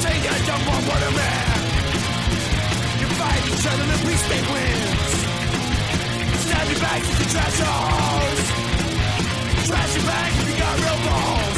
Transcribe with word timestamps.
take 0.00 0.24
a 0.30 0.34
jump 0.46 0.66
on 0.74 0.82
what 0.86 1.02
a 1.02 1.10
man. 1.10 1.58
You 3.00 3.06
fight 3.18 3.44
each 3.50 3.66
other 3.66 3.86
the 3.90 4.00
we 4.06 4.14
make 4.30 4.46
wins. 4.54 5.12
Stab 6.44 6.66
your 6.70 6.80
back 6.80 7.00
to 7.02 7.12
the 7.20 7.26
trash 7.32 7.58
holes. 7.66 8.40
Trash 9.66 9.96
your 9.96 10.06
back 10.06 10.30
if 10.38 10.48
you 10.48 10.56
got 10.62 10.74
real 10.84 10.98
balls. 11.06 11.57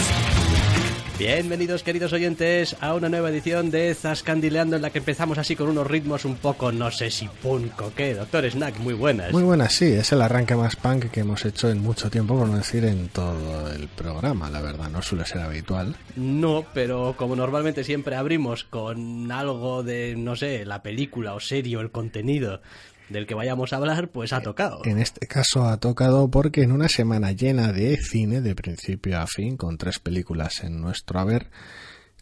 Bienvenidos 1.20 1.82
queridos 1.82 2.14
oyentes 2.14 2.74
a 2.80 2.94
una 2.94 3.10
nueva 3.10 3.28
edición 3.28 3.70
de 3.70 3.94
Zascandileando 3.94 4.76
en 4.76 4.80
la 4.80 4.88
que 4.88 5.00
empezamos 5.00 5.36
así 5.36 5.54
con 5.54 5.68
unos 5.68 5.86
ritmos 5.86 6.24
un 6.24 6.36
poco 6.36 6.72
no 6.72 6.90
sé 6.90 7.10
si 7.10 7.28
punk 7.28 7.78
o 7.82 7.92
qué. 7.94 8.14
Doctor 8.14 8.50
Snack, 8.50 8.78
muy 8.78 8.94
buenas. 8.94 9.30
Muy 9.30 9.42
buenas, 9.42 9.74
sí, 9.74 9.84
es 9.84 10.12
el 10.12 10.22
arranque 10.22 10.56
más 10.56 10.76
punk 10.76 11.10
que 11.10 11.20
hemos 11.20 11.44
hecho 11.44 11.68
en 11.68 11.82
mucho 11.82 12.08
tiempo, 12.08 12.38
por 12.38 12.48
no 12.48 12.56
decir 12.56 12.86
en 12.86 13.08
todo 13.08 13.70
el 13.70 13.86
programa, 13.88 14.48
la 14.48 14.62
verdad, 14.62 14.88
no 14.88 15.02
suele 15.02 15.26
ser 15.26 15.42
habitual. 15.42 15.94
No, 16.16 16.64
pero 16.72 17.14
como 17.18 17.36
normalmente 17.36 17.84
siempre 17.84 18.16
abrimos 18.16 18.64
con 18.64 19.30
algo 19.30 19.82
de, 19.82 20.14
no 20.16 20.36
sé, 20.36 20.64
la 20.64 20.82
película 20.82 21.34
o 21.34 21.40
serie 21.40 21.76
o 21.76 21.82
el 21.82 21.90
contenido 21.90 22.62
del 23.10 23.26
que 23.26 23.34
vayamos 23.34 23.72
a 23.72 23.76
hablar, 23.76 24.08
pues 24.08 24.32
ha 24.32 24.40
tocado. 24.40 24.80
En 24.84 24.98
este 24.98 25.26
caso 25.26 25.64
ha 25.64 25.78
tocado 25.78 26.30
porque 26.30 26.62
en 26.62 26.72
una 26.72 26.88
semana 26.88 27.32
llena 27.32 27.72
de 27.72 27.96
cine, 27.98 28.40
de 28.40 28.54
principio 28.54 29.18
a 29.18 29.26
fin, 29.26 29.56
con 29.56 29.76
tres 29.76 29.98
películas 29.98 30.62
en 30.62 30.80
nuestro 30.80 31.20
haber, 31.20 31.50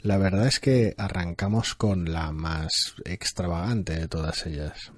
la 0.02 0.16
verdad 0.16 0.46
es 0.46 0.60
que 0.60 0.94
arrancamos 0.96 1.74
con 1.74 2.12
la 2.12 2.32
más 2.32 2.94
extravagante 3.04 3.98
de 3.98 4.08
todas 4.08 4.46
ellas. 4.46 4.92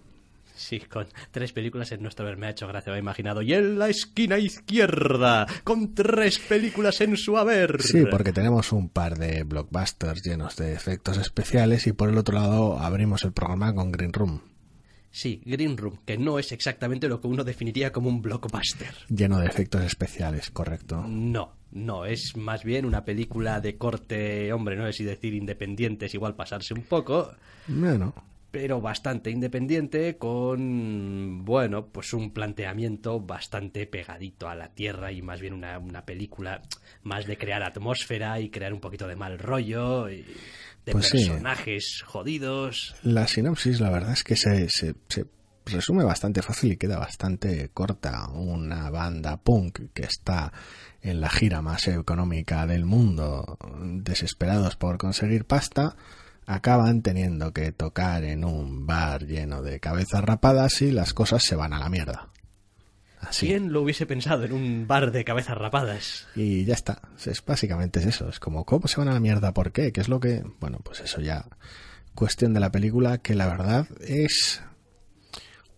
Sí, 0.54 0.78
con 0.78 1.06
tres 1.30 1.52
películas 1.52 1.90
en 1.90 2.02
nuestro 2.02 2.26
haber 2.26 2.36
me 2.36 2.46
ha 2.46 2.50
hecho 2.50 2.68
gracia, 2.68 2.92
me 2.92 2.98
he 2.98 3.00
imaginado. 3.00 3.40
Y 3.40 3.54
en 3.54 3.78
la 3.78 3.88
esquina 3.88 4.38
izquierda, 4.38 5.46
con 5.64 5.94
tres 5.94 6.38
películas 6.38 7.00
en 7.00 7.16
su 7.16 7.38
haber. 7.38 7.80
Sí, 7.80 8.04
porque 8.10 8.32
tenemos 8.32 8.70
un 8.70 8.90
par 8.90 9.16
de 9.16 9.42
blockbusters 9.44 10.22
llenos 10.22 10.56
de 10.56 10.74
efectos 10.74 11.16
especiales 11.16 11.86
y 11.86 11.94
por 11.94 12.10
el 12.10 12.18
otro 12.18 12.34
lado 12.34 12.78
abrimos 12.78 13.24
el 13.24 13.32
programa 13.32 13.74
con 13.74 13.90
Green 13.90 14.12
Room. 14.12 14.49
Sí, 15.10 15.42
Green 15.44 15.76
Room, 15.76 15.98
que 16.04 16.16
no 16.16 16.38
es 16.38 16.52
exactamente 16.52 17.08
lo 17.08 17.20
que 17.20 17.26
uno 17.26 17.42
definiría 17.42 17.92
como 17.92 18.08
un 18.08 18.22
blockbuster. 18.22 18.94
Lleno 19.08 19.38
de 19.38 19.46
efectos 19.46 19.82
especiales, 19.82 20.50
correcto. 20.50 21.04
No, 21.06 21.52
no, 21.72 22.04
es 22.04 22.36
más 22.36 22.62
bien 22.62 22.84
una 22.84 23.04
película 23.04 23.60
de 23.60 23.76
corte, 23.76 24.52
hombre, 24.52 24.76
no 24.76 24.86
sé 24.86 24.92
si 24.92 25.04
decir 25.04 25.34
independiente, 25.34 26.06
es 26.06 26.14
igual 26.14 26.36
pasarse 26.36 26.74
un 26.74 26.82
poco. 26.82 27.32
Bueno. 27.66 28.14
Pero 28.50 28.80
bastante 28.80 29.30
independiente, 29.30 30.16
con, 30.18 31.44
bueno, 31.44 31.86
pues 31.86 32.12
un 32.12 32.32
planteamiento 32.32 33.20
bastante 33.20 33.86
pegadito 33.86 34.48
a 34.48 34.56
la 34.56 34.74
tierra 34.74 35.12
y 35.12 35.22
más 35.22 35.40
bien 35.40 35.54
una, 35.54 35.78
una 35.78 36.04
película 36.04 36.60
más 37.04 37.26
de 37.26 37.36
crear 37.36 37.62
atmósfera 37.62 38.40
y 38.40 38.50
crear 38.50 38.72
un 38.72 38.80
poquito 38.80 39.06
de 39.06 39.14
mal 39.14 39.38
rollo. 39.38 40.10
Y 40.10 40.24
de 40.84 40.92
Pues 40.92 41.06
sí. 41.08 41.18
personajes 41.28 42.02
jodidos. 42.06 42.96
La 43.02 43.28
sinopsis, 43.28 43.80
la 43.80 43.90
verdad 43.90 44.12
es 44.12 44.24
que 44.24 44.34
se, 44.34 44.68
se, 44.68 44.94
se 45.08 45.26
resume 45.66 46.02
bastante 46.02 46.42
fácil 46.42 46.72
y 46.72 46.76
queda 46.76 46.98
bastante 46.98 47.68
corta. 47.68 48.28
Una 48.30 48.90
banda 48.90 49.36
punk 49.36 49.92
que 49.94 50.02
está 50.02 50.52
en 51.02 51.20
la 51.20 51.30
gira 51.30 51.62
más 51.62 51.86
económica 51.86 52.66
del 52.66 52.84
mundo, 52.84 53.58
desesperados 53.80 54.76
por 54.76 54.98
conseguir 54.98 55.44
pasta, 55.44 55.96
acaban 56.50 57.02
teniendo 57.02 57.52
que 57.52 57.70
tocar 57.70 58.24
en 58.24 58.44
un 58.44 58.84
bar 58.84 59.24
lleno 59.24 59.62
de 59.62 59.78
cabezas 59.78 60.24
rapadas 60.24 60.82
y 60.82 60.90
las 60.90 61.14
cosas 61.14 61.44
se 61.44 61.54
van 61.54 61.72
a 61.72 61.78
la 61.78 61.88
mierda. 61.88 62.28
Así. 63.20 63.46
¿Quién 63.46 63.72
lo 63.72 63.82
hubiese 63.82 64.04
pensado 64.04 64.44
en 64.44 64.52
un 64.52 64.86
bar 64.88 65.12
de 65.12 65.24
cabezas 65.24 65.56
rapadas? 65.56 66.26
Y 66.34 66.64
ya 66.64 66.74
está. 66.74 67.02
Es, 67.24 67.44
básicamente 67.44 68.00
es 68.00 68.06
eso. 68.06 68.28
Es 68.28 68.40
como, 68.40 68.64
¿cómo 68.64 68.88
se 68.88 68.98
van 68.98 69.08
a 69.08 69.12
la 69.12 69.20
mierda? 69.20 69.54
¿Por 69.54 69.70
qué? 69.70 69.92
¿Qué 69.92 70.00
es 70.00 70.08
lo 70.08 70.18
que...? 70.18 70.42
Bueno, 70.58 70.80
pues 70.82 71.00
eso 71.00 71.20
ya... 71.20 71.46
Cuestión 72.16 72.52
de 72.52 72.60
la 72.60 72.72
película 72.72 73.18
que 73.18 73.36
la 73.36 73.46
verdad 73.46 73.86
es 74.00 74.60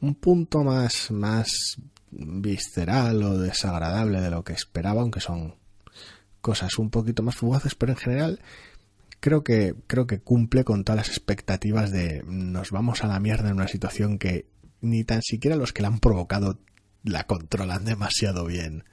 un 0.00 0.14
punto 0.14 0.64
más, 0.64 1.10
más 1.10 1.76
visceral 2.10 3.22
o 3.22 3.36
desagradable 3.36 4.22
de 4.22 4.30
lo 4.30 4.42
que 4.42 4.54
esperaba, 4.54 5.02
aunque 5.02 5.20
son 5.20 5.56
cosas 6.40 6.78
un 6.78 6.90
poquito 6.90 7.22
más 7.22 7.36
fugaces, 7.36 7.74
pero 7.74 7.92
en 7.92 7.98
general 7.98 8.40
creo 9.22 9.42
que, 9.44 9.74
creo 9.86 10.06
que 10.06 10.20
cumple 10.20 10.64
con 10.64 10.82
todas 10.84 10.98
las 11.06 11.08
expectativas 11.08 11.90
de 11.92 12.22
nos 12.26 12.72
vamos 12.72 13.02
a 13.04 13.06
la 13.06 13.20
mierda 13.20 13.48
en 13.48 13.54
una 13.54 13.68
situación 13.68 14.18
que 14.18 14.46
ni 14.80 15.04
tan 15.04 15.22
siquiera 15.22 15.54
los 15.56 15.72
que 15.72 15.80
la 15.80 15.88
han 15.88 16.00
provocado 16.00 16.58
la 17.04 17.24
controlan 17.26 17.84
demasiado 17.84 18.44
bien. 18.44 18.84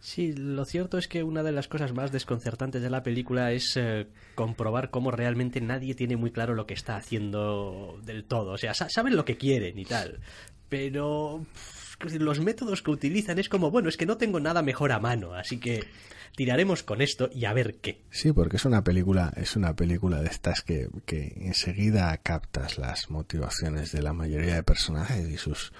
Sí, 0.00 0.32
lo 0.32 0.64
cierto 0.64 0.98
es 0.98 1.08
que 1.08 1.22
una 1.22 1.42
de 1.42 1.52
las 1.52 1.68
cosas 1.68 1.92
más 1.92 2.10
desconcertantes 2.10 2.80
de 2.82 2.90
la 2.90 3.02
película 3.02 3.52
es 3.52 3.76
eh, 3.76 4.08
comprobar 4.34 4.90
cómo 4.90 5.10
realmente 5.10 5.60
nadie 5.60 5.94
tiene 5.94 6.16
muy 6.16 6.30
claro 6.32 6.54
lo 6.54 6.66
que 6.66 6.74
está 6.74 6.96
haciendo 6.96 8.00
del 8.04 8.24
todo. 8.24 8.52
O 8.52 8.58
sea, 8.58 8.72
sa- 8.74 8.88
saben 8.88 9.14
lo 9.14 9.24
que 9.26 9.36
quieren 9.36 9.78
y 9.78 9.84
tal, 9.84 10.20
pero 10.68 11.44
los 12.18 12.40
métodos 12.40 12.80
que 12.82 12.90
utilizan 12.90 13.38
es 13.38 13.48
como, 13.50 13.70
bueno, 13.70 13.88
es 13.90 13.96
que 13.98 14.06
no 14.06 14.16
tengo 14.16 14.40
nada 14.40 14.62
mejor 14.62 14.90
a 14.92 14.98
mano, 15.00 15.34
así 15.34 15.58
que 15.60 15.84
tiraremos 16.36 16.82
con 16.82 17.00
esto 17.02 17.28
y 17.32 17.44
a 17.44 17.52
ver 17.52 17.76
qué. 17.80 18.02
Sí, 18.10 18.32
porque 18.32 18.56
es 18.56 18.64
una 18.64 18.82
película, 18.84 19.32
es 19.36 19.56
una 19.56 19.74
película 19.76 20.20
de 20.20 20.28
estas 20.28 20.62
que, 20.62 20.88
que 21.06 21.34
enseguida 21.40 22.16
captas 22.18 22.78
las 22.78 23.10
motivaciones 23.10 23.92
de 23.92 24.02
la 24.02 24.12
mayoría 24.12 24.54
de 24.54 24.62
personajes 24.62 25.28
y 25.28 25.36
sus 25.36 25.72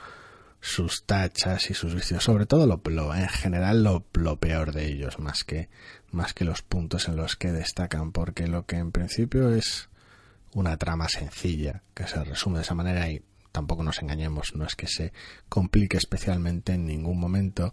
sus 0.62 1.04
tachas 1.06 1.70
y 1.70 1.74
sus 1.74 1.94
vicios, 1.94 2.22
sobre 2.22 2.44
todo 2.44 2.66
lo, 2.66 2.82
lo- 2.90 3.14
en 3.14 3.28
general 3.30 3.82
lo, 3.82 4.04
lo 4.12 4.36
peor 4.38 4.72
de 4.72 4.88
ellos, 4.88 5.18
más 5.18 5.42
que 5.42 5.70
más 6.10 6.34
que 6.34 6.44
los 6.44 6.60
puntos 6.60 7.08
en 7.08 7.16
los 7.16 7.36
que 7.36 7.50
destacan, 7.50 8.12
porque 8.12 8.46
lo 8.46 8.66
que 8.66 8.76
en 8.76 8.92
principio 8.92 9.54
es 9.54 9.88
una 10.52 10.76
trama 10.76 11.08
sencilla 11.08 11.82
que 11.94 12.06
se 12.06 12.22
resume 12.24 12.58
de 12.58 12.64
esa 12.64 12.74
manera 12.74 13.08
y 13.08 13.22
tampoco 13.52 13.82
nos 13.82 14.02
engañemos, 14.02 14.54
no 14.54 14.66
es 14.66 14.76
que 14.76 14.86
se 14.86 15.14
complique 15.48 15.96
especialmente 15.96 16.74
en 16.74 16.84
ningún 16.84 17.18
momento. 17.18 17.72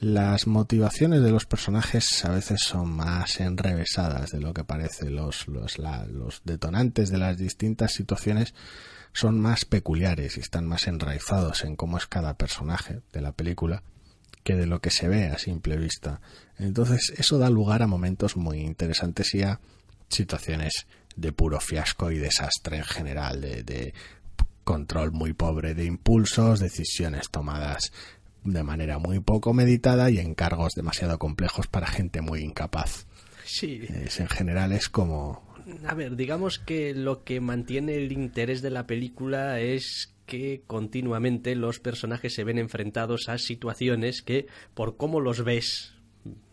Las 0.00 0.46
motivaciones 0.46 1.22
de 1.22 1.30
los 1.30 1.46
personajes 1.46 2.24
a 2.24 2.30
veces 2.30 2.60
son 2.62 2.90
más 2.90 3.40
enrevesadas 3.40 4.30
de 4.30 4.40
lo 4.40 4.52
que 4.52 4.64
parece. 4.64 5.08
Los, 5.10 5.48
los, 5.48 5.78
la- 5.78 6.04
los 6.06 6.42
detonantes 6.44 7.10
de 7.10 7.18
las 7.18 7.38
distintas 7.38 7.92
situaciones 7.92 8.54
son 9.14 9.40
más 9.40 9.64
peculiares 9.64 10.36
y 10.36 10.40
están 10.40 10.66
más 10.66 10.86
enraizados 10.86 11.64
en 11.64 11.76
cómo 11.76 11.96
es 11.96 12.06
cada 12.06 12.34
personaje 12.34 13.00
de 13.12 13.20
la 13.22 13.32
película 13.32 13.82
que 14.44 14.54
de 14.54 14.66
lo 14.66 14.80
que 14.80 14.90
se 14.90 15.08
ve 15.08 15.28
a 15.28 15.38
simple 15.38 15.76
vista. 15.76 16.20
Entonces 16.58 17.12
eso 17.16 17.38
da 17.38 17.48
lugar 17.48 17.82
a 17.82 17.86
momentos 17.86 18.36
muy 18.36 18.58
interesantes 18.60 19.34
y 19.34 19.42
a 19.42 19.58
situaciones 20.10 20.86
de 21.16 21.32
puro 21.32 21.58
fiasco 21.58 22.10
y 22.10 22.18
desastre 22.18 22.76
en 22.76 22.84
general, 22.84 23.40
de, 23.40 23.62
de 23.62 23.94
control 24.62 25.12
muy 25.12 25.32
pobre 25.32 25.74
de 25.74 25.84
impulsos, 25.86 26.60
decisiones 26.60 27.30
tomadas 27.30 27.92
de 28.46 28.62
manera 28.62 28.98
muy 28.98 29.20
poco 29.20 29.52
meditada 29.52 30.10
y 30.10 30.18
encargos 30.18 30.74
demasiado 30.74 31.18
complejos 31.18 31.66
para 31.66 31.86
gente 31.86 32.20
muy 32.20 32.40
incapaz. 32.40 33.06
Sí, 33.44 33.82
Es, 33.88 34.20
en 34.20 34.28
general 34.28 34.72
es 34.72 34.88
como 34.88 35.46
a 35.86 35.94
ver, 35.94 36.16
digamos 36.16 36.58
que 36.58 36.94
lo 36.94 37.24
que 37.24 37.40
mantiene 37.40 37.96
el 37.96 38.12
interés 38.12 38.62
de 38.62 38.70
la 38.70 38.86
película 38.86 39.60
es 39.60 40.14
que 40.24 40.62
continuamente 40.66 41.54
los 41.56 41.80
personajes 41.80 42.34
se 42.34 42.44
ven 42.44 42.58
enfrentados 42.58 43.28
a 43.28 43.38
situaciones 43.38 44.22
que, 44.22 44.46
por 44.74 44.96
cómo 44.96 45.20
los 45.20 45.44
ves, 45.44 45.94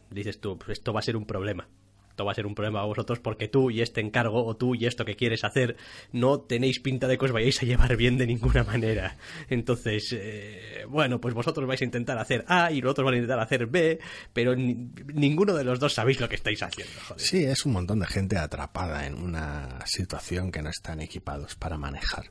dices 0.09 0.39
tú, 0.39 0.57
"Pues 0.57 0.79
esto 0.79 0.93
va 0.93 0.99
a 0.99 1.03
ser 1.03 1.15
un 1.15 1.25
problema. 1.25 1.67
Esto 2.13 2.25
va 2.25 2.31
a 2.33 2.35
ser 2.35 2.45
un 2.45 2.53
problema 2.53 2.79
a 2.81 2.85
vosotros 2.85 3.19
porque 3.19 3.47
tú 3.47 3.71
y 3.71 3.81
este 3.81 3.99
encargo 3.99 4.45
o 4.45 4.55
tú 4.55 4.75
y 4.75 4.85
esto 4.85 5.03
que 5.03 5.15
quieres 5.15 5.43
hacer 5.43 5.77
no 6.11 6.41
tenéis 6.41 6.79
pinta 6.79 7.07
de 7.07 7.17
que 7.17 7.25
os 7.25 7.31
vayáis 7.31 7.59
a 7.63 7.65
llevar 7.65 7.97
bien 7.97 8.19
de 8.19 8.27
ninguna 8.27 8.63
manera. 8.63 9.17
Entonces, 9.49 10.13
eh, 10.15 10.85
bueno, 10.87 11.19
pues 11.19 11.33
vosotros 11.33 11.67
vais 11.67 11.81
a 11.81 11.85
intentar 11.85 12.19
hacer 12.19 12.45
A 12.47 12.71
y 12.71 12.81
los 12.81 12.91
otros 12.91 13.03
van 13.05 13.15
a 13.15 13.17
intentar 13.17 13.39
hacer 13.39 13.65
B, 13.65 13.99
pero 14.31 14.55
ni- 14.55 14.91
ninguno 15.11 15.55
de 15.55 15.63
los 15.63 15.79
dos 15.79 15.93
sabéis 15.95 16.19
lo 16.19 16.29
que 16.29 16.35
estáis 16.35 16.61
haciendo. 16.61 16.93
Joder. 17.07 17.19
Sí, 17.19 17.43
es 17.45 17.65
un 17.65 17.73
montón 17.73 17.97
de 17.99 18.05
gente 18.05 18.37
atrapada 18.37 19.07
en 19.07 19.15
una 19.15 19.79
situación 19.87 20.51
que 20.51 20.61
no 20.61 20.69
están 20.69 21.01
equipados 21.01 21.55
para 21.55 21.79
manejar, 21.79 22.25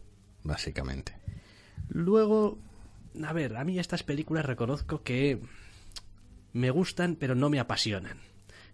básicamente. 0.45 1.17
Luego, 1.89 2.57
a 3.25 3.33
ver, 3.33 3.57
a 3.57 3.65
mí 3.65 3.81
estas 3.81 4.05
películas 4.05 4.47
reconozco 4.47 5.03
que 5.03 5.41
me 6.53 6.71
gustan, 6.71 7.17
pero 7.17 7.35
no 7.35 7.51
me 7.51 7.59
apasionan. 7.59 8.19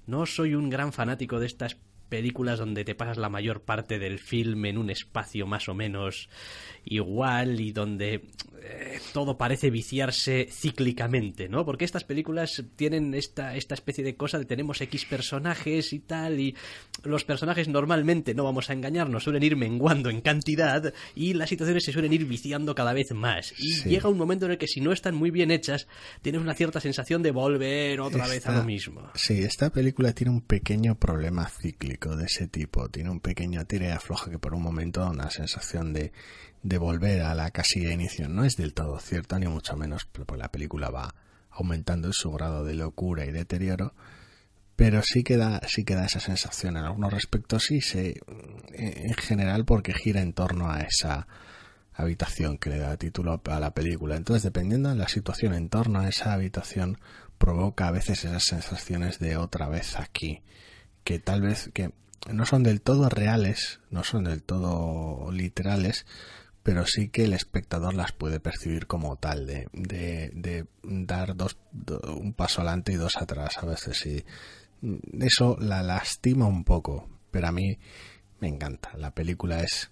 No 0.08 0.24
soy 0.24 0.54
un 0.54 0.70
gran 0.70 0.94
fanático 0.94 1.38
de 1.38 1.44
estas 1.44 1.76
películas 2.08 2.58
donde 2.58 2.82
te 2.86 2.94
pasas 2.94 3.18
la 3.18 3.28
mayor 3.28 3.60
parte 3.60 3.98
del 3.98 4.18
film 4.18 4.64
en 4.64 4.78
un 4.78 4.88
espacio 4.88 5.46
más 5.46 5.68
o 5.68 5.74
menos 5.74 6.30
igual 6.88 7.60
y 7.60 7.72
donde 7.72 8.22
eh, 8.70 9.00
todo 9.12 9.38
parece 9.38 9.70
viciarse 9.70 10.48
cíclicamente, 10.50 11.48
¿no? 11.48 11.64
Porque 11.64 11.84
estas 11.84 12.04
películas 12.04 12.62
tienen 12.76 13.14
esta, 13.14 13.54
esta 13.56 13.74
especie 13.74 14.04
de 14.04 14.16
cosa 14.16 14.38
de 14.38 14.44
tenemos 14.44 14.80
X 14.80 15.06
personajes 15.06 15.92
y 15.92 16.00
tal, 16.00 16.40
y 16.40 16.54
los 17.04 17.24
personajes 17.24 17.68
normalmente, 17.68 18.34
no 18.34 18.44
vamos 18.44 18.68
a 18.68 18.72
engañarnos, 18.72 19.24
suelen 19.24 19.42
ir 19.42 19.56
menguando 19.56 20.10
en 20.10 20.20
cantidad 20.20 20.92
y 21.14 21.34
las 21.34 21.48
situaciones 21.48 21.84
se 21.84 21.92
suelen 21.92 22.12
ir 22.12 22.26
viciando 22.26 22.74
cada 22.74 22.92
vez 22.92 23.12
más. 23.12 23.54
Y 23.58 23.88
llega 23.88 24.08
un 24.08 24.18
momento 24.18 24.46
en 24.46 24.52
el 24.52 24.58
que 24.58 24.66
si 24.66 24.80
no 24.80 24.92
están 24.92 25.14
muy 25.14 25.30
bien 25.30 25.50
hechas, 25.50 25.86
tienes 26.22 26.40
una 26.40 26.54
cierta 26.54 26.80
sensación 26.80 27.22
de 27.22 27.30
volver 27.30 28.00
otra 28.00 28.26
vez 28.26 28.46
a 28.46 28.52
lo 28.52 28.64
mismo. 28.64 29.10
Sí, 29.14 29.42
esta 29.42 29.70
película 29.70 30.12
tiene 30.12 30.32
un 30.32 30.42
pequeño 30.42 30.96
problema 30.96 31.48
cíclico 31.48 32.16
de 32.16 32.26
ese 32.26 32.48
tipo, 32.48 32.88
tiene 32.88 33.10
un 33.10 33.20
pequeño 33.20 33.64
tira 33.66 33.88
y 33.88 33.90
afloja 33.90 34.30
que 34.30 34.38
por 34.38 34.54
un 34.54 34.62
momento 34.62 35.00
da 35.00 35.10
una 35.10 35.30
sensación 35.30 35.92
de 35.92 36.12
de 36.68 36.78
volver 36.78 37.22
a 37.22 37.34
la 37.34 37.50
casilla 37.50 37.88
de 37.88 37.94
inicio. 37.94 38.28
No 38.28 38.44
es 38.44 38.56
del 38.56 38.74
todo 38.74 38.98
cierto, 39.00 39.38
ni 39.38 39.46
mucho 39.46 39.76
menos, 39.76 40.04
porque 40.04 40.36
la 40.36 40.50
película 40.50 40.90
va 40.90 41.14
aumentando 41.50 42.08
en 42.08 42.12
su 42.12 42.30
grado 42.30 42.64
de 42.64 42.74
locura 42.74 43.24
y 43.24 43.32
deterioro, 43.32 43.94
pero 44.76 45.02
sí 45.02 45.24
que 45.24 45.36
da, 45.36 45.60
sí 45.66 45.84
que 45.84 45.94
esa 45.94 46.20
sensación 46.20 46.76
en 46.76 46.84
algunos 46.84 47.12
respectos, 47.12 47.64
sí, 47.64 47.80
se, 47.80 48.20
en 48.72 49.14
general 49.14 49.64
porque 49.64 49.92
gira 49.92 50.20
en 50.20 50.34
torno 50.34 50.70
a 50.70 50.82
esa 50.82 51.26
habitación 51.94 52.58
que 52.58 52.70
le 52.70 52.78
da 52.78 52.96
título 52.96 53.40
a 53.44 53.60
la 53.60 53.72
película. 53.72 54.16
Entonces, 54.16 54.44
dependiendo 54.44 54.90
de 54.90 54.94
la 54.94 55.08
situación 55.08 55.54
en 55.54 55.68
torno 55.68 56.00
a 56.00 56.08
esa 56.08 56.32
habitación, 56.32 56.98
provoca 57.38 57.88
a 57.88 57.92
veces 57.92 58.24
esas 58.24 58.44
sensaciones 58.44 59.18
de 59.18 59.36
otra 59.36 59.68
vez 59.68 59.96
aquí, 59.98 60.42
que 61.02 61.18
tal 61.18 61.40
vez 61.40 61.70
que 61.72 61.92
no 62.30 62.44
son 62.46 62.62
del 62.62 62.82
todo 62.82 63.08
reales, 63.08 63.80
no 63.90 64.04
son 64.04 64.24
del 64.24 64.42
todo 64.42 65.32
literales, 65.32 66.06
pero 66.68 66.84
sí 66.84 67.08
que 67.08 67.24
el 67.24 67.32
espectador 67.32 67.94
las 67.94 68.12
puede 68.12 68.40
percibir 68.40 68.86
como 68.86 69.16
tal, 69.16 69.46
de, 69.46 69.70
de, 69.72 70.66
dar 70.82 71.34
dos, 71.34 71.56
un 72.06 72.34
paso 72.34 72.60
adelante 72.60 72.92
y 72.92 72.96
dos 72.96 73.16
atrás 73.16 73.56
a 73.56 73.64
veces. 73.64 74.04
Y 74.04 74.22
eso 75.18 75.56
la 75.58 75.82
lastima 75.82 76.44
un 76.44 76.64
poco, 76.64 77.08
pero 77.30 77.46
a 77.48 77.52
mí 77.52 77.78
me 78.40 78.48
encanta. 78.48 78.90
La 78.98 79.14
película 79.14 79.62
es, 79.62 79.90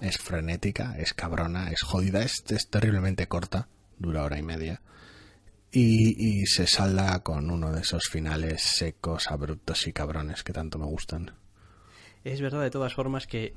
es 0.00 0.16
frenética, 0.16 0.96
es 0.96 1.12
cabrona, 1.12 1.70
es 1.70 1.82
jodida, 1.82 2.22
es, 2.22 2.42
terriblemente 2.70 3.28
corta, 3.28 3.68
dura 3.98 4.22
hora 4.22 4.38
y 4.38 4.42
media. 4.42 4.80
Y, 5.72 6.40
y, 6.40 6.46
se 6.46 6.66
salda 6.66 7.22
con 7.22 7.50
uno 7.50 7.70
de 7.70 7.82
esos 7.82 8.04
finales 8.08 8.62
secos, 8.62 9.30
abruptos 9.30 9.86
y 9.86 9.92
cabrones 9.92 10.42
que 10.42 10.54
tanto 10.54 10.78
me 10.78 10.86
gustan. 10.86 11.32
Es 12.24 12.40
verdad 12.40 12.62
de 12.62 12.70
todas 12.70 12.94
formas 12.94 13.26
que 13.26 13.52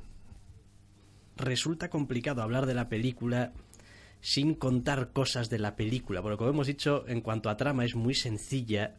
resulta 1.38 1.90
complicado 1.90 2.42
hablar 2.42 2.66
de 2.66 2.74
la 2.74 2.90
película 2.90 3.54
sin 4.22 4.56
contar 4.56 5.12
cosas 5.14 5.50
de 5.50 5.60
la 5.60 5.76
película, 5.76 6.22
porque 6.22 6.38
como 6.38 6.50
hemos 6.50 6.68
dicho, 6.68 7.06
en 7.08 7.22
cuanto 7.22 7.50
a 7.50 7.58
trama 7.58 7.86
es 7.86 7.96
muy 7.96 8.14
sencilla 8.14 8.96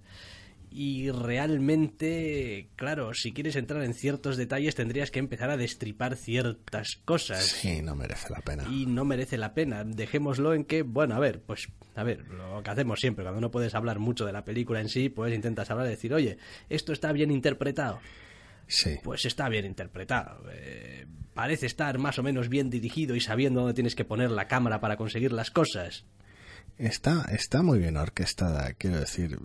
y 0.71 1.11
realmente, 1.11 2.69
claro, 2.77 3.15
si 3.15 3.33
quieres 3.33 3.57
entrar 3.57 3.83
en 3.83 3.95
ciertos 3.95 4.37
detalles 4.37 4.75
tendrías 4.75 5.11
que 5.11 5.19
empezar 5.19 5.51
a 5.51 5.57
destripar 5.57 6.17
ciertas 6.17 7.01
cosas. 7.05 7.45
Sí, 7.45 7.81
no 7.83 7.95
merece 7.95 8.31
la 8.31 8.41
pena. 8.41 8.65
Y 8.71 8.87
no 8.87 9.05
merece 9.05 9.39
la 9.39 9.55
pena. 9.55 9.85
Dejémoslo 9.85 10.55
en 10.55 10.65
que, 10.65 10.83
bueno, 10.83 11.15
a 11.15 11.19
ver, 11.19 11.41
pues, 11.41 11.69
a 11.95 12.03
ver, 12.03 12.27
lo 12.29 12.63
que 12.63 12.71
hacemos 12.71 13.01
siempre, 13.01 13.25
cuando 13.25 13.41
no 13.41 13.51
puedes 13.51 13.75
hablar 13.75 13.99
mucho 13.99 14.27
de 14.27 14.33
la 14.33 14.45
película 14.45 14.81
en 14.81 14.89
sí, 14.89 15.09
pues 15.09 15.35
intentas 15.35 15.71
hablar 15.71 15.87
y 15.87 15.91
decir, 15.91 16.13
oye, 16.13 16.37
esto 16.69 16.93
está 16.93 17.13
bien 17.13 17.31
interpretado. 17.31 18.01
Sí. 18.69 18.99
Pues 19.03 19.25
está 19.25 19.49
bien 19.49 19.65
interpretado. 19.65 20.45
Eh, 20.53 21.07
parece 21.35 21.67
estar 21.67 21.99
más 21.99 22.19
o 22.19 22.23
menos 22.23 22.49
bien 22.49 22.71
dirigido 22.71 23.17
y 23.17 23.21
sabiendo 23.21 23.61
dónde 23.61 23.75
tienes 23.75 23.95
que 23.95 24.05
poner 24.05 24.31
la 24.31 24.47
cámara 24.47 24.81
para 24.81 24.97
conseguir 24.97 25.33
las 25.33 25.51
cosas. 25.51 26.05
Está, 26.77 27.25
está 27.33 27.63
muy 27.63 27.81
bien 27.81 27.97
orquestada, 27.97 28.73
quiero 28.75 29.01
decir, 29.01 29.37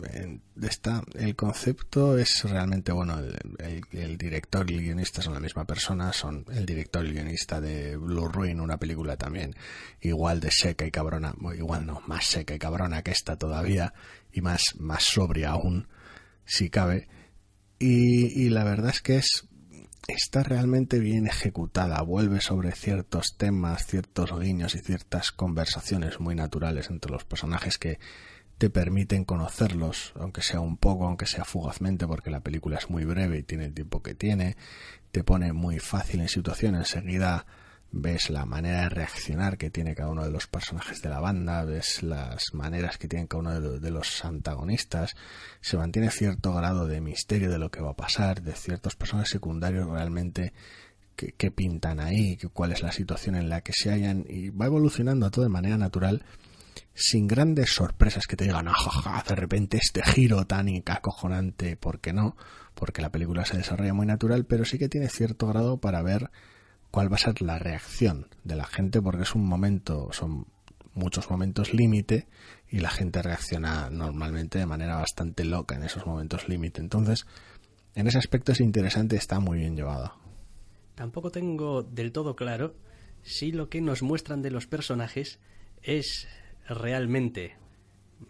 está, 0.61 1.01
el 1.15 1.35
concepto 1.35 2.15
es 2.15 2.43
realmente 2.43 2.91
bueno, 2.91 3.19
el, 3.57 4.17
director 4.19 4.69
y 4.69 4.75
el 4.75 4.81
guionista 4.81 5.23
son 5.23 5.33
la 5.33 5.39
misma 5.39 5.65
persona, 5.65 6.13
son 6.13 6.45
el 6.53 6.63
director 6.67 7.03
y 7.03 7.07
el 7.07 7.13
guionista 7.15 7.59
de 7.59 7.97
Blue 7.97 8.27
Ruin, 8.27 8.59
una 8.59 8.77
película 8.77 9.17
también 9.17 9.55
igual 9.99 10.41
de 10.41 10.51
seca 10.51 10.85
y 10.85 10.91
cabrona, 10.91 11.33
igual 11.57 11.87
no, 11.87 12.03
más 12.05 12.25
seca 12.25 12.53
y 12.53 12.59
cabrona 12.59 13.01
que 13.01 13.09
esta 13.09 13.35
todavía, 13.35 13.95
y 14.31 14.41
más, 14.41 14.75
más 14.77 15.03
sobria 15.03 15.51
aún, 15.51 15.87
si 16.45 16.69
cabe, 16.69 17.07
y, 17.83 18.45
y 18.45 18.49
la 18.49 18.63
verdad 18.63 18.91
es 18.91 19.01
que 19.01 19.17
es 19.17 19.47
está 20.07 20.43
realmente 20.43 20.99
bien 20.99 21.27
ejecutada, 21.27 22.01
vuelve 22.01 22.41
sobre 22.41 22.71
ciertos 22.73 23.35
temas, 23.37 23.85
ciertos 23.85 24.37
guiños 24.39 24.75
y 24.75 24.79
ciertas 24.79 25.31
conversaciones 25.31 26.19
muy 26.19 26.35
naturales 26.35 26.89
entre 26.89 27.11
los 27.11 27.23
personajes 27.23 27.77
que 27.77 27.99
te 28.57 28.69
permiten 28.69 29.25
conocerlos, 29.25 30.13
aunque 30.15 30.41
sea 30.41 30.59
un 30.59 30.77
poco, 30.77 31.05
aunque 31.05 31.25
sea 31.25 31.45
fugazmente, 31.45 32.07
porque 32.07 32.31
la 32.31 32.41
película 32.41 32.77
es 32.77 32.89
muy 32.89 33.05
breve 33.05 33.39
y 33.39 33.43
tiene 33.43 33.65
el 33.65 33.73
tiempo 33.73 34.01
que 34.01 34.13
tiene, 34.13 34.57
te 35.11 35.23
pone 35.23 35.53
muy 35.53 35.79
fácil 35.79 36.21
en 36.21 36.29
situación, 36.29 36.75
enseguida 36.75 37.45
ves 37.95 38.31
la 38.31 38.45
manera 38.45 38.81
de 38.81 38.89
reaccionar 38.89 39.55
que 39.55 39.69
tiene 39.69 39.93
cada 39.93 40.09
uno 40.09 40.23
de 40.23 40.31
los 40.31 40.47
personajes 40.47 41.03
de 41.03 41.09
la 41.09 41.19
banda, 41.19 41.63
ves 41.63 42.01
las 42.01 42.53
maneras 42.53 42.97
que 42.97 43.07
tienen 43.07 43.27
cada 43.27 43.41
uno 43.41 43.79
de 43.79 43.91
los 43.91 44.25
antagonistas, 44.25 45.15
se 45.61 45.77
mantiene 45.77 46.09
cierto 46.09 46.53
grado 46.55 46.87
de 46.87 47.01
misterio 47.01 47.51
de 47.51 47.59
lo 47.59 47.69
que 47.69 47.81
va 47.81 47.91
a 47.91 47.95
pasar, 47.95 48.41
de 48.41 48.53
ciertos 48.53 48.95
personajes 48.95 49.29
secundarios 49.29 49.87
realmente 49.87 50.53
que, 51.15 51.51
pintan 51.51 51.99
ahí, 51.99 52.35
que, 52.35 52.47
cuál 52.47 52.71
es 52.71 52.81
la 52.81 52.91
situación 52.91 53.35
en 53.35 53.47
la 53.47 53.61
que 53.61 53.73
se 53.73 53.91
hallan, 53.91 54.25
y 54.27 54.49
va 54.49 54.65
evolucionando 54.65 55.29
todo 55.29 55.43
de 55.43 55.49
manera 55.49 55.77
natural, 55.77 56.25
sin 56.95 57.27
grandes 57.27 57.75
sorpresas 57.75 58.25
que 58.25 58.35
te 58.35 58.45
digan, 58.45 58.67
ah, 58.69 59.23
de 59.27 59.35
repente 59.35 59.77
este 59.77 60.01
giro 60.03 60.47
tan 60.47 60.67
acojonante, 60.87 61.77
¿por 61.77 61.99
qué 61.99 62.11
no? 62.11 62.35
Porque 62.73 63.03
la 63.03 63.11
película 63.11 63.45
se 63.45 63.55
desarrolla 63.55 63.93
muy 63.93 64.07
natural, 64.07 64.45
pero 64.45 64.65
sí 64.65 64.79
que 64.79 64.89
tiene 64.89 65.09
cierto 65.09 65.45
grado 65.45 65.77
para 65.77 66.01
ver 66.01 66.31
cuál 66.93 67.11
va 67.11 67.15
a 67.15 67.17
ser 67.17 67.41
la 67.41 67.57
reacción 67.57 68.27
de 68.43 68.55
la 68.55 68.67
gente 68.67 69.01
porque 69.01 69.23
es 69.23 69.33
un 69.33 69.47
momento, 69.47 70.09
son 70.11 70.45
muchos 70.93 71.27
momentos 71.27 71.73
límite 71.73 72.27
y 72.69 72.81
la 72.81 72.91
gente 72.91 73.23
reacciona 73.23 73.89
normalmente 73.89 74.59
de 74.59 74.67
manera 74.67 74.97
bastante 74.97 75.43
loca 75.43 75.73
en 75.75 75.81
esos 75.81 76.05
momentos 76.05 76.47
límite. 76.47 76.81
Entonces, 76.81 77.25
en 77.95 78.05
ese 78.05 78.19
aspecto 78.19 78.51
es 78.51 78.59
interesante, 78.59 79.15
está 79.15 79.39
muy 79.39 79.57
bien 79.57 79.75
llevado. 79.75 80.13
Tampoco 80.93 81.31
tengo 81.31 81.81
del 81.81 82.11
todo 82.11 82.35
claro 82.35 82.75
si 83.23 83.51
lo 83.51 83.69
que 83.69 83.81
nos 83.81 84.03
muestran 84.03 84.43
de 84.43 84.51
los 84.51 84.67
personajes 84.67 85.39
es 85.81 86.27
realmente 86.69 87.55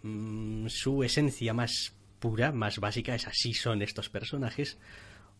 mm, 0.02 0.68
su 0.68 1.04
esencia 1.04 1.52
más 1.52 1.92
pura, 2.18 2.50
más 2.50 2.78
básica, 2.78 3.14
es 3.14 3.26
así 3.26 3.52
son 3.52 3.82
estos 3.82 4.08
personajes, 4.08 4.78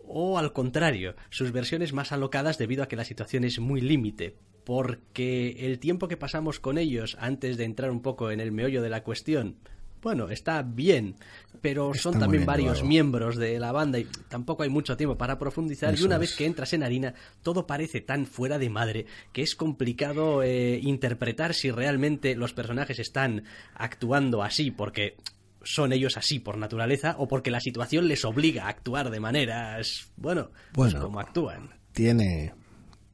o 0.07 0.39
al 0.39 0.53
contrario, 0.53 1.15
sus 1.31 1.53
versiones 1.53 1.93
más 1.93 2.13
alocadas 2.13 2.59
debido 2.59 2.83
a 2.83 2.89
que 2.89 2.97
la 2.97 3.05
situación 3.05 3.45
es 3.45 3.59
muy 3.59 3.81
límite, 3.81 4.37
porque 4.65 5.57
el 5.61 5.79
tiempo 5.79 6.09
que 6.09 6.17
pasamos 6.17 6.61
con 6.61 6.79
ellos 6.79 7.17
antes 7.21 7.57
de 7.57 7.65
entrar 7.65 7.91
un 7.91 8.03
poco 8.03 8.31
en 8.31 8.41
el 8.41 8.53
meollo 8.53 8.83
de 8.83 8.91
la 8.91 9.03
cuestión, 9.03 9.57
bueno, 10.05 10.29
está 10.29 10.61
bien, 10.61 11.17
pero 11.63 11.95
son 11.95 12.19
también 12.19 12.45
varios 12.45 12.85
miembros 12.85 13.37
de 13.37 13.59
la 13.59 13.73
banda 13.73 13.99
y 13.99 14.05
tampoco 14.29 14.63
hay 14.63 14.69
mucho 14.69 14.99
tiempo 14.99 15.17
para 15.17 15.39
profundizar 15.39 15.99
y 15.99 16.03
una 16.03 16.19
vez 16.19 16.37
que 16.37 16.45
entras 16.45 16.75
en 16.75 16.83
harina 16.83 17.15
todo 17.43 17.67
parece 17.67 18.03
tan 18.03 18.27
fuera 18.27 18.59
de 18.59 18.69
madre 18.69 19.07
que 19.33 19.41
es 19.41 19.57
complicado 19.57 20.43
eh, 20.43 20.79
interpretar 20.83 21.55
si 21.55 21.71
realmente 21.71 22.37
los 22.37 22.53
personajes 22.53 22.99
están 22.99 23.45
actuando 23.75 24.43
así, 24.43 24.71
porque 24.71 25.17
son 25.65 25.93
ellos 25.93 26.17
así 26.17 26.39
por 26.39 26.57
naturaleza 26.57 27.17
o 27.19 27.29
porque 27.29 27.51
la 27.51 27.61
situación 27.61 28.09
les 28.09 28.25
obliga 28.25 28.65
a 28.65 28.69
actuar 28.69 29.11
de 29.11 29.21
maneras, 29.21 30.11
bueno, 30.17 30.51
pues 30.73 30.95
como 30.95 31.21
actúan. 31.21 31.71
Tiene, 31.93 32.55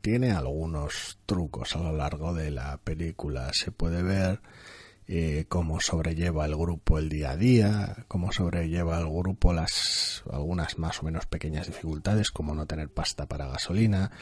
tiene 0.01 0.33
algunos 0.33 1.19
trucos 1.27 1.77
a 1.77 1.81
lo 1.81 1.93
largo 1.93 2.35
de 2.35 2.51
la 2.51 2.79
película. 2.79 3.51
Se 3.53 3.71
puede 3.71 4.03
ver 4.03 4.41
eh, 5.13 5.47
cómo 5.49 5.81
sobrelleva 5.81 6.47
el 6.47 6.55
grupo 6.55 6.97
el 7.01 7.09
día 7.09 7.33
a 7.33 7.37
día, 7.37 8.05
cómo 8.07 8.31
sobrelleva 8.31 9.01
el 9.01 9.09
grupo 9.09 9.53
las 9.53 10.23
algunas 10.31 10.79
más 10.79 11.01
o 11.01 11.03
menos 11.03 11.27
pequeñas 11.27 11.67
dificultades, 11.67 12.31
como 12.31 12.55
no 12.55 12.67
tener 12.67 12.91
pasta 12.91 13.27
para 13.27 13.49
gasolina, 13.49 14.13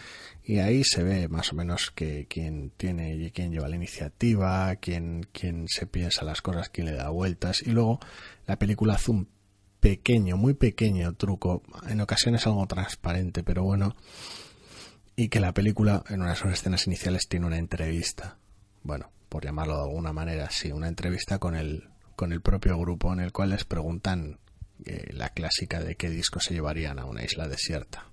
y 0.42 0.61
ahí 0.61 0.85
se 0.85 1.02
ve 1.02 1.28
más 1.28 1.52
o 1.52 1.57
menos 1.57 1.90
que 1.90 2.26
quién 2.26 2.73
tiene 2.78 3.14
y 3.16 3.30
quién 3.33 3.52
lleva 3.52 3.68
la 3.68 3.76
iniciativa, 3.76 4.75
quién, 4.76 5.28
quién 5.30 5.66
se 5.68 5.87
piensa 5.87 6.25
las 6.25 6.40
cosas, 6.40 6.71
quién 6.71 6.87
le 6.87 6.95
da 6.95 7.11
vueltas, 7.11 7.61
y 7.61 7.71
luego 7.73 8.00
la 8.47 8.59
película 8.59 8.95
hace 8.95 9.11
un 9.11 9.28
pequeño, 9.80 10.38
muy 10.38 10.54
pequeño 10.54 11.12
truco, 11.16 11.64
en 11.87 12.00
ocasiones 12.00 12.47
algo 12.47 12.66
transparente, 12.66 13.42
pero 13.42 13.62
bueno, 13.62 13.95
y 15.16 15.28
que 15.28 15.38
la 15.38 15.52
película 15.52 16.02
en 16.09 16.23
unas 16.23 16.42
escenas 16.47 16.87
iniciales 16.87 17.28
tiene 17.28 17.45
una 17.45 17.59
entrevista. 17.59 18.38
Bueno, 18.83 19.11
por 19.29 19.45
llamarlo 19.45 19.77
de 19.77 19.83
alguna 19.83 20.13
manera, 20.13 20.51
sí, 20.51 20.73
una 20.73 20.89
entrevista 20.89 21.39
con 21.39 21.55
el, 21.55 21.89
con 22.17 22.33
el 22.33 22.41
propio 22.41 22.79
grupo 22.79 23.13
en 23.13 23.21
el 23.21 23.33
cual 23.33 23.51
les 23.51 23.65
preguntan 23.65 24.39
eh, 24.85 25.11
la 25.13 25.31
clásica 25.31 25.81
de 25.81 25.97
qué 25.97 26.11
disco 26.11 26.41
se 26.41 26.55
llevarían 26.55 26.99
a 26.99 27.05
una 27.05 27.25
isla 27.25 27.49
desierta. 27.49 28.07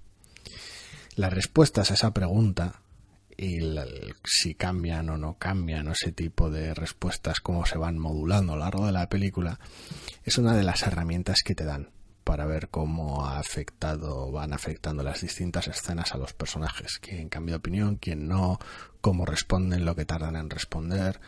las 1.16 1.32
respuestas 1.32 1.92
a 1.92 1.94
esa 1.94 2.12
pregunta 2.12 2.82
y 3.38 3.60
si 4.24 4.56
cambian 4.56 5.10
o 5.10 5.18
no 5.18 5.38
cambian, 5.38 5.90
ese 5.90 6.12
tipo 6.12 6.50
de 6.50 6.74
respuestas, 6.74 7.40
cómo 7.40 7.66
se 7.66 7.78
van 7.78 7.98
modulando 7.98 8.54
a 8.54 8.56
lo 8.56 8.64
largo 8.64 8.86
de 8.86 8.94
la 8.94 9.10
película, 9.10 9.60
es 10.24 10.38
una 10.38 10.56
de 10.56 10.64
las 10.64 10.84
herramientas 10.84 11.42
que 11.44 11.56
te 11.56 11.66
dan 11.66 11.90
para 12.26 12.46
ver 12.46 12.70
cómo 12.70 13.26
ha 13.26 13.40
afectado, 13.40 14.32
van 14.32 14.52
afectando 14.52 15.04
las 15.04 15.22
distintas 15.22 15.68
escenas 15.68 16.14
a 16.14 16.18
los 16.18 16.34
personajes, 16.34 16.98
quién 17.00 17.30
cambia 17.30 17.54
de 17.54 17.60
opinión, 17.60 17.96
quién 17.96 18.28
no, 18.28 18.58
cómo 19.00 19.26
responden, 19.26 19.86
lo 19.86 19.96
que 19.96 20.06
tardan 20.06 20.36
en 20.36 20.50
responder. 20.50 21.22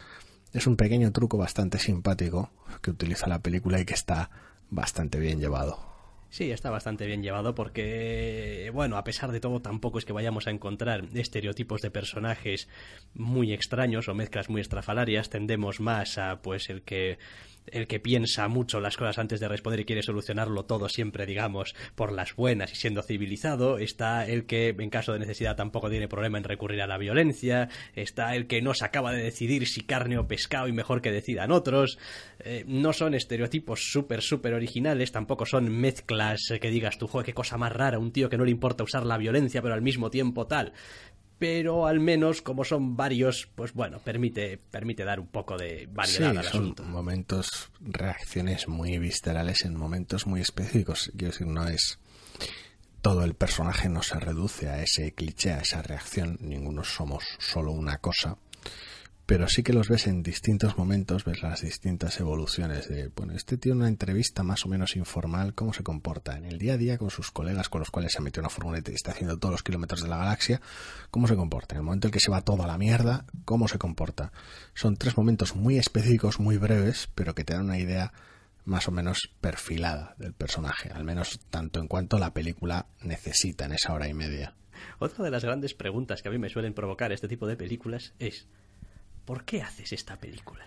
Es 0.53 0.65
un 0.65 0.75
pequeño 0.75 1.11
truco 1.11 1.37
bastante 1.37 1.77
simpático 1.77 2.49
que 2.81 2.89
utiliza 2.89 3.27
la 3.27 3.39
película 3.39 3.79
y 3.79 3.85
que 3.85 3.93
está 3.93 4.31
bastante 4.69 5.19
bien 5.19 5.39
llevado. 5.39 5.87
Sí, 6.29 6.51
está 6.51 6.71
bastante 6.71 7.05
bien 7.05 7.23
llevado 7.23 7.55
porque, 7.55 8.69
bueno, 8.73 8.97
a 8.97 9.03
pesar 9.03 9.31
de 9.31 9.39
todo, 9.39 9.61
tampoco 9.61 9.99
es 9.99 10.05
que 10.05 10.13
vayamos 10.13 10.47
a 10.47 10.51
encontrar 10.51 11.05
estereotipos 11.13 11.81
de 11.81 11.91
personajes 11.91 12.67
muy 13.13 13.53
extraños 13.53 14.09
o 14.09 14.13
mezclas 14.13 14.49
muy 14.49 14.61
estrafalarias. 14.61 15.29
Tendemos 15.29 15.79
más 15.79 16.17
a, 16.17 16.41
pues, 16.41 16.69
el 16.69 16.81
que 16.81 17.17
el 17.71 17.88
que 17.88 18.00
piensa 18.00 18.47
mucho 18.47 18.79
las 18.79 18.97
cosas 18.97 19.17
antes 19.17 19.39
de 19.39 19.47
responder 19.47 19.79
y 19.79 19.86
quiere 19.86 20.03
solucionarlo 20.03 20.65
todo 20.65 20.89
siempre, 20.89 21.25
digamos, 21.25 21.75
por 21.95 22.12
las 22.12 22.36
buenas 22.36 22.71
y 22.71 22.75
siendo 22.75 23.01
civilizado, 23.01 23.77
está 23.77 24.25
el 24.27 24.45
que 24.45 24.69
en 24.69 24.89
caso 24.89 25.13
de 25.13 25.19
necesidad 25.19 25.55
tampoco 25.55 25.89
tiene 25.89 26.07
problema 26.07 26.38
en 26.38 26.43
recurrir 26.43 26.81
a 26.81 26.88
la 26.88 26.97
violencia, 26.97 27.69
está 27.95 28.36
el 28.36 28.47
que 28.47 28.62
no 28.62 28.74
se 28.74 28.86
acaba 28.86 29.12
de 29.12 29.24
decidir 29.24 29.67
si 29.67 29.81
carne 29.81 30.17
o 30.17 30.27
pescado 30.27 30.67
y 30.67 30.74
mejor 30.74 31.01
que 31.01 31.12
decidan 31.12 31.51
otros, 31.51 31.97
eh, 32.39 32.63
no 32.67 32.93
son 32.93 33.13
estereotipos 33.13 33.91
súper, 33.91 34.21
súper 34.21 34.53
originales, 34.53 35.12
tampoco 35.12 35.45
son 35.45 35.69
mezclas 35.69 36.41
que 36.62 36.69
digas 36.69 36.97
tú, 36.97 37.07
joder, 37.07 37.25
qué 37.25 37.33
cosa 37.33 37.57
más 37.57 37.71
rara, 37.71 38.00
un 38.00 38.12
tío 38.12 38.29
que 38.29 38.38
no 38.38 38.45
le 38.45 38.51
importa 38.51 38.83
usar 38.83 39.05
la 39.05 39.17
violencia 39.17 39.62
pero 39.62 39.74
al 39.74 39.81
mismo 39.81 40.09
tiempo 40.09 40.47
tal 40.47 40.74
pero 41.39 41.86
al 41.86 42.00
menos 42.00 42.41
como 42.41 42.63
son 42.63 42.96
varios, 42.96 43.48
pues 43.56 43.74
bueno, 43.74 44.00
permite, 44.00 44.58
permite 44.58 45.03
dar 45.03 45.20
un 45.20 45.27
poco 45.27 45.58
de 45.58 45.88
variedad 45.91 46.38
al 46.38 46.44
son 46.44 46.75
momentos, 46.86 47.70
reacciones 47.79 48.67
muy 48.67 48.98
viscerales 48.98 49.65
en 49.65 49.75
momentos 49.75 50.25
muy 50.25 50.41
específicos. 50.41 51.12
Quiero 51.15 51.32
decir, 51.32 51.48
no 51.48 51.67
es 51.67 52.00
todo 53.01 53.24
el 53.24 53.36
personaje 53.36 53.89
no 53.89 54.01
se 54.01 54.20
reduce 54.20 54.70
a 54.70 54.82
ese 54.82 55.13
cliché, 55.13 55.53
a 55.53 55.60
esa 55.60 55.82
reacción. 55.82 56.38
Ninguno 56.41 56.84
somos 56.84 57.24
solo 57.39 57.72
una 57.72 58.00
cosa 58.00 58.38
pero 59.27 59.50
sí 59.50 59.62
que 59.62 59.74
los 59.74 59.89
ves 59.89 60.07
en 60.07 60.24
distintos 60.24 60.77
momentos, 60.77 61.25
ves 61.25 61.43
las 61.43 61.60
distintas 61.60 62.17
evoluciones 62.22 62.88
de, 62.88 63.10
bueno, 63.10 63.34
este 63.34 63.57
tiene 63.57 63.79
una 63.79 63.89
entrevista 63.89 64.41
más 64.41 64.65
o 64.65 64.69
menos 64.69 64.96
informal, 64.96 65.53
cómo 65.53 65.74
se 65.74 65.84
comporta 65.84 66.38
en 66.38 66.46
el 66.46 66.57
día 66.57 66.75
a 66.75 66.77
día 66.77 66.98
con 66.98 67.10
sus 67.10 67.29
colegas 67.29 67.67
con 67.67 67.79
los 67.79 67.91
cuales 67.91 68.13
se 68.13 68.19
ha 68.19 68.22
metido 68.22 68.43
una 68.43 68.50
furgoneta 68.50 68.89
y 68.89 68.96
está 68.96 69.12
haciendo 69.12 69.38
todos 69.38 69.51
los 69.51 69.63
kilómetros 69.63 70.01
de 70.01 70.07
la 70.07 70.15
galaxia, 70.15 70.62
cómo 71.12 71.27
se 71.27 71.36
comporta, 71.36 71.75
en 71.75 71.79
el 71.79 71.84
momento 71.84 72.07
en 72.07 72.13
que 72.13 72.22
se 72.22 72.31
va 72.31 72.39
todo 72.39 72.63
a 72.63 72.67
la 72.67 72.77
mierda, 72.77 73.25
cómo 73.43 73.67
se 73.67 73.77
comporta. 73.77 74.31
Son 74.74 74.96
tres 74.96 75.17
momentos 75.17 75.57
muy 75.57 75.77
específicos, 75.77 76.39
muy 76.39 76.55
breves, 76.55 77.10
pero 77.13 77.36
que 77.36 77.43
te 77.43 77.53
dan 77.53 77.65
una 77.65 77.79
idea 77.79 78.13
más 78.63 78.88
o 78.88 78.91
menos 78.91 79.29
perfilada 79.41 80.15
del 80.17 80.31
personaje, 80.31 80.89
al 80.93 81.03
menos 81.03 81.41
tanto 81.50 81.81
en 81.81 81.89
cuanto 81.89 82.17
la 82.17 82.34
película 82.34 82.86
necesita 83.01 83.65
en 83.65 83.74
esa 83.74 83.91
hora 83.91 84.07
y 84.07 84.13
media. 84.13 84.55
Otra 85.00 85.25
de 85.25 85.31
las 85.31 85.43
grandes 85.43 85.74
preguntas 85.74 86.22
que 86.22 86.29
a 86.29 86.31
mí 86.31 86.38
me 86.38 86.50
suelen 86.50 86.74
provocar 86.74 87.12
este 87.12 87.27
tipo 87.27 87.46
de 87.46 87.57
películas 87.57 88.13
es 88.19 88.48
¿Por 89.27 89.43
qué 89.43 89.62
haces 89.62 89.91
esta 89.91 90.15
película? 90.15 90.65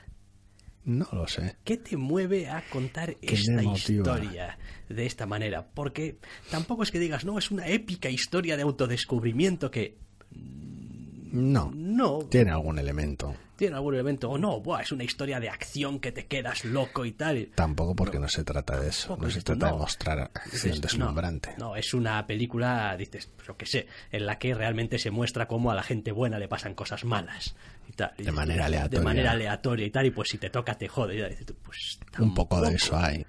No 0.84 1.08
lo 1.12 1.26
sé. 1.26 1.56
¿Qué 1.64 1.78
te 1.78 1.96
mueve 1.96 2.50
a 2.50 2.62
contar 2.68 3.16
esta 3.22 3.62
historia 3.62 4.58
de 4.86 5.06
esta 5.06 5.24
manera? 5.24 5.66
Porque 5.72 6.18
tampoco 6.50 6.82
es 6.82 6.90
que 6.90 6.98
digas, 6.98 7.24
no, 7.24 7.38
es 7.38 7.50
una 7.50 7.68
épica 7.68 8.10
historia 8.10 8.58
de 8.58 8.62
autodescubrimiento 8.62 9.70
que... 9.70 9.96
No. 10.30 11.72
No. 11.74 12.18
Tiene 12.28 12.50
algún 12.50 12.78
elemento 12.78 13.34
tiene 13.56 13.76
algún 13.76 13.92
elemento 13.92 14.30
o 14.30 14.38
no, 14.38 14.58
Buah, 14.58 14.80
es 14.80 14.90
una 14.90 15.04
historia 15.04 15.38
de 15.38 15.50
acción 15.50 16.00
que 16.00 16.12
te 16.12 16.24
quedas 16.24 16.64
loco 16.64 17.04
y 17.04 17.12
tal. 17.12 17.50
Tampoco 17.54 17.94
porque 17.94 18.18
no, 18.18 18.26
se 18.26 18.42
trata 18.42 18.80
de 18.80 18.88
eso, 18.88 19.18
no 19.20 19.28
se 19.28 19.42
trata 19.42 19.66
de 19.66 19.72
mostrar 19.74 20.18
acción 20.32 20.80
deslumbrante. 20.80 21.56
No, 21.58 21.76
es 21.76 21.92
una 21.92 22.26
película, 22.26 22.96
dices, 22.96 23.28
lo 23.46 23.58
que 23.58 23.66
sé, 23.66 23.86
en 24.12 24.24
la 24.24 24.38
que 24.38 24.54
realmente 24.54 24.98
se 24.98 25.10
muestra 25.10 25.46
cómo 25.46 25.70
a 25.70 25.74
la 25.74 25.82
gente 25.82 26.10
buena 26.10 26.38
le 26.38 26.48
pasan 26.48 26.74
cosas 26.74 27.04
malas 27.04 27.54
y 27.90 27.96
tal. 27.96 28.12
De 28.16 28.32
manera 28.32 28.66
aleatoria. 28.66 28.98
De 28.98 29.04
manera 29.04 29.30
aleatoria 29.32 29.86
y 29.86 29.90
tal, 29.90 30.06
y 30.06 30.10
pues 30.10 30.28
si 30.30 30.38
te 30.38 30.50
toca 30.50 30.74
te 30.76 30.88
jode. 30.88 31.36
pues, 31.62 31.98
Un 32.18 32.34
poco 32.34 32.60
de 32.60 32.74
eso 32.74 32.96
hay. 32.96 33.26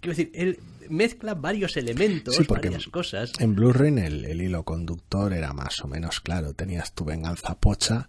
Quiero 0.00 0.16
decir, 0.16 0.30
él 0.34 0.58
mezcla 0.90 1.34
varios 1.34 1.76
elementos, 1.76 2.46
varias 2.46 2.86
cosas. 2.88 3.32
En 3.38 3.54
Blu-ray 3.54 3.98
el, 3.98 4.24
el 4.26 4.42
hilo 4.42 4.64
conductor 4.64 5.32
era 5.32 5.52
más 5.52 5.80
o 5.80 5.88
menos 5.88 6.20
claro. 6.20 6.52
Tenías 6.52 6.92
tu 6.92 7.04
venganza 7.04 7.54
pocha 7.58 8.08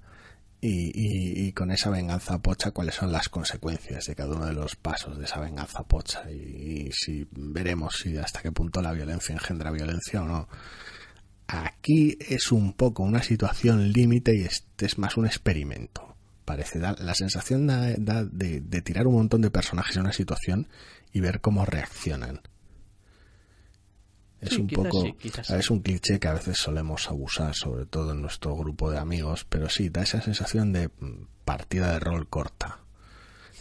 y, 0.67 1.51
con 1.51 1.71
esa 1.71 1.89
venganza 1.89 2.39
pocha 2.39 2.71
cuáles 2.71 2.95
son 2.95 3.11
las 3.11 3.29
consecuencias 3.29 4.05
de 4.05 4.15
cada 4.15 4.35
uno 4.35 4.45
de 4.45 4.53
los 4.53 4.75
pasos 4.75 5.17
de 5.17 5.25
esa 5.25 5.39
venganza 5.39 5.83
pocha 5.83 6.29
y, 6.31 6.89
si 6.91 7.27
veremos 7.31 7.97
si 7.97 8.17
hasta 8.17 8.41
qué 8.41 8.51
punto 8.51 8.81
la 8.81 8.91
violencia 8.91 9.33
engendra 9.33 9.71
violencia 9.71 10.23
o 10.23 10.25
no. 10.25 10.47
Aquí 11.47 12.17
es 12.19 12.51
un 12.51 12.73
poco 12.73 13.03
una 13.03 13.21
situación 13.21 13.91
límite 13.91 14.35
y 14.35 14.41
este 14.41 14.85
es 14.85 14.97
más 14.97 15.17
un 15.17 15.25
experimento. 15.25 16.15
Parece 16.43 16.79
dar 16.79 16.99
la 16.99 17.15
sensación 17.15 17.67
de, 17.67 18.61
de 18.61 18.81
tirar 18.81 19.07
un 19.07 19.15
montón 19.15 19.41
de 19.41 19.51
personajes 19.51 19.95
en 19.95 20.03
una 20.03 20.13
situación 20.13 20.67
y 21.11 21.19
ver 21.19 21.41
cómo 21.41 21.65
reaccionan. 21.65 22.41
Es 24.41 24.57
un 24.57 24.67
poco, 24.67 25.03
es 25.49 25.71
un 25.71 25.79
cliché 25.79 26.19
que 26.19 26.27
a 26.27 26.33
veces 26.33 26.57
solemos 26.57 27.09
abusar, 27.09 27.55
sobre 27.55 27.85
todo 27.85 28.11
en 28.11 28.21
nuestro 28.21 28.55
grupo 28.55 28.91
de 28.91 28.99
amigos, 28.99 29.45
pero 29.49 29.69
sí, 29.69 29.89
da 29.89 30.03
esa 30.03 30.21
sensación 30.21 30.71
de 30.71 30.87
mm, 30.87 31.27
partida 31.45 31.93
de 31.93 31.99
rol 31.99 32.27
corta. 32.27 32.79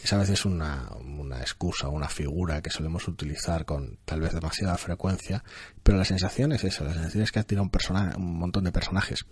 Es 0.05 0.13
a 0.13 0.19
veces 0.19 0.45
una, 0.45 0.87
una 1.03 1.39
excusa, 1.39 1.89
una 1.89 2.07
figura 2.07 2.61
que 2.61 2.69
solemos 2.69 3.07
utilizar 3.07 3.65
con 3.65 3.97
tal 4.05 4.21
vez 4.21 4.33
demasiada 4.33 4.77
frecuencia, 4.77 5.43
pero 5.81 5.97
la 5.97 6.05
sensación 6.05 6.51
es 6.51 6.63
esa, 6.63 6.83
la 6.83 6.93
sensación 6.93 7.23
es 7.23 7.31
que 7.31 7.39
has 7.39 7.47
tirado 7.47 7.67
un, 7.67 8.21
un 8.23 8.37
montón 8.37 8.65
de 8.65 8.71
personajes 8.71 9.25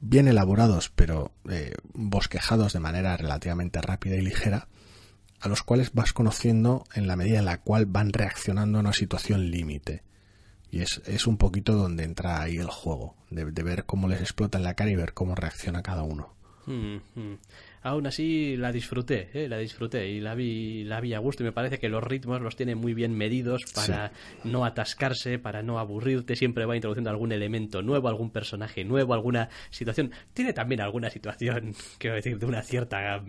bien 0.00 0.26
elaborados, 0.26 0.88
pero 0.88 1.32
eh, 1.50 1.74
bosquejados 1.92 2.72
de 2.72 2.80
manera 2.80 3.14
relativamente 3.18 3.82
rápida 3.82 4.16
y 4.16 4.22
ligera, 4.22 4.68
a 5.38 5.48
los 5.50 5.62
cuales 5.62 5.92
vas 5.92 6.14
conociendo 6.14 6.84
en 6.94 7.06
la 7.06 7.16
medida 7.16 7.40
en 7.40 7.44
la 7.44 7.60
cual 7.60 7.84
van 7.84 8.14
reaccionando 8.14 8.78
a 8.78 8.80
una 8.80 8.94
situación 8.94 9.50
límite. 9.50 10.02
Y 10.70 10.80
es, 10.80 11.02
es 11.04 11.26
un 11.26 11.36
poquito 11.36 11.74
donde 11.74 12.04
entra 12.04 12.40
ahí 12.40 12.56
el 12.56 12.70
juego, 12.70 13.16
de, 13.28 13.44
ver 13.44 13.84
cómo 13.84 14.08
les 14.08 14.22
explota 14.22 14.56
en 14.56 14.64
la 14.64 14.72
cara 14.72 14.90
y 14.90 14.96
ver 14.96 15.12
cómo 15.12 15.34
reacciona 15.34 15.82
cada 15.82 16.04
uno. 16.04 16.34
Mm, 16.64 16.96
mm. 17.14 17.38
Aún 17.84 18.06
así 18.06 18.56
la 18.56 18.70
disfruté, 18.70 19.28
¿eh? 19.34 19.48
la 19.48 19.58
disfruté 19.58 20.08
y 20.08 20.20
la 20.20 20.36
vi, 20.36 20.84
la 20.84 21.00
vi 21.00 21.14
a 21.14 21.18
gusto 21.18 21.42
y 21.42 21.46
me 21.46 21.52
parece 21.52 21.80
que 21.80 21.88
los 21.88 22.02
ritmos 22.02 22.40
los 22.40 22.54
tiene 22.54 22.76
muy 22.76 22.94
bien 22.94 23.16
medidos 23.16 23.64
para 23.74 24.12
no 24.44 24.64
atascarse, 24.64 25.40
para 25.40 25.64
no 25.64 25.80
aburrirte, 25.80 26.36
siempre 26.36 26.64
va 26.64 26.76
introduciendo 26.76 27.10
algún 27.10 27.32
elemento 27.32 27.82
nuevo, 27.82 28.08
algún 28.08 28.30
personaje 28.30 28.84
nuevo, 28.84 29.14
alguna 29.14 29.48
situación. 29.70 30.12
Tiene 30.32 30.52
también 30.52 30.80
alguna 30.80 31.10
situación, 31.10 31.74
quiero 31.98 32.14
decir, 32.14 32.38
de 32.38 32.46
una 32.46 32.62
cierta 32.62 33.20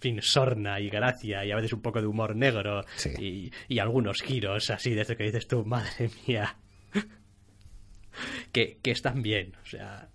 fin, 0.00 0.22
sorna 0.22 0.80
y 0.80 0.88
gracia 0.88 1.44
y 1.44 1.50
a 1.50 1.56
veces 1.56 1.74
un 1.74 1.82
poco 1.82 2.00
de 2.00 2.06
humor 2.06 2.34
negro 2.34 2.86
y, 3.18 3.52
y, 3.68 3.78
algunos 3.78 4.22
giros 4.22 4.70
así, 4.70 4.94
desde 4.94 5.16
que 5.16 5.24
dices 5.24 5.46
tú, 5.46 5.66
madre 5.66 6.10
mía, 6.26 6.56
que, 8.52 8.78
que 8.80 8.90
están 8.90 9.20
bien. 9.20 9.52
O 9.62 9.66
sea, 9.66 10.08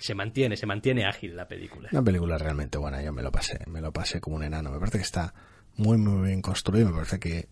se 0.00 0.14
mantiene, 0.14 0.56
se 0.56 0.66
mantiene 0.66 1.04
ágil 1.04 1.36
la 1.36 1.46
película. 1.46 1.88
Una 1.92 2.02
película 2.02 2.38
realmente 2.38 2.78
buena, 2.78 3.02
yo 3.02 3.12
me 3.12 3.22
lo 3.22 3.30
pasé, 3.30 3.58
me 3.66 3.80
lo 3.80 3.92
pasé 3.92 4.20
como 4.20 4.36
un 4.36 4.42
enano. 4.42 4.70
Me 4.70 4.78
parece 4.78 4.98
que 4.98 5.04
está 5.04 5.34
muy, 5.76 5.98
muy 5.98 6.26
bien 6.28 6.42
construido, 6.42 6.88
me 6.88 6.94
parece 6.96 7.18
que 7.18 7.48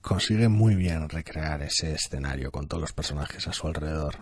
consigue 0.00 0.48
muy 0.48 0.74
bien 0.74 1.08
recrear 1.08 1.62
ese 1.62 1.92
escenario 1.92 2.50
con 2.50 2.66
todos 2.66 2.80
los 2.80 2.92
personajes 2.92 3.46
a 3.46 3.52
su 3.52 3.66
alrededor. 3.66 4.16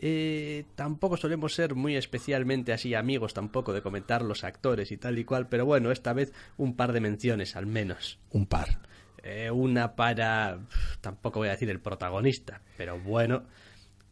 Eh, 0.00 0.64
tampoco 0.76 1.16
solemos 1.16 1.54
ser 1.54 1.74
muy 1.74 1.96
especialmente 1.96 2.72
así 2.72 2.94
amigos 2.94 3.34
tampoco 3.34 3.72
de 3.72 3.82
comentar 3.82 4.22
los 4.22 4.44
actores 4.44 4.92
y 4.92 4.96
tal 4.96 5.18
y 5.18 5.24
cual, 5.24 5.48
pero 5.48 5.66
bueno, 5.66 5.90
esta 5.90 6.12
vez 6.12 6.32
un 6.56 6.76
par 6.76 6.92
de 6.92 7.00
menciones 7.00 7.56
al 7.56 7.66
menos. 7.66 8.18
Un 8.30 8.46
par. 8.46 8.80
Eh, 9.22 9.50
una 9.50 9.96
para, 9.96 10.60
tampoco 11.00 11.40
voy 11.40 11.48
a 11.48 11.52
decir 11.52 11.68
el 11.68 11.80
protagonista, 11.80 12.62
pero 12.76 12.98
bueno, 13.00 13.42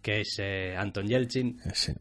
que 0.02 0.22
es 0.22 0.36
eh, 0.40 0.76
Anton 0.76 1.06
Yelchin. 1.06 1.60
Sí. 1.72 1.92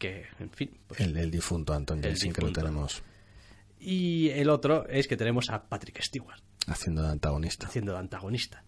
Que, 0.00 0.24
en 0.38 0.50
fin. 0.50 0.70
Pues 0.86 0.98
el, 1.00 1.30
difunto 1.30 1.74
Anton 1.74 2.00
Yelchin, 2.00 2.32
que 2.32 2.40
lo 2.40 2.50
tenemos. 2.50 3.02
Y 3.78 4.30
el 4.30 4.48
otro 4.48 4.88
es 4.88 5.06
que 5.06 5.18
tenemos 5.18 5.50
a 5.50 5.68
Patrick 5.68 6.00
Stewart. 6.00 6.40
Haciendo 6.66 7.02
de 7.02 7.10
antagonista. 7.10 7.66
Haciendo 7.66 7.92
de 7.92 7.98
antagonista. 7.98 8.64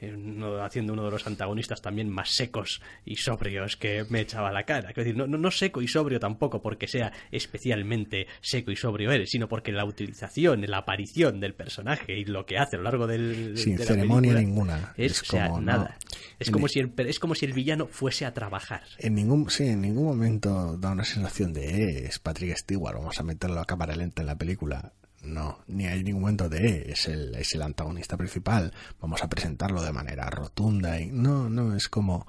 Eh, 0.00 0.16
haciendo 0.62 0.92
uno 0.92 1.04
de 1.04 1.10
los 1.10 1.26
antagonistas 1.26 1.82
también 1.82 2.08
más 2.08 2.30
secos 2.30 2.80
y 3.04 3.16
sobrios 3.16 3.76
que 3.76 4.04
me 4.10 4.20
echaba 4.20 4.52
la 4.52 4.64
cara. 4.64 4.90
Es 4.90 4.96
decir, 4.96 5.16
no, 5.16 5.26
no, 5.26 5.50
seco 5.50 5.82
y 5.82 5.88
sobrio 5.88 6.20
tampoco 6.20 6.62
porque 6.62 6.86
sea 6.86 7.12
especialmente 7.30 8.26
seco 8.40 8.70
y 8.70 8.76
sobrio 8.76 9.10
eres, 9.10 9.30
sino 9.30 9.48
porque 9.48 9.72
la 9.72 9.84
utilización, 9.84 10.64
la 10.66 10.78
aparición 10.78 11.40
del 11.40 11.54
personaje 11.54 12.18
y 12.18 12.24
lo 12.24 12.46
que 12.46 12.58
hace 12.58 12.76
a 12.76 12.78
lo 12.78 12.84
largo 12.84 13.06
del. 13.06 13.56
Sin 13.56 13.78
ceremonia 13.78 14.34
ninguna. 14.34 14.94
Es, 14.96 15.22
como, 15.22 15.60
nada. 15.60 15.96
Es, 16.38 16.50
como 16.50 16.68
si 16.68 16.80
el, 16.80 16.92
es 16.96 17.18
como 17.18 17.34
si 17.34 17.46
el 17.46 17.52
villano 17.52 17.86
fuese 17.86 18.26
a 18.26 18.34
trabajar. 18.34 18.82
En 18.98 19.14
ningún, 19.14 19.50
sí, 19.50 19.66
en 19.66 19.80
ningún 19.80 20.04
momento 20.04 20.76
da 20.76 20.92
una 20.92 21.04
sensación 21.04 21.52
de 21.52 21.68
eh, 21.68 22.06
es 22.06 22.18
Patrick 22.18 22.56
Stewart, 22.56 22.96
vamos 22.96 23.18
a 23.18 23.22
meterlo 23.22 23.60
a 23.60 23.64
cámara 23.64 23.94
lenta 23.96 24.22
en 24.22 24.26
la 24.26 24.36
película. 24.36 24.92
No, 25.28 25.58
ni 25.66 25.86
hay 25.86 26.02
ningún 26.02 26.22
momento 26.22 26.48
de 26.48 26.90
es 26.90 27.06
el, 27.06 27.34
es 27.34 27.54
el 27.54 27.62
antagonista 27.62 28.16
principal, 28.16 28.72
vamos 29.00 29.22
a 29.22 29.28
presentarlo 29.28 29.82
de 29.82 29.92
manera 29.92 30.30
rotunda 30.30 31.00
y 31.00 31.10
no, 31.10 31.50
no, 31.50 31.76
es 31.76 31.88
como 31.88 32.26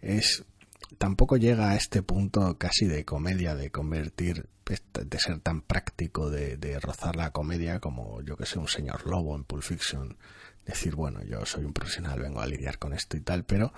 es 0.00 0.44
tampoco 0.98 1.36
llega 1.36 1.70
a 1.70 1.76
este 1.76 2.02
punto 2.02 2.58
casi 2.58 2.86
de 2.86 3.04
comedia, 3.04 3.54
de 3.54 3.70
convertir, 3.70 4.48
de 4.64 5.18
ser 5.18 5.40
tan 5.40 5.62
práctico, 5.62 6.30
de, 6.30 6.56
de 6.56 6.78
rozar 6.80 7.16
la 7.16 7.30
comedia 7.30 7.80
como 7.80 8.20
yo 8.22 8.36
que 8.36 8.46
sé, 8.46 8.58
un 8.58 8.68
señor 8.68 9.06
lobo 9.06 9.34
en 9.34 9.44
Pulp 9.44 9.62
Fiction. 9.62 10.16
Decir, 10.66 10.94
bueno, 10.94 11.22
yo 11.24 11.46
soy 11.46 11.64
un 11.64 11.72
profesional, 11.72 12.20
vengo 12.20 12.42
a 12.42 12.46
lidiar 12.46 12.78
con 12.78 12.92
esto 12.92 13.16
y 13.16 13.20
tal, 13.20 13.44
pero 13.44 13.72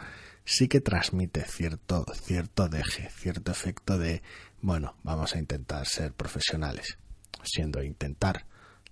sí 0.45 0.67
que 0.67 0.81
transmite 0.81 1.45
cierto, 1.45 2.05
cierto 2.25 2.69
deje, 2.69 3.09
cierto 3.11 3.53
efecto 3.53 3.97
de, 3.97 4.23
bueno, 4.61 4.97
vamos 5.05 5.37
a 5.37 5.39
intentar 5.39 5.87
ser 5.87 6.13
profesionales 6.13 6.99
siendo 7.43 7.83
intentar 7.83 8.47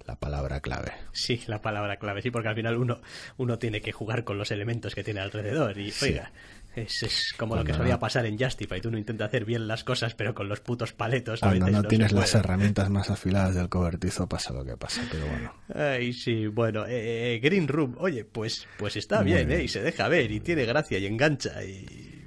la 0.08 0.16
palabra 0.16 0.60
clave. 0.60 0.92
Sí, 1.12 1.42
la 1.46 1.60
palabra 1.60 1.98
clave, 1.98 2.22
sí, 2.22 2.30
porque 2.30 2.48
al 2.48 2.54
final 2.54 2.78
uno, 2.78 3.00
uno 3.36 3.58
tiene 3.58 3.82
que 3.82 3.92
jugar 3.92 4.24
con 4.24 4.38
los 4.38 4.50
elementos 4.50 4.94
que 4.94 5.04
tiene 5.04 5.20
alrededor. 5.20 5.78
Y 5.78 5.92
oiga, 6.02 6.32
es, 6.74 7.02
es 7.02 7.34
como 7.36 7.56
lo 7.56 7.62
que 7.62 7.74
solía 7.74 7.98
pasar 7.98 8.24
en 8.24 8.38
Justify. 8.38 8.80
Tú 8.80 8.90
no 8.90 8.96
intentas 8.96 9.28
hacer 9.28 9.44
bien 9.44 9.68
las 9.68 9.84
cosas, 9.84 10.14
pero 10.14 10.34
con 10.34 10.48
los 10.48 10.60
putos 10.60 10.94
paletos. 10.94 11.40
Cuando 11.40 11.68
no, 11.68 11.82
tienes 11.82 12.12
las 12.12 12.34
herramientas 12.34 12.88
más 12.88 13.10
afiladas 13.10 13.54
del 13.54 13.68
cobertizo, 13.68 14.26
pasa 14.26 14.54
lo 14.54 14.64
que 14.64 14.78
pasa, 14.78 15.02
pero 15.10 15.26
bueno. 15.26 15.52
Ay, 15.74 16.14
sí, 16.14 16.46
bueno, 16.46 16.86
eh, 16.86 17.34
eh, 17.34 17.40
Green 17.40 17.68
Room, 17.68 17.96
oye, 17.98 18.24
pues, 18.24 18.66
pues 18.78 18.96
está 18.96 19.22
bien, 19.22 19.52
¿eh? 19.52 19.62
Y 19.62 19.68
se 19.68 19.82
deja 19.82 20.08
ver, 20.08 20.30
y 20.30 20.40
tiene 20.40 20.64
gracia, 20.64 20.98
y 20.98 21.04
engancha, 21.04 21.62
y 21.62 22.17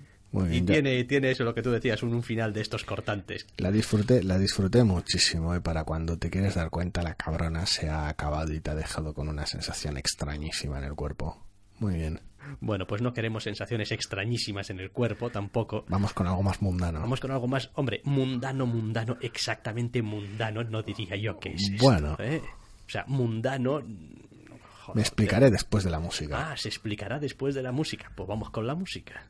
y 0.50 0.62
tiene, 0.62 1.04
tiene 1.04 1.32
eso 1.32 1.44
lo 1.44 1.54
que 1.54 1.62
tú 1.62 1.72
decías, 1.72 2.04
un, 2.04 2.24
final 2.24 2.54
de 2.54 2.62
estos 2.62 2.84
cortantes. 2.84 3.46
La 3.58 3.72
disfruté, 3.72 4.24
la 4.24 4.38
disfruté 4.38 4.84
muchísimo 4.84 5.56
y 5.56 5.60
para 5.60 5.84
cuando 5.84 6.18
te 6.18 6.30
quieres 6.30 6.56
dar 6.56 6.70
cuenta 6.70 7.02
la 7.02 7.16
cabrona 7.16 7.66
se 7.66 7.90
ha 7.90 8.08
acabado 8.08 8.54
y 8.54 8.60
te 8.60 8.72
ha 8.72 8.76
dejado 8.76 9.14
con 9.14 9.28
una 9.28 9.46
sensación 9.46 9.98
extrañísima 9.98 10.78
en 10.78 10.86
el 10.86 10.96
cuerpo. 10.96 11.46
Muy 11.80 11.96
bien. 11.96 12.22
Bueno, 12.60 12.88
pues 12.88 13.02
no 13.02 13.14
queremos 13.14 13.44
sensaciones 13.44 13.92
extrañísimas 13.92 14.70
en 14.70 14.80
el 14.80 14.92
cuerpo 14.92 15.30
tampoco. 15.30 15.86
Vamos 15.88 16.14
con 16.14 16.28
algo 16.28 16.44
más 16.44 16.62
mundano. 16.62 17.00
Vamos 17.00 17.20
con 17.20 17.32
algo 17.32 17.48
más, 17.48 17.70
hombre, 17.76 18.02
mundano, 18.04 18.66
mundano, 18.66 19.18
exactamente 19.22 20.02
mundano, 20.02 20.64
no 20.64 20.82
diría 20.82 21.16
yo 21.16 21.40
que 21.40 21.54
es. 21.54 21.72
Bueno. 21.80 22.16
¿eh? 22.20 22.42
O 22.88 22.90
sea, 22.90 23.06
mundano. 23.08 23.82
Me 24.94 25.02
explicaré 25.02 25.50
después 25.50 25.84
de 25.84 25.90
la 25.90 26.00
música. 26.00 26.52
Ah, 26.52 26.58
se 26.58 26.68
explicará 26.68 27.20
después 27.20 27.56
de 27.56 27.64
la 27.64 27.72
música. 27.72 28.12
Pues 28.16 28.28
vamos 28.28 28.50
con 28.50 28.68
la 28.68 28.76
música. 28.76 29.30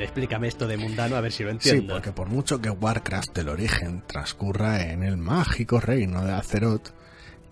explícame 0.00 0.48
esto 0.48 0.66
de 0.66 0.76
mundano 0.78 1.16
a 1.16 1.20
ver 1.20 1.32
si 1.32 1.42
lo 1.42 1.50
entiendo. 1.50 1.82
Sí, 1.82 1.88
porque 1.88 2.12
por 2.12 2.28
mucho 2.28 2.60
que 2.60 2.70
Warcraft 2.70 3.36
del 3.36 3.48
origen 3.48 4.02
transcurra 4.06 4.90
en 4.90 5.02
el 5.02 5.16
mágico 5.16 5.80
reino 5.80 6.24
de 6.24 6.32
Azeroth, 6.32 6.90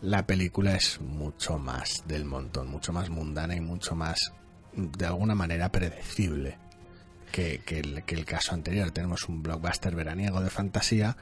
la 0.00 0.26
película 0.26 0.74
es 0.76 1.00
mucho 1.00 1.58
más 1.58 2.04
del 2.06 2.24
montón, 2.24 2.68
mucho 2.68 2.92
más 2.92 3.10
mundana 3.10 3.54
y 3.56 3.60
mucho 3.60 3.94
más, 3.94 4.32
de 4.72 5.04
alguna 5.04 5.34
manera, 5.34 5.70
predecible 5.70 6.56
que, 7.32 7.60
el, 7.66 8.04
que 8.04 8.14
el 8.14 8.24
caso 8.24 8.54
anterior. 8.54 8.90
Tenemos 8.92 9.28
un 9.28 9.42
blockbuster 9.42 9.94
veraniego 9.94 10.40
de 10.40 10.50
fantasía 10.50 11.16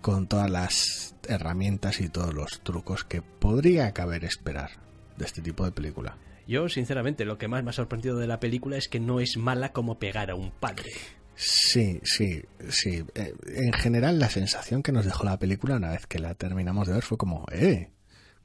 con 0.00 0.26
todas 0.26 0.50
las 0.50 1.14
herramientas 1.26 2.00
y 2.00 2.08
todos 2.08 2.34
los 2.34 2.60
trucos 2.62 3.04
que 3.04 3.22
podría 3.22 3.92
caber 3.92 4.24
esperar 4.24 4.70
de 5.16 5.24
este 5.24 5.40
tipo 5.40 5.64
de 5.64 5.72
película. 5.72 6.16
Yo, 6.48 6.66
sinceramente, 6.70 7.26
lo 7.26 7.36
que 7.36 7.46
más 7.46 7.62
me 7.62 7.68
ha 7.68 7.74
sorprendido 7.74 8.16
de 8.16 8.26
la 8.26 8.40
película 8.40 8.78
es 8.78 8.88
que 8.88 9.00
no 9.00 9.20
es 9.20 9.36
mala 9.36 9.74
como 9.74 9.98
pegar 9.98 10.30
a 10.30 10.34
un 10.34 10.50
padre. 10.50 10.90
Sí, 11.34 12.00
sí, 12.04 12.42
sí. 12.70 13.04
Eh, 13.14 13.34
en 13.48 13.72
general, 13.74 14.18
la 14.18 14.30
sensación 14.30 14.82
que 14.82 14.90
nos 14.90 15.04
dejó 15.04 15.24
la 15.24 15.38
película 15.38 15.76
una 15.76 15.90
vez 15.90 16.06
que 16.06 16.18
la 16.18 16.34
terminamos 16.34 16.88
de 16.88 16.94
ver 16.94 17.02
fue 17.02 17.18
como, 17.18 17.44
eh, 17.52 17.90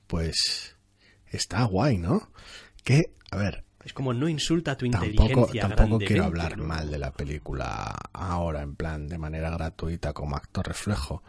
pues 0.06 0.76
está 1.28 1.64
guay, 1.64 1.98
¿no? 1.98 2.30
Que, 2.84 3.14
a 3.32 3.38
ver. 3.38 3.64
Es 3.86 3.94
como 3.94 4.14
no 4.14 4.28
insulta 4.28 4.74
a 4.74 4.78
tu 4.78 4.86
inteligencia. 4.86 5.70
Tampoco 5.70 6.00
quiero 6.00 6.26
hablar 6.26 6.58
mal 6.58 6.92
de 6.92 6.98
la 6.98 7.14
película 7.14 7.96
ahora, 8.12 8.64
en 8.64 8.76
plan, 8.76 9.08
de 9.08 9.18
manera 9.18 9.50
gratuita, 9.50 10.12
como 10.12 10.36
actor 10.36 10.68
reflejo. 10.68 11.24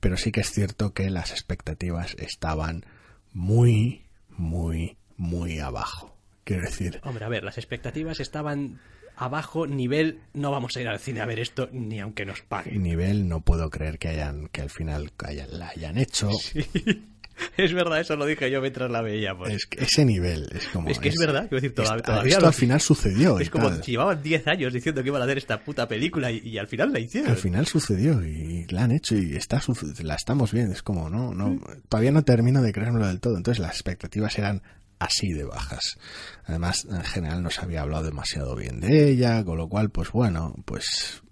Pero 0.00 0.16
sí 0.16 0.32
que 0.32 0.40
es 0.40 0.50
cierto 0.50 0.92
que 0.92 1.08
las 1.08 1.30
expectativas 1.30 2.16
estaban 2.18 2.84
muy, 3.32 4.06
muy, 4.28 4.98
muy 5.16 5.60
abajo. 5.60 6.15
Quiero 6.46 6.62
decir. 6.62 7.00
Hombre, 7.02 7.24
a 7.24 7.28
ver, 7.28 7.42
las 7.42 7.58
expectativas 7.58 8.20
estaban 8.20 8.78
abajo, 9.16 9.66
nivel, 9.66 10.20
no 10.32 10.52
vamos 10.52 10.76
a 10.76 10.80
ir 10.80 10.86
al 10.86 11.00
cine 11.00 11.20
a 11.20 11.26
ver 11.26 11.40
esto 11.40 11.68
ni 11.72 11.98
aunque 11.98 12.24
nos 12.24 12.42
paguen. 12.42 12.84
Nivel, 12.84 13.28
no 13.28 13.40
puedo 13.40 13.68
creer 13.68 13.98
que 13.98 14.08
hayan, 14.08 14.46
que 14.48 14.60
al 14.60 14.70
final 14.70 15.10
hayan, 15.24 15.58
la 15.58 15.70
hayan 15.70 15.98
hecho. 15.98 16.30
Es 17.58 17.74
verdad, 17.74 18.00
eso 18.00 18.16
lo 18.16 18.24
dije 18.24 18.50
yo 18.50 18.62
mientras 18.62 18.90
la 18.90 19.02
veía. 19.02 19.36
Pues. 19.36 19.52
Es 19.52 19.66
que 19.66 19.84
ese 19.84 20.06
nivel 20.06 20.48
es 20.54 20.68
como. 20.68 20.88
Es 20.88 20.98
que 20.98 21.10
es, 21.10 21.16
verdad, 21.18 21.50
quiero 21.50 21.56
decir, 21.56 21.74
todavía. 21.74 22.32
esto 22.32 22.46
al 22.46 22.54
final 22.54 22.80
sucedió. 22.80 23.38
Es 23.38 23.50
como 23.50 23.70
llevaban 23.78 24.22
10 24.22 24.46
años 24.46 24.72
diciendo 24.72 25.02
que 25.02 25.08
iban 25.10 25.20
a 25.20 25.26
hacer 25.26 25.36
esta 25.36 25.62
puta 25.62 25.86
película 25.86 26.30
y, 26.30 26.56
al 26.56 26.66
final 26.66 26.94
la 26.94 26.98
hicieron. 26.98 27.30
Al 27.30 27.36
final 27.36 27.66
sucedió 27.66 28.24
y 28.24 28.64
la 28.70 28.84
han 28.84 28.92
hecho 28.92 29.16
y 29.16 29.36
está 29.36 29.60
la 30.02 30.14
estamos 30.14 30.52
viendo. 30.52 30.72
Es 30.72 30.82
como, 30.82 31.10
no, 31.10 31.34
no. 31.34 31.60
Todavía 31.90 32.10
no 32.10 32.24
termino 32.24 32.62
de 32.62 32.72
creérmelo 32.72 33.06
del 33.06 33.20
todo. 33.20 33.36
Entonces 33.36 33.60
las 33.60 33.72
expectativas 33.72 34.38
eran 34.38 34.62
así 34.98 35.32
de 35.32 35.44
bajas. 35.44 35.98
Además, 36.44 36.86
en 36.90 37.04
general 37.04 37.42
no 37.42 37.50
se 37.50 37.62
había 37.62 37.82
hablado 37.82 38.04
demasiado 38.04 38.56
bien 38.56 38.80
de 38.80 39.10
ella, 39.10 39.44
con 39.44 39.58
lo 39.58 39.68
cual, 39.68 39.90
pues 39.90 40.10
bueno, 40.12 40.54
pues 40.64 41.22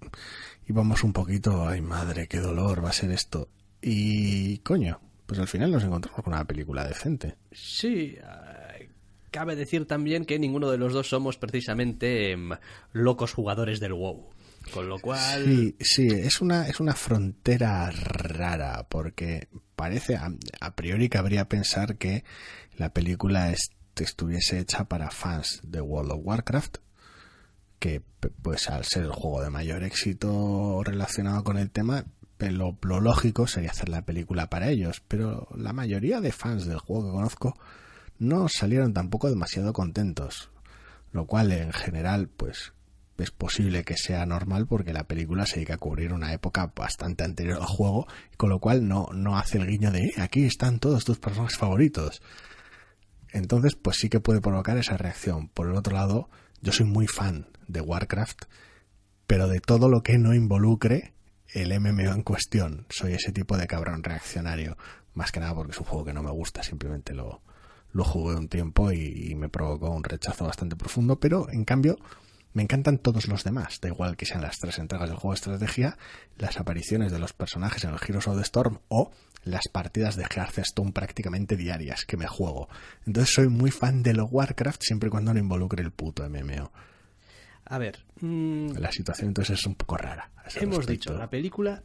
íbamos 0.66 1.04
un 1.04 1.12
poquito, 1.12 1.68
ay 1.68 1.80
madre, 1.80 2.26
qué 2.28 2.38
dolor 2.38 2.84
va 2.84 2.90
a 2.90 2.94
ser 2.94 3.10
esto. 3.10 3.48
Y 3.80 4.58
coño, 4.58 5.00
pues 5.26 5.38
al 5.40 5.48
final 5.48 5.70
nos 5.70 5.84
encontramos 5.84 6.22
con 6.22 6.34
una 6.34 6.44
película 6.44 6.86
decente. 6.86 7.36
Sí, 7.52 8.16
cabe 9.30 9.56
decir 9.56 9.86
también 9.86 10.24
que 10.24 10.38
ninguno 10.38 10.70
de 10.70 10.78
los 10.78 10.92
dos 10.92 11.08
somos 11.08 11.38
precisamente 11.38 12.30
em, 12.30 12.50
locos 12.92 13.32
jugadores 13.32 13.80
del 13.80 13.92
WoW. 13.92 14.30
Con 14.72 14.88
lo 14.88 14.98
cual. 14.98 15.44
Sí, 15.44 15.76
sí, 15.80 16.06
es 16.06 16.40
una, 16.40 16.68
es 16.68 16.80
una 16.80 16.94
frontera 16.94 17.90
rara, 17.90 18.86
porque 18.88 19.48
parece, 19.84 20.16
a, 20.16 20.32
a 20.62 20.74
priori 20.74 21.10
cabría 21.10 21.46
pensar 21.46 21.96
que 21.98 22.24
la 22.78 22.94
película 22.94 23.52
estuviese 23.96 24.58
hecha 24.58 24.84
para 24.84 25.10
fans 25.10 25.60
de 25.62 25.82
World 25.82 26.12
of 26.12 26.20
Warcraft, 26.22 26.78
que 27.78 28.02
pues 28.40 28.70
al 28.70 28.86
ser 28.86 29.02
el 29.02 29.12
juego 29.12 29.42
de 29.42 29.50
mayor 29.50 29.82
éxito 29.82 30.82
relacionado 30.82 31.44
con 31.44 31.58
el 31.58 31.70
tema, 31.70 32.06
lo, 32.38 32.78
lo, 32.80 33.00
lógico 33.00 33.46
sería 33.46 33.72
hacer 33.72 33.90
la 33.90 34.06
película 34.06 34.48
para 34.48 34.70
ellos, 34.70 35.02
pero 35.06 35.48
la 35.54 35.74
mayoría 35.74 36.22
de 36.22 36.32
fans 36.32 36.64
del 36.64 36.78
juego 36.78 37.04
que 37.04 37.12
conozco 37.12 37.58
no 38.18 38.48
salieron 38.48 38.94
tampoco 38.94 39.28
demasiado 39.28 39.74
contentos, 39.74 40.48
lo 41.12 41.26
cual 41.26 41.52
en 41.52 41.74
general 41.74 42.28
pues 42.28 42.72
es 43.18 43.30
posible 43.30 43.84
que 43.84 43.96
sea 43.96 44.26
normal 44.26 44.66
porque 44.66 44.92
la 44.92 45.04
película 45.04 45.46
se 45.46 45.56
dedica 45.56 45.74
a 45.74 45.78
cubrir 45.78 46.12
una 46.12 46.32
época 46.32 46.72
bastante 46.74 47.24
anterior 47.24 47.58
al 47.60 47.66
juego, 47.66 48.06
con 48.36 48.50
lo 48.50 48.58
cual 48.58 48.88
no, 48.88 49.08
no 49.12 49.38
hace 49.38 49.58
el 49.58 49.66
guiño 49.66 49.90
de 49.90 50.06
eh, 50.06 50.12
aquí 50.18 50.44
están 50.44 50.78
todos 50.78 51.04
tus 51.04 51.18
personajes 51.18 51.56
favoritos. 51.56 52.22
Entonces, 53.32 53.74
pues 53.74 53.96
sí 53.98 54.08
que 54.08 54.20
puede 54.20 54.40
provocar 54.40 54.78
esa 54.78 54.96
reacción. 54.96 55.48
Por 55.48 55.68
el 55.68 55.76
otro 55.76 55.94
lado, 55.94 56.30
yo 56.60 56.72
soy 56.72 56.86
muy 56.86 57.06
fan 57.06 57.48
de 57.66 57.80
Warcraft, 57.80 58.44
pero 59.26 59.48
de 59.48 59.60
todo 59.60 59.88
lo 59.88 60.02
que 60.02 60.18
no 60.18 60.34
involucre 60.34 61.14
el 61.52 61.78
MMO 61.80 62.12
en 62.12 62.22
cuestión. 62.22 62.86
Soy 62.90 63.14
ese 63.14 63.32
tipo 63.32 63.56
de 63.56 63.66
cabrón 63.66 64.02
reaccionario. 64.02 64.76
Más 65.14 65.30
que 65.30 65.40
nada 65.40 65.54
porque 65.54 65.72
es 65.72 65.78
un 65.78 65.86
juego 65.86 66.04
que 66.04 66.12
no 66.12 66.22
me 66.22 66.30
gusta, 66.30 66.62
simplemente 66.62 67.14
lo, 67.14 67.42
lo 67.94 68.04
jugué 68.04 68.34
un 68.34 68.48
tiempo 68.48 68.92
y, 68.92 69.34
me 69.36 69.48
provocó 69.48 69.90
un 69.90 70.04
rechazo 70.04 70.44
bastante 70.44 70.76
profundo, 70.76 71.18
pero 71.18 71.46
en 71.50 71.64
cambio 71.64 71.96
Me 72.54 72.62
encantan 72.62 72.98
todos 72.98 73.28
los 73.28 73.44
demás, 73.44 73.80
da 73.80 73.88
igual 73.88 74.16
que 74.16 74.26
sean 74.26 74.40
las 74.40 74.58
tres 74.58 74.78
entregas 74.78 75.08
del 75.08 75.18
juego 75.18 75.32
de 75.34 75.38
estrategia, 75.38 75.98
las 76.38 76.58
apariciones 76.58 77.12
de 77.12 77.18
los 77.18 77.32
personajes 77.32 77.84
en 77.84 77.90
el 77.90 77.96
Heroes 78.00 78.28
of 78.28 78.36
the 78.36 78.42
Storm 78.42 78.78
o 78.88 79.10
las 79.42 79.68
partidas 79.70 80.16
de 80.16 80.22
Hearthstone 80.24 80.92
prácticamente 80.92 81.56
diarias 81.56 82.04
que 82.06 82.16
me 82.16 82.26
juego. 82.26 82.68
Entonces 83.06 83.34
soy 83.34 83.48
muy 83.48 83.70
fan 83.70 84.02
de 84.02 84.14
lo 84.14 84.24
Warcraft 84.26 84.82
siempre 84.82 85.08
y 85.08 85.10
cuando 85.10 85.34
no 85.34 85.40
involucre 85.40 85.82
el 85.82 85.90
puto 85.90 86.26
MMO. 86.28 86.72
A 87.66 87.78
ver, 87.78 88.04
mm, 88.20 88.72
La 88.78 88.92
situación 88.92 89.28
entonces 89.28 89.58
es 89.58 89.66
un 89.66 89.74
poco 89.74 89.96
rara. 89.96 90.30
hemos 90.54 90.76
respecto. 90.78 91.10
dicho, 91.10 91.18
la 91.18 91.28
película 91.30 91.82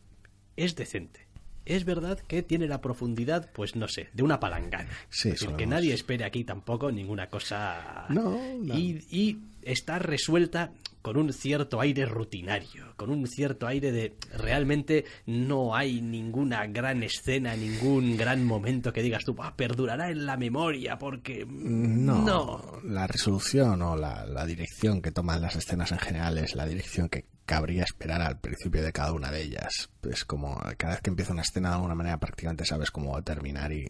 es 0.56 0.76
decente. 0.76 1.28
Es 1.66 1.86
verdad 1.86 2.20
que 2.20 2.42
tiene 2.42 2.68
la 2.68 2.82
profundidad, 2.82 3.52
pues 3.54 3.76
no 3.76 3.88
sé, 3.88 4.10
de 4.14 4.24
una 4.24 4.40
palangana. 4.40 4.90
Sí, 5.10 5.30
es 5.30 5.40
decir, 5.40 5.56
que 5.56 5.68
nadie 5.68 5.94
espere 5.94 6.26
aquí 6.26 6.44
tampoco 6.44 6.92
ninguna 6.92 7.28
cosa. 7.30 8.06
No, 8.10 8.40
no. 8.58 8.76
Y, 8.78 9.06
y 9.12 9.40
está 9.64 10.00
resuelta 10.00 10.72
con 11.02 11.16
un 11.16 11.32
cierto 11.32 11.80
aire 11.80 12.06
rutinario, 12.06 12.94
con 12.98 13.10
un 13.10 13.26
cierto 13.26 13.68
aire 13.68 13.92
de 13.94 14.16
realmente 14.38 15.06
no 15.26 15.74
hay 15.74 16.02
ninguna 16.02 16.68
gran 16.68 17.04
escena, 17.04 17.56
ningún 17.56 18.18
gran 18.18 18.44
momento 18.46 18.92
que 18.92 19.02
digas 19.02 19.24
tú, 19.24 19.34
"Ah, 19.40 19.54
perdurará 19.56 20.10
en 20.12 20.26
la 20.26 20.36
memoria 20.36 20.98
porque. 20.98 21.46
No, 21.48 22.22
No. 22.26 22.82
la 22.84 23.08
resolución 23.08 23.82
o 23.82 23.96
la, 23.96 24.26
la 24.26 24.46
dirección 24.46 25.02
que 25.02 25.12
toman 25.12 25.42
las 25.42 25.56
escenas 25.56 25.92
en 25.94 26.00
general 26.00 26.38
es 26.38 26.54
la 26.56 26.66
dirección 26.66 27.08
que 27.08 27.26
cabría 27.46 27.84
esperar 27.84 28.22
al 28.22 28.40
principio 28.40 28.84
de 28.84 28.92
cada 28.92 29.14
una 29.14 29.32
de 29.32 29.42
ellas. 29.42 29.90
Es 30.04 30.26
como 30.26 30.62
cada 30.78 30.94
vez 30.96 31.02
que 31.02 31.10
empieza 31.10 31.32
una 31.34 31.42
escena 31.44 31.70
de 31.70 31.76
alguna 31.76 31.96
manera 31.96 32.20
prácticamente 32.20 32.66
sabes 32.66 32.92
cómo 32.92 33.14
va 33.14 33.20
a 33.20 33.24
terminar 33.24 33.72
y 33.72 33.88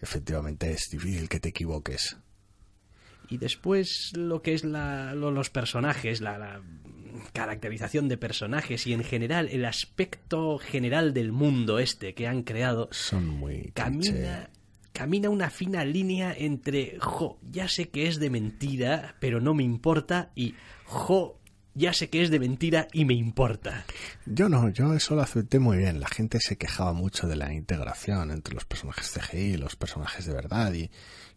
efectivamente 0.00 0.72
es 0.72 0.88
difícil 0.90 1.28
que 1.28 1.40
te 1.40 1.50
equivoques. 1.50 2.16
Y 3.32 3.38
después 3.38 4.12
lo 4.16 4.42
que 4.42 4.54
es 4.54 4.64
la, 4.64 5.14
lo- 5.14 5.30
los 5.30 5.48
personajes, 5.50 6.20
la, 6.20 6.36
la 6.38 6.62
caracterización 7.32 8.08
de 8.08 8.16
personajes 8.18 8.86
y 8.86 8.92
en 8.92 9.04
general 9.04 9.48
el 9.50 9.64
aspecto 9.64 10.58
general 10.58 11.14
del 11.14 11.32
mundo 11.32 11.78
este 11.78 12.14
que 12.14 12.26
han 12.26 12.42
creado, 12.42 12.88
Son 12.92 13.26
muy 13.26 13.70
camina, 13.74 14.50
camina 14.92 15.30
una 15.30 15.50
fina 15.50 15.84
línea 15.84 16.34
entre, 16.36 16.98
jo, 17.00 17.38
ya 17.50 17.68
sé 17.68 17.88
que 17.88 18.06
es 18.08 18.18
de 18.18 18.30
mentira, 18.30 19.14
pero 19.20 19.40
no 19.40 19.54
me 19.54 19.62
importa, 19.62 20.30
y, 20.34 20.54
jo, 20.84 21.38
ya 21.74 21.94
sé 21.94 22.10
que 22.10 22.22
es 22.22 22.30
de 22.30 22.38
mentira 22.38 22.88
y 22.92 23.04
me 23.06 23.14
importa. 23.14 23.86
Yo 24.26 24.48
no, 24.50 24.68
yo 24.68 24.92
eso 24.92 25.14
lo 25.14 25.22
acepté 25.22 25.58
muy 25.58 25.78
bien. 25.78 26.00
La 26.00 26.08
gente 26.08 26.38
se 26.38 26.56
quejaba 26.58 26.92
mucho 26.92 27.26
de 27.26 27.36
la 27.36 27.50
integración 27.54 28.30
entre 28.30 28.52
los 28.54 28.66
personajes 28.66 29.10
CGI 29.10 29.38
y 29.38 29.56
los 29.56 29.74
personajes 29.76 30.26
de 30.26 30.34
verdad 30.34 30.74
y 30.74 30.90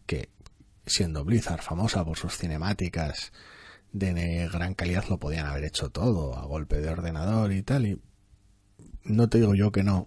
que 0.04 0.28
siendo 0.86 1.24
Blizzard 1.24 1.62
famosa 1.62 2.04
por 2.04 2.16
sus 2.16 2.36
cinemáticas 2.36 3.32
de 3.92 4.48
gran 4.52 4.74
calidad 4.74 5.04
lo 5.08 5.18
podían 5.18 5.46
haber 5.46 5.64
hecho 5.64 5.90
todo 5.90 6.36
a 6.36 6.44
golpe 6.44 6.80
de 6.80 6.90
ordenador 6.90 7.52
y 7.52 7.62
tal 7.62 7.86
y 7.86 8.00
no 9.04 9.28
te 9.28 9.38
digo 9.38 9.54
yo 9.54 9.72
que 9.72 9.82
no, 9.82 10.06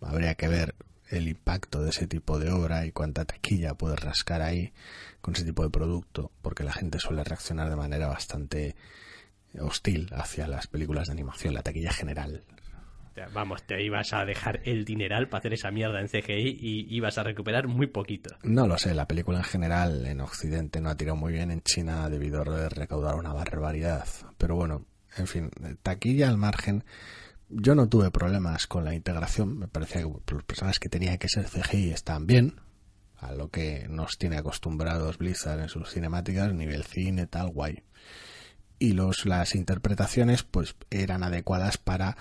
habría 0.00 0.34
que 0.34 0.48
ver 0.48 0.74
el 1.08 1.28
impacto 1.28 1.82
de 1.82 1.90
ese 1.90 2.06
tipo 2.06 2.38
de 2.38 2.50
obra 2.50 2.86
y 2.86 2.92
cuánta 2.92 3.24
taquilla 3.24 3.74
puedes 3.74 4.00
rascar 4.00 4.42
ahí 4.42 4.72
con 5.20 5.34
ese 5.34 5.44
tipo 5.44 5.62
de 5.62 5.70
producto, 5.70 6.30
porque 6.40 6.64
la 6.64 6.72
gente 6.72 6.98
suele 6.98 7.24
reaccionar 7.24 7.68
de 7.68 7.76
manera 7.76 8.06
bastante 8.06 8.76
hostil 9.58 10.08
hacia 10.12 10.46
las 10.46 10.68
películas 10.68 11.08
de 11.08 11.12
animación, 11.12 11.54
la 11.54 11.62
taquilla 11.62 11.92
general. 11.92 12.44
Vamos, 13.32 13.62
te 13.64 13.82
ibas 13.82 14.12
a 14.12 14.24
dejar 14.24 14.60
el 14.64 14.84
dineral 14.84 15.28
para 15.28 15.40
hacer 15.40 15.54
esa 15.54 15.70
mierda 15.70 16.00
en 16.00 16.08
CGI 16.08 16.58
y 16.60 16.94
ibas 16.94 17.18
a 17.18 17.22
recuperar 17.22 17.68
muy 17.68 17.86
poquito. 17.86 18.30
No 18.42 18.66
lo 18.66 18.78
sé, 18.78 18.94
la 18.94 19.06
película 19.06 19.38
en 19.38 19.44
general 19.44 20.06
en 20.06 20.20
Occidente 20.20 20.80
no 20.80 20.90
ha 20.90 20.96
tirado 20.96 21.16
muy 21.16 21.32
bien, 21.32 21.50
en 21.50 21.60
China 21.62 22.08
debido 22.08 22.40
a 22.40 22.68
recaudar 22.68 23.16
una 23.16 23.32
barbaridad. 23.32 24.06
Pero 24.38 24.56
bueno, 24.56 24.86
en 25.16 25.26
fin, 25.26 25.50
taquilla 25.82 26.28
al 26.28 26.38
margen. 26.38 26.84
Yo 27.48 27.74
no 27.74 27.88
tuve 27.88 28.10
problemas 28.10 28.66
con 28.66 28.84
la 28.84 28.94
integración, 28.94 29.58
me 29.58 29.66
parecía 29.66 30.02
que 30.02 30.34
los 30.34 30.44
personajes 30.44 30.78
que 30.78 30.88
tenían 30.88 31.18
que 31.18 31.28
ser 31.28 31.46
CGI 31.46 31.90
están 31.90 32.26
bien, 32.26 32.60
a 33.16 33.32
lo 33.32 33.50
que 33.50 33.86
nos 33.88 34.18
tiene 34.18 34.38
acostumbrados 34.38 35.18
Blizzard 35.18 35.60
en 35.60 35.68
sus 35.68 35.90
cinemáticas, 35.90 36.54
nivel 36.54 36.84
cine, 36.84 37.26
tal, 37.26 37.50
guay. 37.50 37.82
Y 38.78 38.92
los, 38.92 39.26
las 39.26 39.56
interpretaciones 39.56 40.44
pues 40.44 40.76
eran 40.90 41.22
adecuadas 41.22 41.76
para 41.76 42.16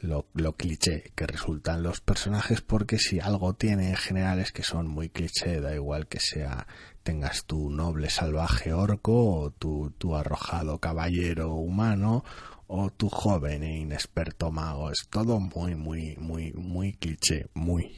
lo, 0.00 0.26
cliché 0.56 1.12
que 1.14 1.26
resultan 1.26 1.82
los 1.82 2.00
personajes 2.00 2.60
porque 2.60 2.98
si 2.98 3.20
algo 3.20 3.54
tiene 3.54 3.90
en 3.90 3.96
general 3.96 4.38
es 4.38 4.52
que 4.52 4.62
son 4.62 4.86
muy 4.86 5.08
cliché, 5.08 5.60
da 5.60 5.74
igual 5.74 6.06
que 6.06 6.20
sea 6.20 6.66
tengas 7.02 7.44
tu 7.44 7.70
noble 7.70 8.10
salvaje 8.10 8.72
orco 8.72 9.40
o 9.40 9.50
tu, 9.50 9.92
tu 9.98 10.14
arrojado 10.16 10.78
caballero 10.78 11.54
humano 11.54 12.24
o 12.66 12.90
tu 12.90 13.08
joven 13.08 13.62
e 13.62 13.78
inexperto 13.78 14.50
mago, 14.50 14.90
es 14.90 15.06
todo 15.08 15.40
muy 15.40 15.74
muy 15.74 16.16
muy 16.16 16.52
muy 16.52 16.94
cliché, 16.94 17.46
muy. 17.54 17.92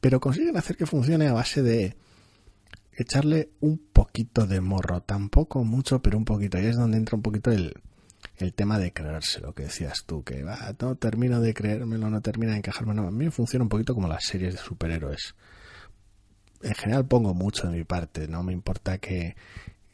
Pero 0.00 0.20
consiguen 0.20 0.56
hacer 0.56 0.76
que 0.76 0.86
funcione 0.86 1.28
a 1.28 1.32
base 1.32 1.62
de 1.62 1.96
echarle 2.92 3.50
un 3.60 3.78
poquito 3.78 4.46
de 4.46 4.60
morro, 4.60 5.02
tampoco 5.02 5.64
mucho, 5.64 6.02
pero 6.02 6.18
un 6.18 6.24
poquito, 6.24 6.58
y 6.58 6.66
es 6.66 6.76
donde 6.76 6.98
entra 6.98 7.16
un 7.16 7.22
poquito 7.22 7.50
el, 7.50 7.74
el 8.40 8.54
tema 8.54 8.78
de 8.78 8.92
creerse, 8.92 9.40
lo 9.40 9.54
que 9.54 9.64
decías 9.64 10.04
tú, 10.06 10.22
que 10.24 10.42
va, 10.42 10.74
no 10.80 10.94
termino 10.96 11.40
de 11.40 11.54
creérmelo, 11.54 12.10
no 12.10 12.20
termina 12.20 12.52
de 12.52 12.58
encajarme. 12.58 12.94
No, 12.94 13.06
a 13.06 13.10
mí 13.10 13.24
me 13.26 13.30
funciona 13.30 13.62
un 13.62 13.68
poquito 13.68 13.94
como 13.94 14.08
las 14.08 14.24
series 14.24 14.54
de 14.54 14.60
superhéroes. 14.60 15.34
En 16.62 16.74
general 16.74 17.06
pongo 17.06 17.34
mucho 17.34 17.68
de 17.68 17.76
mi 17.76 17.84
parte, 17.84 18.28
no 18.28 18.42
me 18.42 18.52
importa 18.52 18.98
que 18.98 19.36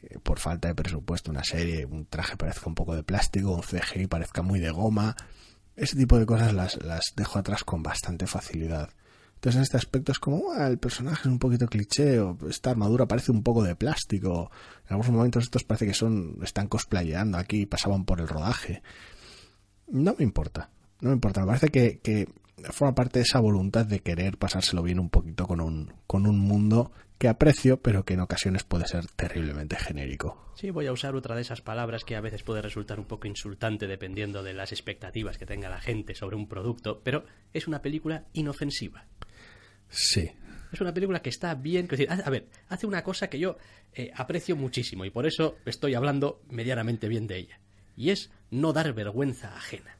eh, 0.01 0.19
por 0.21 0.39
falta 0.39 0.67
de 0.67 0.75
presupuesto 0.75 1.31
una 1.31 1.43
serie, 1.43 1.85
un 1.85 2.05
traje 2.05 2.37
parezca 2.37 2.67
un 2.67 2.75
poco 2.75 2.95
de 2.95 3.03
plástico, 3.03 3.51
un 3.51 3.61
CGI 3.61 4.07
parezca 4.07 4.41
muy 4.41 4.59
de 4.59 4.71
goma. 4.71 5.15
Ese 5.75 5.95
tipo 5.95 6.17
de 6.17 6.25
cosas 6.25 6.53
las, 6.53 6.83
las 6.83 7.13
dejo 7.15 7.39
atrás 7.39 7.63
con 7.63 7.83
bastante 7.83 8.27
facilidad. 8.27 8.89
Entonces 9.37 9.57
en 9.57 9.61
este 9.63 9.77
aspecto 9.77 10.11
es 10.11 10.17
como, 10.19 10.51
"Ah, 10.51 10.67
el 10.67 10.79
personaje 10.79 11.21
es 11.21 11.25
un 11.27 11.37
poquito 11.37 11.67
cliché, 11.67 12.19
o 12.19 12.35
esta 12.49 12.71
armadura 12.71 13.07
parece 13.07 13.31
un 13.31 13.43
poco 13.43 13.63
de 13.63 13.75
plástico. 13.75 14.49
En 14.85 14.93
algunos 14.95 15.11
momentos 15.11 15.43
estos 15.43 15.63
parece 15.63 15.85
que 15.85 15.93
son, 15.93 16.39
están 16.41 16.67
cosplayando 16.67 17.37
aquí, 17.37 17.67
pasaban 17.67 18.03
por 18.03 18.19
el 18.19 18.27
rodaje. 18.27 18.81
No 19.89 20.15
me 20.17 20.23
importa, 20.23 20.71
no 21.01 21.09
me 21.09 21.15
importa. 21.15 21.41
Me 21.41 21.47
parece 21.47 21.69
que, 21.69 21.99
que 21.99 22.27
forma 22.71 22.95
parte 22.95 23.19
de 23.19 23.23
esa 23.23 23.39
voluntad 23.39 23.85
de 23.85 23.99
querer 23.99 24.37
pasárselo 24.37 24.81
bien 24.81 24.99
un 24.99 25.09
poquito 25.09 25.45
con 25.45 25.61
un, 25.61 25.93
con 26.07 26.25
un 26.25 26.39
mundo 26.39 26.91
que 27.19 27.27
aprecio, 27.27 27.81
pero 27.81 28.05
que 28.05 28.13
en 28.13 28.19
ocasiones 28.21 28.63
puede 28.63 28.87
ser 28.87 29.05
terriblemente 29.07 29.75
genérico. 29.75 30.51
Sí, 30.55 30.69
voy 30.71 30.87
a 30.87 30.91
usar 30.91 31.15
otra 31.15 31.35
de 31.35 31.41
esas 31.41 31.61
palabras 31.61 32.03
que 32.03 32.15
a 32.15 32.21
veces 32.21 32.43
puede 32.43 32.61
resultar 32.61 32.99
un 32.99 33.05
poco 33.05 33.27
insultante 33.27 33.87
dependiendo 33.87 34.43
de 34.43 34.53
las 34.53 34.71
expectativas 34.71 35.37
que 35.37 35.45
tenga 35.45 35.69
la 35.69 35.79
gente 35.79 36.15
sobre 36.15 36.35
un 36.35 36.47
producto, 36.47 37.01
pero 37.03 37.25
es 37.53 37.67
una 37.67 37.81
película 37.81 38.25
inofensiva. 38.33 39.05
Sí, 39.89 40.31
Es 40.71 40.81
una 40.81 40.93
película 40.93 41.21
que 41.21 41.29
está 41.29 41.55
bien. 41.55 41.87
a 42.09 42.29
ver, 42.29 42.47
hace 42.69 42.85
una 42.85 43.03
cosa 43.03 43.29
que 43.29 43.39
yo 43.39 43.57
eh, 43.93 44.11
aprecio 44.15 44.55
muchísimo 44.55 45.05
y 45.05 45.09
por 45.09 45.25
eso 45.25 45.57
estoy 45.65 45.95
hablando 45.95 46.41
medianamente 46.49 47.07
bien 47.07 47.27
de 47.27 47.37
ella. 47.37 47.59
Y 47.95 48.11
es 48.11 48.31
no 48.51 48.73
dar 48.73 48.93
vergüenza 48.93 49.55
ajena. 49.55 49.97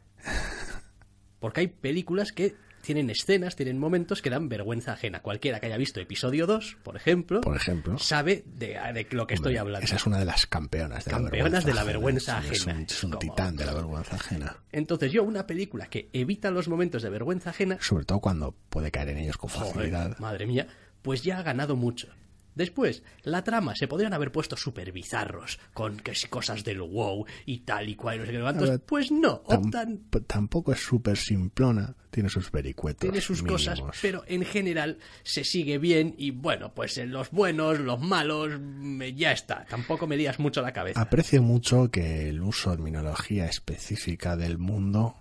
Porque 1.40 1.62
hay 1.62 1.68
películas 1.68 2.32
que 2.32 2.56
tienen 2.88 3.10
escenas, 3.10 3.56
tienen 3.56 3.78
momentos 3.78 4.22
que 4.22 4.30
dan 4.30 4.50
vergüenza 4.50 4.94
ajena. 4.94 5.20
Cualquiera 5.22 5.60
que 5.60 5.68
haya 5.68 5.78
visto 5.78 6.00
episodio 6.00 6.48
2, 6.48 6.78
por 6.84 6.96
ejemplo, 6.96 7.42
por 7.42 7.56
ejemplo. 7.56 8.00
sabe 8.00 8.44
de, 8.46 8.80
de 8.94 9.08
lo 9.12 9.28
que 9.28 9.34
estoy 9.36 9.50
Hombre, 9.52 9.60
hablando. 9.60 9.86
Esa 9.86 9.98
es 9.98 10.06
una 10.08 10.18
de 10.20 10.26
las 10.26 10.48
campeonas 10.48 11.06
de 11.06 11.12
Campeonas 11.12 11.66
la 11.66 11.68
vergüenza 11.68 11.68
de 11.68 11.74
la 11.76 11.84
vergüenza 11.84 12.38
ajena. 12.38 12.54
Es 12.54 12.64
un- 12.66 12.70
ajena. 12.72 12.86
Es 12.90 13.04
un, 13.04 13.12
Como- 13.12 13.20
titán 13.20 13.56
de 13.58 13.66
la 13.66 13.74
vergüenza 13.74 14.16
ajena. 14.16 14.58
Entonces 14.72 15.12
yo, 15.12 15.24
una 15.24 15.46
película 15.46 15.88
que 15.88 16.10
evita 16.14 16.50
los 16.50 16.68
momentos 16.68 17.04
de 17.04 17.10
vergüenza 17.10 17.50
ajena, 17.52 17.78
Sobre 17.82 18.06
todo 18.06 18.20
cuando 18.22 18.54
puede 18.70 18.90
caer 18.90 19.10
en 19.10 19.18
ellos 19.20 19.38
con 19.38 19.50
Joder, 19.50 19.74
facilidad. 19.74 20.18
madre 20.20 20.48
mía, 20.48 20.68
pues 21.02 21.22
ya 21.24 21.40
ha 21.40 21.44
ganado 21.44 21.76
mucho. 21.76 22.08
Después, 22.58 23.04
la 23.24 23.44
trama 23.44 23.76
se 23.76 23.88
podrían 23.88 24.14
haber 24.14 24.32
puesto 24.32 24.58
súper 24.58 24.92
bizarros, 24.92 25.60
con 25.74 25.98
que 25.98 26.16
si 26.16 26.28
cosas 26.28 26.64
del 26.64 26.82
wow 26.82 27.26
y 27.46 27.60
tal 27.60 27.88
y 27.88 27.96
cual, 27.96 28.20
no 28.20 28.26
sé 28.26 28.32
qué 28.32 28.40
ver, 28.40 28.80
Pues 28.82 29.12
no, 29.12 29.44
optan, 29.46 30.02
tampoco 30.26 30.72
es 30.72 30.80
súper 30.80 31.18
simplona, 31.18 31.96
tiene 32.10 32.30
sus 32.30 32.52
vericuetos. 32.52 33.02
tiene 33.02 33.22
sus 33.22 33.44
cosas, 33.44 33.80
pero 34.02 34.24
en 34.28 34.44
general 34.44 34.98
se 35.22 35.44
sigue 35.44 35.78
bien 35.78 36.16
y 36.18 36.32
bueno, 36.32 36.74
pues 36.74 36.98
en 36.98 37.12
los 37.12 37.30
buenos, 37.30 37.80
los 37.80 38.00
malos, 38.00 38.60
mm, 38.60 39.04
ya 39.16 39.34
está. 39.34 39.66
Tampoco 39.70 40.08
me 40.08 40.18
digas 40.18 40.40
mucho 40.40 40.64
la 40.64 40.74
cabeza. 40.74 41.00
Aprecio 41.00 41.44
mucho 41.44 41.92
que 41.92 42.30
el 42.30 42.42
uso 42.42 42.72
de 42.72 42.78
terminología 42.78 43.46
específica 43.46 44.36
del 44.36 44.58
mundo 44.58 45.18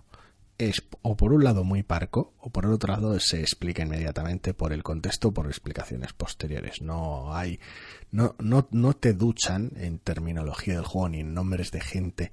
es 0.57 0.83
o 1.01 1.15
por 1.15 1.33
un 1.33 1.43
lado 1.43 1.63
muy 1.63 1.83
parco 1.83 2.33
o 2.39 2.49
por 2.49 2.65
el 2.65 2.71
otro 2.71 2.93
lado 2.93 3.19
se 3.19 3.41
explica 3.41 3.83
inmediatamente 3.83 4.53
por 4.53 4.73
el 4.73 4.83
contexto 4.83 5.31
por 5.31 5.47
explicaciones 5.47 6.13
posteriores. 6.13 6.81
No 6.81 7.35
hay 7.35 7.59
no, 8.11 8.35
no, 8.39 8.67
no 8.71 8.93
te 8.93 9.13
duchan 9.13 9.71
en 9.75 9.99
terminología 9.99 10.75
del 10.75 10.85
juego 10.85 11.09
ni 11.09 11.19
en 11.19 11.33
nombres 11.33 11.71
de 11.71 11.81
gente 11.81 12.31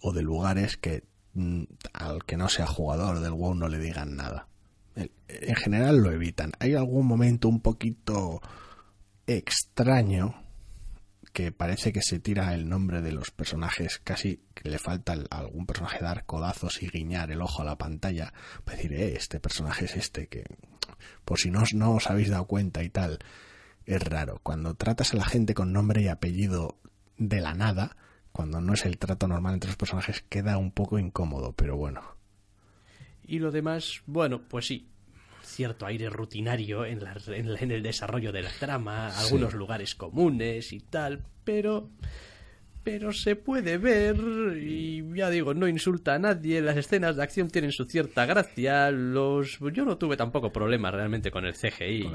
o 0.00 0.12
de 0.12 0.22
lugares 0.22 0.76
que 0.76 1.04
mm, 1.34 1.64
al 1.92 2.24
que 2.24 2.36
no 2.36 2.48
sea 2.48 2.66
jugador 2.66 3.20
del 3.20 3.32
WoW 3.32 3.54
no 3.54 3.68
le 3.68 3.78
digan 3.78 4.16
nada. 4.16 4.48
En 4.94 5.56
general 5.56 5.98
lo 5.98 6.12
evitan. 6.12 6.52
Hay 6.58 6.74
algún 6.74 7.06
momento 7.06 7.48
un 7.48 7.60
poquito 7.60 8.42
extraño 9.26 10.41
que 11.32 11.50
parece 11.50 11.92
que 11.92 12.02
se 12.02 12.18
tira 12.18 12.54
el 12.54 12.68
nombre 12.68 13.00
de 13.00 13.12
los 13.12 13.30
personajes, 13.30 14.00
casi 14.04 14.42
que 14.54 14.68
le 14.68 14.78
falta 14.78 15.14
a 15.30 15.38
algún 15.38 15.66
personaje 15.66 15.98
dar 16.00 16.26
codazos 16.26 16.82
y 16.82 16.88
guiñar 16.88 17.30
el 17.30 17.40
ojo 17.40 17.62
a 17.62 17.64
la 17.64 17.78
pantalla, 17.78 18.32
para 18.64 18.76
decir, 18.76 18.92
eh, 18.92 19.14
este 19.16 19.40
personaje 19.40 19.86
es 19.86 19.96
este, 19.96 20.26
que 20.26 20.44
por 21.24 21.38
si 21.38 21.50
no, 21.50 21.62
no 21.74 21.92
os 21.94 22.10
habéis 22.10 22.28
dado 22.28 22.46
cuenta 22.46 22.82
y 22.82 22.90
tal, 22.90 23.18
es 23.86 24.02
raro. 24.02 24.40
Cuando 24.42 24.74
tratas 24.74 25.14
a 25.14 25.16
la 25.16 25.24
gente 25.24 25.54
con 25.54 25.72
nombre 25.72 26.02
y 26.02 26.08
apellido 26.08 26.76
de 27.16 27.40
la 27.40 27.54
nada, 27.54 27.96
cuando 28.32 28.60
no 28.60 28.74
es 28.74 28.84
el 28.84 28.98
trato 28.98 29.26
normal 29.26 29.54
entre 29.54 29.68
los 29.68 29.76
personajes, 29.76 30.24
queda 30.28 30.58
un 30.58 30.70
poco 30.70 30.98
incómodo, 30.98 31.52
pero 31.52 31.76
bueno. 31.76 32.02
Y 33.24 33.38
lo 33.38 33.50
demás, 33.50 34.02
bueno, 34.06 34.42
pues 34.48 34.66
sí, 34.66 34.88
cierto 35.52 35.86
aire 35.86 36.08
rutinario 36.10 36.84
en, 36.84 37.00
en, 37.28 37.70
el 37.70 37.82
desarrollo 37.82 38.32
de 38.32 38.42
la 38.42 38.50
trama, 38.50 39.08
algunos 39.18 39.54
lugares 39.54 39.94
comunes 39.94 40.72
y 40.72 40.80
tal, 40.80 41.22
pero 41.44 41.90
pero 42.84 43.12
se 43.12 43.36
puede 43.36 43.78
ver 43.78 44.16
y 44.60 45.02
ya 45.14 45.30
digo, 45.30 45.54
no 45.54 45.68
insulta 45.68 46.14
a 46.14 46.18
nadie, 46.18 46.60
las 46.60 46.76
escenas 46.76 47.16
de 47.16 47.22
acción 47.22 47.48
tienen 47.48 47.70
su 47.70 47.84
cierta 47.84 48.26
gracia, 48.26 48.90
los 48.90 49.58
yo 49.72 49.84
no 49.84 49.98
tuve 49.98 50.16
tampoco 50.16 50.52
problemas 50.52 50.92
realmente 50.92 51.30
con 51.30 51.44
el 51.44 51.54
CGI 51.54 52.08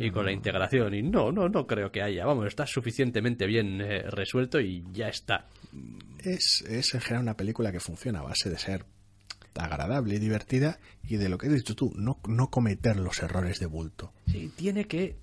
y 0.00 0.10
con 0.10 0.24
la 0.24 0.32
integración 0.32 0.94
y 0.94 1.02
no, 1.02 1.30
no, 1.30 1.48
no 1.48 1.66
creo 1.66 1.92
que 1.92 2.02
haya, 2.02 2.26
vamos, 2.26 2.46
está 2.46 2.66
suficientemente 2.66 3.46
bien 3.46 3.80
eh, 3.80 4.02
resuelto 4.10 4.60
y 4.60 4.84
ya 4.92 5.08
está. 5.08 5.46
Es, 6.24 6.64
es 6.68 6.94
en 6.94 7.00
general 7.00 7.22
una 7.22 7.36
película 7.36 7.70
que 7.70 7.80
funciona 7.80 8.18
a 8.20 8.22
base 8.22 8.50
de 8.50 8.58
ser 8.58 8.84
agradable 9.58 10.16
y 10.16 10.18
divertida 10.18 10.78
y 11.02 11.16
de 11.16 11.28
lo 11.28 11.38
que 11.38 11.48
has 11.48 11.54
dicho 11.54 11.74
tú, 11.74 11.92
no, 11.96 12.18
no 12.26 12.50
cometer 12.50 12.96
los 12.96 13.22
errores 13.22 13.60
de 13.60 13.66
bulto. 13.66 14.12
Sí, 14.30 14.52
tiene 14.56 14.86
que... 14.86 15.16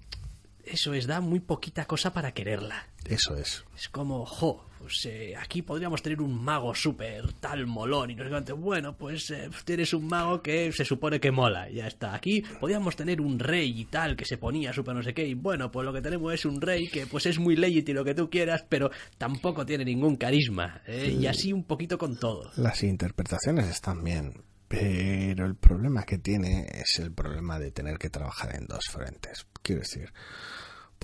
Eso 0.63 0.93
es, 0.93 1.05
da 1.05 1.21
muy 1.21 1.39
poquita 1.39 1.85
cosa 1.85 2.11
para 2.11 2.33
quererla. 2.33 2.87
Eso 3.05 3.37
es. 3.37 3.65
Es 3.77 3.87
como, 3.87 4.25
jo, 4.25 4.65
pues 4.85 5.03
eh, 5.07 5.33
aquí 5.35 5.63
podríamos 5.63 6.03
tener 6.03 6.21
un 6.21 6.43
mago 6.43 6.75
súper 6.75 7.33
tal 7.39 7.65
molón 7.65 8.11
y 8.11 8.15
no 8.15 8.45
sé 8.45 8.53
Bueno, 8.53 8.95
pues 8.95 9.31
eh, 9.31 9.49
tienes 9.65 9.95
un 9.95 10.05
mago 10.05 10.43
que 10.43 10.71
se 10.71 10.85
supone 10.85 11.19
que 11.19 11.31
mola, 11.31 11.67
ya 11.71 11.87
está. 11.87 12.13
Aquí 12.13 12.43
podríamos 12.59 12.95
tener 12.95 13.19
un 13.19 13.39
rey 13.39 13.81
y 13.81 13.85
tal 13.85 14.15
que 14.15 14.25
se 14.25 14.37
ponía 14.37 14.71
súper 14.73 14.93
no 14.93 15.01
sé 15.01 15.15
qué 15.15 15.25
y 15.25 15.33
bueno, 15.33 15.71
pues 15.71 15.85
lo 15.85 15.91
que 15.91 16.03
tenemos 16.03 16.31
es 16.35 16.45
un 16.45 16.61
rey 16.61 16.87
que 16.87 17.07
pues 17.07 17.25
es 17.25 17.39
muy 17.39 17.55
legit 17.55 17.89
y 17.89 17.93
lo 17.93 18.05
que 18.05 18.13
tú 18.13 18.29
quieras, 18.29 18.63
pero 18.69 18.91
tampoco 19.17 19.65
tiene 19.65 19.85
ningún 19.85 20.17
carisma. 20.17 20.83
¿eh? 20.85 21.17
Y 21.19 21.25
así 21.25 21.51
un 21.51 21.63
poquito 21.63 21.97
con 21.97 22.19
todo. 22.19 22.51
Las 22.57 22.83
interpretaciones 22.83 23.65
están 23.65 24.03
bien, 24.03 24.43
pero 24.67 25.47
el 25.47 25.55
problema 25.55 26.03
que 26.03 26.19
tiene 26.19 26.67
es 26.71 26.99
el 26.99 27.11
problema 27.11 27.57
de 27.57 27.71
tener 27.71 27.97
que 27.97 28.11
trabajar 28.11 28.55
en 28.55 28.67
dos 28.67 28.85
frentes. 28.91 29.47
Quiero 29.63 29.81
decir, 29.81 30.13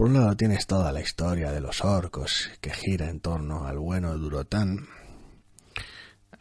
por 0.02 0.10
un 0.10 0.16
lado 0.16 0.36
tienes 0.36 0.66
toda 0.66 0.92
la 0.92 1.00
historia 1.00 1.52
de 1.52 1.62
los 1.62 1.86
orcos 1.86 2.50
que 2.60 2.72
gira 2.72 3.08
en 3.08 3.20
torno 3.20 3.68
al 3.68 3.78
bueno 3.78 4.18
Durotán, 4.18 4.88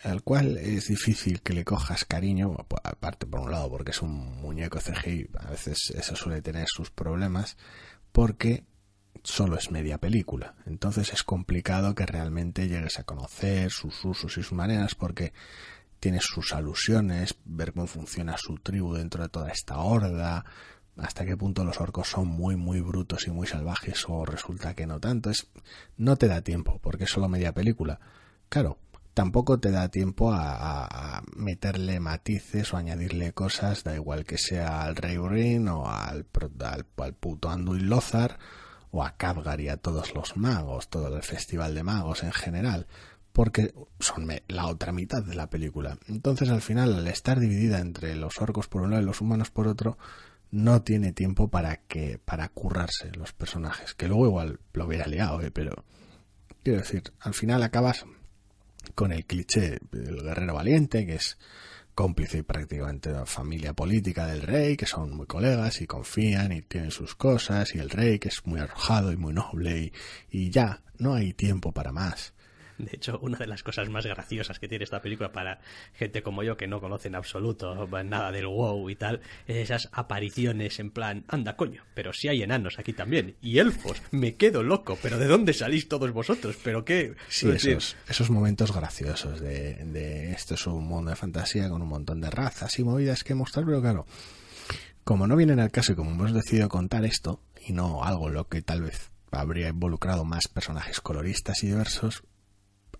al 0.02 0.22
cual 0.22 0.56
es 0.56 0.88
difícil 0.88 1.42
que 1.42 1.52
le 1.52 1.62
cojas 1.62 2.06
cariño, 2.06 2.56
aparte 2.82 3.26
por 3.26 3.40
un 3.40 3.50
lado 3.50 3.68
porque 3.68 3.90
es 3.90 4.00
un 4.00 4.40
muñeco 4.40 4.78
CGI, 4.78 5.28
a 5.40 5.50
veces 5.50 5.92
eso 5.94 6.16
suele 6.16 6.40
tener 6.40 6.68
sus 6.68 6.90
problemas, 6.90 7.58
porque 8.12 8.64
solo 9.22 9.58
es 9.58 9.70
media 9.70 9.98
película. 9.98 10.54
Entonces 10.64 11.12
es 11.12 11.22
complicado 11.22 11.94
que 11.94 12.06
realmente 12.06 12.66
llegues 12.66 12.98
a 12.98 13.04
conocer 13.04 13.70
sus 13.70 14.02
usos 14.06 14.38
y 14.38 14.42
sus 14.42 14.52
maneras 14.52 14.94
porque 14.94 15.34
tienes 15.98 16.24
sus 16.24 16.54
alusiones, 16.54 17.34
ver 17.44 17.74
cómo 17.74 17.86
funciona 17.86 18.38
su 18.38 18.54
tribu 18.54 18.94
dentro 18.94 19.22
de 19.22 19.28
toda 19.28 19.50
esta 19.50 19.80
horda, 19.80 20.46
hasta 21.00 21.24
qué 21.24 21.36
punto 21.36 21.64
los 21.64 21.80
orcos 21.80 22.08
son 22.08 22.28
muy 22.28 22.56
muy 22.56 22.80
brutos 22.80 23.26
y 23.26 23.30
muy 23.30 23.46
salvajes 23.46 24.04
o 24.08 24.24
resulta 24.24 24.74
que 24.74 24.86
no 24.86 25.00
tanto 25.00 25.30
es 25.30 25.48
no 25.96 26.16
te 26.16 26.28
da 26.28 26.42
tiempo 26.42 26.78
porque 26.82 27.04
es 27.04 27.10
solo 27.10 27.28
media 27.28 27.52
película 27.52 28.00
claro 28.48 28.78
tampoco 29.14 29.58
te 29.58 29.70
da 29.70 29.88
tiempo 29.88 30.32
a, 30.32 31.22
meterle 31.36 32.00
matices 32.00 32.72
o 32.72 32.76
añadirle 32.76 33.32
cosas 33.32 33.84
da 33.84 33.94
igual 33.94 34.24
que 34.24 34.38
sea 34.38 34.82
al 34.82 34.96
Rey 34.96 35.16
Brin 35.16 35.68
o 35.68 35.90
al, 35.90 36.26
al, 36.64 37.14
puto 37.14 37.50
Anduin 37.50 37.88
Lothar 37.88 38.38
o 38.90 39.04
a 39.04 39.16
Khadgar 39.16 39.60
y 39.60 39.68
a 39.68 39.76
todos 39.76 40.14
los 40.14 40.36
magos 40.36 40.88
todo 40.88 41.16
el 41.16 41.22
festival 41.22 41.74
de 41.74 41.82
magos 41.82 42.22
en 42.22 42.32
general 42.32 42.86
porque 43.32 43.72
son 44.00 44.28
la 44.48 44.66
otra 44.66 44.92
mitad 44.92 45.22
de 45.22 45.34
la 45.34 45.48
película. 45.48 45.98
Entonces 46.08 46.50
al 46.50 46.62
final, 46.62 46.94
al 46.94 47.06
estar 47.06 47.38
dividida 47.38 47.78
entre 47.78 48.16
los 48.16 48.40
orcos 48.40 48.66
por 48.66 48.82
un 48.82 48.90
lado 48.90 49.02
y 49.02 49.06
los 49.06 49.20
humanos 49.20 49.50
por 49.50 49.68
otro, 49.68 49.98
no 50.50 50.82
tiene 50.82 51.12
tiempo 51.12 51.48
para 51.48 51.76
que 51.76 52.18
para 52.18 52.48
currarse 52.48 53.10
los 53.12 53.32
personajes 53.32 53.94
que 53.94 54.08
luego 54.08 54.26
igual 54.26 54.60
lo 54.72 54.86
hubiera 54.86 55.06
liado 55.06 55.40
¿eh? 55.42 55.50
pero 55.50 55.84
quiero 56.62 56.80
decir 56.80 57.12
al 57.20 57.34
final 57.34 57.62
acabas 57.62 58.04
con 58.94 59.12
el 59.12 59.24
cliché 59.26 59.78
del 59.92 60.22
guerrero 60.22 60.54
valiente 60.54 61.06
que 61.06 61.14
es 61.14 61.38
cómplice 61.94 62.38
y 62.38 62.42
prácticamente 62.42 63.10
la 63.10 63.26
familia 63.26 63.74
política 63.74 64.26
del 64.26 64.42
rey 64.42 64.76
que 64.76 64.86
son 64.86 65.14
muy 65.14 65.26
colegas 65.26 65.80
y 65.80 65.86
confían 65.86 66.52
y 66.52 66.62
tienen 66.62 66.90
sus 66.90 67.14
cosas 67.14 67.74
y 67.74 67.78
el 67.78 67.90
rey 67.90 68.18
que 68.18 68.28
es 68.28 68.44
muy 68.46 68.60
arrojado 68.60 69.12
y 69.12 69.16
muy 69.16 69.34
noble 69.34 69.92
y 70.30 70.50
ya 70.50 70.82
no 70.98 71.14
hay 71.14 71.32
tiempo 71.32 71.72
para 71.72 71.92
más 71.92 72.32
de 72.84 72.96
hecho, 72.96 73.18
una 73.22 73.38
de 73.38 73.46
las 73.46 73.62
cosas 73.62 73.88
más 73.88 74.06
graciosas 74.06 74.58
que 74.58 74.68
tiene 74.68 74.84
esta 74.84 75.02
película 75.02 75.32
para 75.32 75.60
gente 75.94 76.22
como 76.22 76.42
yo 76.42 76.56
que 76.56 76.66
no 76.66 76.80
conoce 76.80 77.08
en 77.08 77.14
absoluto 77.14 77.88
nada 78.04 78.32
del 78.32 78.46
WoW 78.46 78.90
y 78.90 78.96
tal, 78.96 79.20
es 79.46 79.70
esas 79.70 79.88
apariciones 79.92 80.78
en 80.80 80.90
plan, 80.90 81.24
anda 81.28 81.56
coño, 81.56 81.84
pero 81.94 82.12
si 82.12 82.28
hay 82.28 82.42
enanos 82.42 82.78
aquí 82.78 82.92
también, 82.92 83.36
y 83.40 83.58
elfos, 83.58 84.02
me 84.10 84.36
quedo 84.36 84.62
loco, 84.62 84.98
pero 85.02 85.18
¿de 85.18 85.26
dónde 85.26 85.52
salís 85.52 85.88
todos 85.88 86.10
vosotros? 86.12 86.56
¿Pero 86.62 86.84
qué? 86.84 87.14
Sí, 87.28 87.48
esos, 87.50 87.96
esos 88.08 88.30
momentos 88.30 88.72
graciosos 88.72 89.40
de, 89.40 89.74
de 89.84 90.32
esto 90.32 90.54
es 90.54 90.66
un 90.66 90.84
mundo 90.84 91.10
de 91.10 91.16
fantasía 91.16 91.68
con 91.68 91.82
un 91.82 91.88
montón 91.88 92.20
de 92.20 92.30
razas 92.30 92.78
y 92.78 92.84
movidas 92.84 93.24
que 93.24 93.34
mostrar, 93.34 93.64
pero 93.64 93.80
claro, 93.80 94.06
como 95.04 95.26
no 95.26 95.36
viene 95.36 95.60
al 95.60 95.70
caso 95.70 95.92
y 95.92 95.96
como 95.96 96.10
hemos 96.10 96.32
decidido 96.32 96.68
contar 96.68 97.04
esto, 97.04 97.40
y 97.66 97.72
no 97.72 98.04
algo 98.04 98.28
lo 98.28 98.48
que 98.48 98.62
tal 98.62 98.82
vez 98.82 99.10
habría 99.30 99.68
involucrado 99.68 100.24
más 100.24 100.48
personajes 100.48 101.00
coloristas 101.00 101.62
y 101.62 101.68
diversos, 101.68 102.24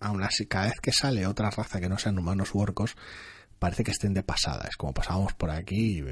aún 0.01 0.23
así, 0.23 0.47
cada 0.47 0.67
vez 0.67 0.81
que 0.81 0.93
sale 0.93 1.27
otra 1.27 1.51
raza 1.51 1.81
que 1.81 1.89
no 1.89 1.99
sean 1.99 2.19
humanos 2.19 2.55
u 2.55 2.59
orcos, 2.59 2.97
parece 3.59 3.85
que 3.85 3.93
estén 3.93 4.15
de 4.15 4.23
pasada. 4.23 4.67
Es 4.69 4.77
como 4.77 4.93
pasábamos 4.93 5.35
por 5.35 5.51
aquí, 5.51 6.03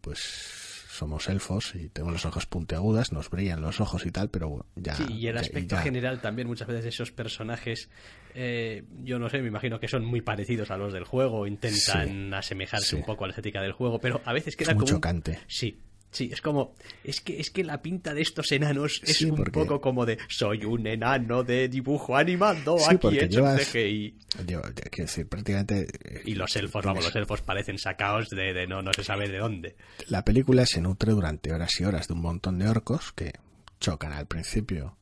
pues 0.00 0.66
somos 0.96 1.28
elfos 1.28 1.74
y 1.74 1.90
tenemos 1.90 2.14
los 2.14 2.24
ojos 2.24 2.46
puntiagudas, 2.46 3.12
nos 3.12 3.28
brillan 3.28 3.60
los 3.60 3.80
ojos 3.80 4.06
y 4.06 4.10
tal, 4.10 4.30
pero 4.30 4.64
ya. 4.74 4.94
Sí, 4.94 5.04
y 5.12 5.26
el 5.28 5.36
aspecto 5.36 5.76
general 5.76 6.20
también, 6.20 6.48
muchas 6.48 6.66
veces 6.66 6.86
esos 6.86 7.12
personajes, 7.12 7.90
eh, 8.34 8.84
yo 9.02 9.18
no 9.18 9.28
sé, 9.28 9.42
me 9.42 9.48
imagino 9.48 9.78
que 9.78 9.88
son 9.88 10.04
muy 10.04 10.22
parecidos 10.22 10.70
a 10.70 10.78
los 10.78 10.94
del 10.94 11.04
juego, 11.04 11.46
intentan 11.46 12.32
asemejarse 12.32 12.96
un 12.96 13.04
poco 13.04 13.24
a 13.24 13.28
la 13.28 13.32
estética 13.32 13.60
del 13.60 13.72
juego, 13.72 14.00
pero 14.00 14.22
a 14.24 14.32
veces 14.32 14.56
queda 14.56 14.70
es 14.70 14.76
muy 14.76 14.86
como. 14.86 14.96
chocante. 14.96 15.38
Sí, 15.46 15.78
Sí, 16.16 16.30
es 16.32 16.40
como. 16.40 16.74
Es 17.04 17.20
que, 17.20 17.38
es 17.38 17.50
que 17.50 17.62
la 17.62 17.82
pinta 17.82 18.14
de 18.14 18.22
estos 18.22 18.50
enanos 18.50 19.02
es 19.04 19.20
un 19.20 19.36
poco 19.44 19.82
como 19.82 20.06
de. 20.06 20.16
Soy 20.28 20.64
un 20.64 20.86
enano 20.86 21.44
de 21.44 21.68
dibujo 21.68 22.16
animado 22.16 22.78
aquí 22.88 23.18
hecho 23.18 23.26
llevas, 23.26 23.68
CGI. 23.68 24.18
quiero 24.46 24.62
decir, 24.96 25.28
prácticamente. 25.28 25.86
Y 26.24 26.34
los 26.34 26.56
elfos, 26.56 26.86
vamos, 26.86 27.04
los 27.04 27.14
elfos 27.16 27.42
parecen 27.42 27.76
sacados 27.76 28.30
de, 28.30 28.54
de, 28.54 28.66
no, 28.66 28.80
no 28.80 28.94
se 28.94 29.04
sabe 29.04 29.28
de 29.28 29.36
dónde. 29.36 29.76
La 30.08 30.24
película 30.24 30.64
se 30.64 30.80
nutre 30.80 31.12
durante 31.12 31.52
horas 31.52 31.78
y 31.78 31.84
horas 31.84 32.08
de 32.08 32.14
un 32.14 32.22
montón 32.22 32.58
de 32.60 32.66
orcos 32.66 33.12
que 33.12 33.34
chocan 33.78 34.12
al 34.12 34.24
principio. 34.24 34.96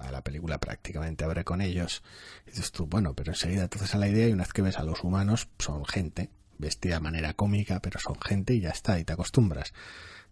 A 0.00 0.10
la 0.10 0.24
película 0.24 0.58
prácticamente 0.58 1.24
abre 1.24 1.44
con 1.44 1.60
ellos. 1.60 2.02
Y 2.44 2.50
dices 2.50 2.72
tú, 2.72 2.86
bueno, 2.86 3.14
pero 3.14 3.30
enseguida 3.30 3.68
te 3.68 3.78
haces 3.78 3.94
a 3.94 3.98
la 3.98 4.08
idea 4.08 4.26
y 4.26 4.32
una 4.32 4.42
vez 4.42 4.52
que 4.52 4.62
ves 4.62 4.78
a 4.80 4.82
los 4.82 5.04
humanos, 5.04 5.48
son 5.60 5.84
gente, 5.84 6.30
vestida 6.58 6.94
de 6.94 7.00
manera 7.02 7.34
cómica, 7.34 7.78
pero 7.80 8.00
son 8.00 8.20
gente 8.20 8.54
y 8.54 8.62
ya 8.62 8.70
está, 8.70 8.98
y 8.98 9.04
te 9.04 9.12
acostumbras. 9.12 9.72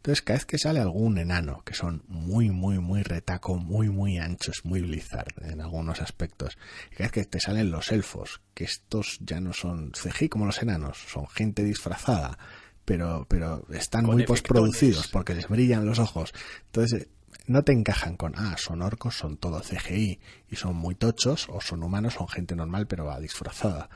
Entonces, 0.04 0.20
cada 0.20 0.36
vez 0.36 0.44
que 0.44 0.58
sale 0.58 0.80
algún 0.80 1.16
enano, 1.16 1.62
que 1.64 1.72
son 1.72 2.04
muy, 2.08 2.50
muy, 2.50 2.78
muy 2.78 3.02
retaco, 3.02 3.56
muy, 3.56 3.88
muy 3.88 4.18
anchos, 4.18 4.60
muy 4.62 4.82
Blizzard 4.82 5.32
en 5.40 5.62
algunos 5.62 6.02
aspectos, 6.02 6.58
y 6.92 6.96
cada 6.96 7.04
vez 7.04 7.12
que 7.12 7.24
te 7.24 7.40
salen 7.40 7.70
los 7.70 7.90
elfos, 7.90 8.42
que 8.52 8.64
estos 8.64 9.16
ya 9.22 9.40
no 9.40 9.54
son 9.54 9.92
CGI 9.92 10.28
como 10.28 10.44
los 10.44 10.60
enanos, 10.60 10.98
son 11.10 11.26
gente 11.28 11.64
disfrazada, 11.64 12.38
pero, 12.84 13.24
pero 13.30 13.66
están 13.70 14.04
muy 14.04 14.26
postproducidos 14.26 15.08
porque 15.08 15.34
les 15.34 15.48
brillan 15.48 15.86
los 15.86 15.98
ojos. 15.98 16.34
Entonces, 16.66 17.08
no 17.46 17.64
te 17.64 17.72
encajan 17.72 18.18
con, 18.18 18.34
ah, 18.36 18.56
son 18.58 18.82
orcos, 18.82 19.16
son 19.16 19.38
todo 19.38 19.62
CGI 19.62 20.20
y 20.50 20.56
son 20.56 20.76
muy 20.76 20.96
tochos, 20.96 21.48
o 21.48 21.62
son 21.62 21.82
humanos, 21.82 22.12
son 22.12 22.28
gente 22.28 22.54
normal 22.54 22.86
pero 22.86 23.06
va 23.06 23.18
disfrazada. 23.20 23.88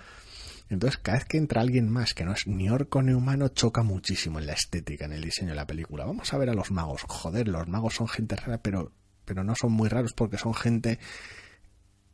Entonces, 0.70 0.98
cada 0.98 1.18
vez 1.18 1.24
que 1.26 1.38
entra 1.38 1.62
alguien 1.62 1.88
más 1.88 2.12
que 2.14 2.24
no 2.24 2.32
es 2.32 2.46
ni 2.46 2.68
orco 2.68 3.02
ni 3.02 3.12
humano, 3.12 3.48
choca 3.48 3.82
muchísimo 3.82 4.38
en 4.38 4.46
la 4.46 4.52
estética, 4.52 5.06
en 5.06 5.12
el 5.12 5.22
diseño 5.22 5.50
de 5.50 5.56
la 5.56 5.66
película. 5.66 6.04
Vamos 6.04 6.32
a 6.32 6.38
ver 6.38 6.50
a 6.50 6.54
los 6.54 6.70
magos. 6.70 7.02
Joder, 7.08 7.48
los 7.48 7.66
magos 7.68 7.94
son 7.94 8.08
gente 8.08 8.36
rara, 8.36 8.58
pero, 8.58 8.92
pero 9.24 9.44
no 9.44 9.54
son 9.54 9.72
muy 9.72 9.88
raros 9.88 10.12
porque 10.12 10.36
son 10.36 10.54
gente. 10.54 10.98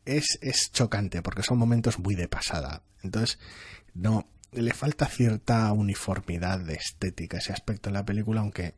Es, 0.05 0.37
es 0.41 0.71
chocante 0.71 1.21
porque 1.21 1.43
son 1.43 1.57
momentos 1.57 1.99
muy 1.99 2.15
de 2.15 2.27
pasada. 2.27 2.83
Entonces, 3.03 3.39
no. 3.93 4.27
Le 4.51 4.73
falta 4.73 5.05
cierta 5.07 5.69
uniformidad 5.73 6.59
de 6.59 6.75
estética 6.75 7.39
ese 7.39 7.51
aspecto 7.51 7.89
en 7.89 7.93
la 7.95 8.05
película, 8.05 8.39
aunque 8.39 8.75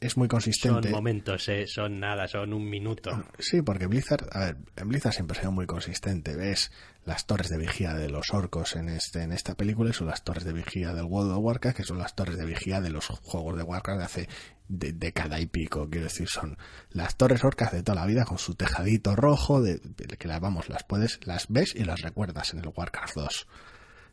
es 0.00 0.16
muy 0.16 0.28
consistente. 0.28 0.88
Son 0.88 0.92
momentos, 0.92 1.48
¿eh? 1.48 1.66
son 1.66 1.98
nada, 1.98 2.26
son 2.28 2.52
un 2.52 2.68
minuto. 2.68 3.10
Sí, 3.38 3.62
porque 3.62 3.86
Blizzard, 3.86 4.28
a 4.32 4.40
ver, 4.40 4.56
en 4.76 4.88
Blizzard 4.88 5.12
siempre 5.12 5.36
ha 5.36 5.40
sido 5.40 5.52
muy 5.52 5.66
consistente. 5.66 6.36
Ves 6.36 6.70
las 7.04 7.26
torres 7.26 7.48
de 7.48 7.58
vigía 7.58 7.94
de 7.94 8.08
los 8.08 8.30
orcos 8.32 8.76
en 8.76 8.88
este 8.88 9.22
en 9.22 9.32
esta 9.32 9.54
película 9.54 9.92
son 9.92 10.08
las 10.08 10.22
torres 10.22 10.44
de 10.44 10.52
vigía 10.52 10.92
del 10.92 11.06
World 11.06 11.32
of 11.32 11.38
Warcraft, 11.42 11.76
que 11.76 11.84
son 11.84 11.98
las 11.98 12.14
torres 12.14 12.36
de 12.36 12.44
vigía 12.44 12.80
de 12.80 12.90
los 12.90 13.06
juegos 13.06 13.56
de 13.56 13.62
Warcraft 13.62 13.98
de 13.98 14.04
hace 14.04 14.28
de 14.68 14.92
década 14.92 15.40
y 15.40 15.46
pico. 15.46 15.88
Quiero 15.90 16.04
decir, 16.04 16.28
son 16.28 16.56
las 16.90 17.16
torres 17.16 17.42
orcas 17.42 17.72
de 17.72 17.82
toda 17.82 18.00
la 18.00 18.06
vida 18.06 18.24
con 18.24 18.38
su 18.38 18.54
tejadito 18.54 19.16
rojo, 19.16 19.60
de, 19.60 19.80
que 20.18 20.28
las 20.28 20.40
vamos, 20.40 20.68
las 20.68 20.84
puedes, 20.84 21.18
las 21.26 21.46
ves 21.48 21.74
y 21.74 21.84
las 21.84 22.00
recuerdas 22.00 22.54
en 22.54 22.60
el 22.60 22.72
Warcraft 22.74 23.14
2. 23.16 23.48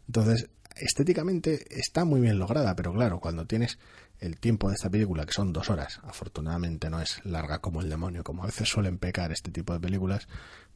Entonces, 0.08 0.50
estéticamente 0.76 1.65
está 1.69 2.06
muy 2.06 2.21
bien 2.21 2.39
lograda, 2.39 2.76
pero 2.76 2.93
claro, 2.93 3.19
cuando 3.19 3.45
tienes 3.45 3.78
el 4.19 4.39
tiempo 4.39 4.69
de 4.69 4.75
esta 4.75 4.89
película, 4.89 5.25
que 5.25 5.34
son 5.34 5.53
dos 5.53 5.69
horas, 5.69 5.99
afortunadamente 6.03 6.89
no 6.89 7.01
es 7.01 7.23
larga 7.25 7.60
como 7.60 7.82
el 7.82 7.89
demonio, 7.89 8.23
como 8.23 8.43
a 8.43 8.47
veces 8.47 8.67
suelen 8.67 8.97
pecar 8.97 9.32
este 9.32 9.51
tipo 9.51 9.73
de 9.73 9.80
películas, 9.80 10.27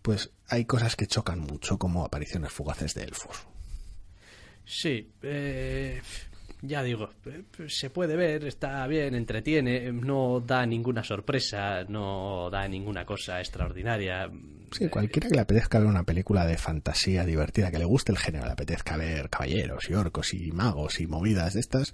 pues 0.01 0.31
hay 0.47 0.65
cosas 0.65 0.95
que 0.95 1.07
chocan 1.07 1.39
mucho, 1.39 1.77
como 1.77 2.05
apariciones 2.05 2.51
fugaces 2.51 2.93
de 2.93 3.03
elfos. 3.03 3.47
Sí, 4.65 5.11
eh, 5.21 6.01
ya 6.61 6.83
digo, 6.83 7.09
eh, 7.25 7.43
se 7.67 7.89
puede 7.89 8.15
ver, 8.15 8.45
está 8.45 8.85
bien, 8.85 9.15
entretiene, 9.15 9.91
no 9.91 10.39
da 10.45 10.65
ninguna 10.65 11.03
sorpresa, 11.03 11.83
no 11.85 12.49
da 12.51 12.67
ninguna 12.67 13.03
cosa 13.03 13.39
extraordinaria. 13.39 14.29
Sí, 14.71 14.87
cualquiera 14.87 15.27
que 15.27 15.35
le 15.35 15.41
apetezca 15.41 15.79
ver 15.79 15.87
una 15.87 16.03
película 16.03 16.45
de 16.45 16.57
fantasía 16.57 17.25
divertida, 17.25 17.71
que 17.71 17.79
le 17.79 17.85
guste 17.85 18.11
el 18.11 18.19
género, 18.19 18.45
le 18.45 18.51
apetezca 18.51 18.95
ver 18.95 19.29
caballeros 19.29 19.89
y 19.89 19.93
orcos 19.95 20.33
y 20.33 20.51
magos 20.51 20.99
y 20.99 21.07
movidas 21.07 21.55
de 21.55 21.61
estas, 21.61 21.93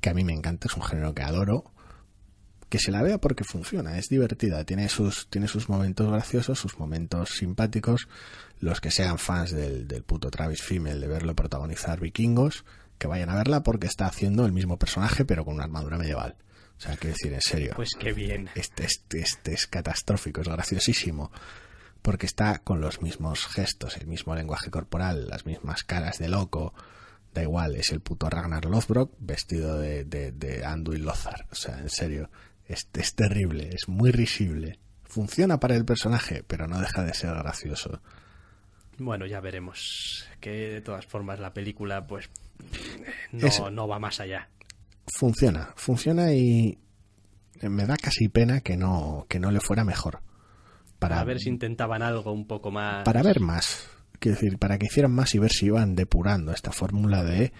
que 0.00 0.10
a 0.10 0.14
mí 0.14 0.24
me 0.24 0.32
encanta, 0.32 0.68
es 0.68 0.76
un 0.76 0.82
género 0.82 1.14
que 1.14 1.22
adoro, 1.22 1.72
que 2.68 2.78
se 2.78 2.90
la 2.90 3.02
vea 3.02 3.18
porque 3.18 3.44
funciona, 3.44 3.98
es 3.98 4.08
divertida, 4.08 4.64
tiene 4.64 4.88
sus, 4.88 5.28
tiene 5.30 5.48
sus 5.48 5.68
momentos 5.68 6.10
graciosos, 6.10 6.58
sus 6.58 6.78
momentos 6.78 7.30
simpáticos, 7.30 8.08
los 8.58 8.80
que 8.80 8.90
sean 8.90 9.18
fans 9.18 9.52
del, 9.52 9.86
del 9.86 10.02
puto 10.02 10.30
Travis 10.30 10.62
Fimmel 10.62 11.00
de 11.00 11.06
verlo 11.06 11.34
protagonizar 11.34 12.00
vikingos, 12.00 12.64
que 12.98 13.06
vayan 13.06 13.30
a 13.30 13.36
verla 13.36 13.62
porque 13.62 13.86
está 13.86 14.06
haciendo 14.06 14.46
el 14.46 14.52
mismo 14.52 14.78
personaje 14.78 15.24
pero 15.24 15.44
con 15.44 15.54
una 15.54 15.64
armadura 15.64 15.98
medieval. 15.98 16.36
O 16.78 16.80
sea, 16.80 16.96
quiero 16.96 17.14
decir, 17.14 17.32
en 17.32 17.40
serio. 17.40 17.72
Pues 17.74 17.90
qué 17.98 18.12
bien. 18.12 18.50
Este, 18.54 18.84
este, 18.84 19.20
este 19.20 19.54
es 19.54 19.66
catastrófico, 19.66 20.42
es 20.42 20.48
graciosísimo. 20.48 21.30
Porque 22.02 22.26
está 22.26 22.58
con 22.58 22.80
los 22.80 23.00
mismos 23.00 23.46
gestos, 23.46 23.96
el 23.96 24.06
mismo 24.06 24.34
lenguaje 24.34 24.70
corporal, 24.70 25.28
las 25.28 25.46
mismas 25.46 25.84
caras 25.84 26.18
de 26.18 26.28
loco. 26.28 26.74
Da 27.36 27.42
igual, 27.42 27.76
es 27.76 27.92
el 27.92 28.00
puto 28.00 28.30
Ragnar 28.30 28.64
Lothbrok 28.64 29.12
vestido 29.18 29.78
de, 29.78 30.06
de, 30.06 30.32
de 30.32 30.64
Anduin 30.64 31.04
Lothar. 31.04 31.46
O 31.52 31.54
sea, 31.54 31.78
en 31.78 31.90
serio, 31.90 32.30
es, 32.64 32.88
es 32.94 33.14
terrible, 33.14 33.68
es 33.74 33.88
muy 33.88 34.10
risible. 34.10 34.78
Funciona 35.04 35.60
para 35.60 35.76
el 35.76 35.84
personaje, 35.84 36.42
pero 36.46 36.66
no 36.66 36.80
deja 36.80 37.04
de 37.04 37.12
ser 37.12 37.34
gracioso. 37.34 38.00
Bueno, 38.96 39.26
ya 39.26 39.40
veremos. 39.40 40.26
Que 40.40 40.70
de 40.70 40.80
todas 40.80 41.04
formas 41.04 41.38
la 41.38 41.52
película, 41.52 42.06
pues, 42.06 42.30
no, 43.32 43.70
no 43.70 43.86
va 43.86 43.98
más 43.98 44.18
allá. 44.20 44.48
Funciona, 45.06 45.74
funciona 45.76 46.32
y 46.32 46.78
me 47.60 47.84
da 47.84 47.98
casi 47.98 48.30
pena 48.30 48.62
que 48.62 48.78
no, 48.78 49.26
que 49.28 49.38
no 49.38 49.50
le 49.50 49.60
fuera 49.60 49.84
mejor. 49.84 50.22
Para, 50.98 51.22
ver 51.24 51.38
si 51.38 51.50
intentaban 51.50 52.00
algo 52.00 52.32
un 52.32 52.46
poco 52.46 52.70
más. 52.70 53.04
Para 53.04 53.22
ver 53.22 53.40
más. 53.40 53.90
Quiero 54.26 54.40
decir, 54.40 54.58
para 54.58 54.76
que 54.76 54.86
hicieran 54.86 55.12
más 55.12 55.36
y 55.36 55.38
ver 55.38 55.52
si 55.52 55.66
iban 55.66 55.94
depurando 55.94 56.50
esta 56.50 56.72
fórmula 56.72 57.22
de 57.22 57.52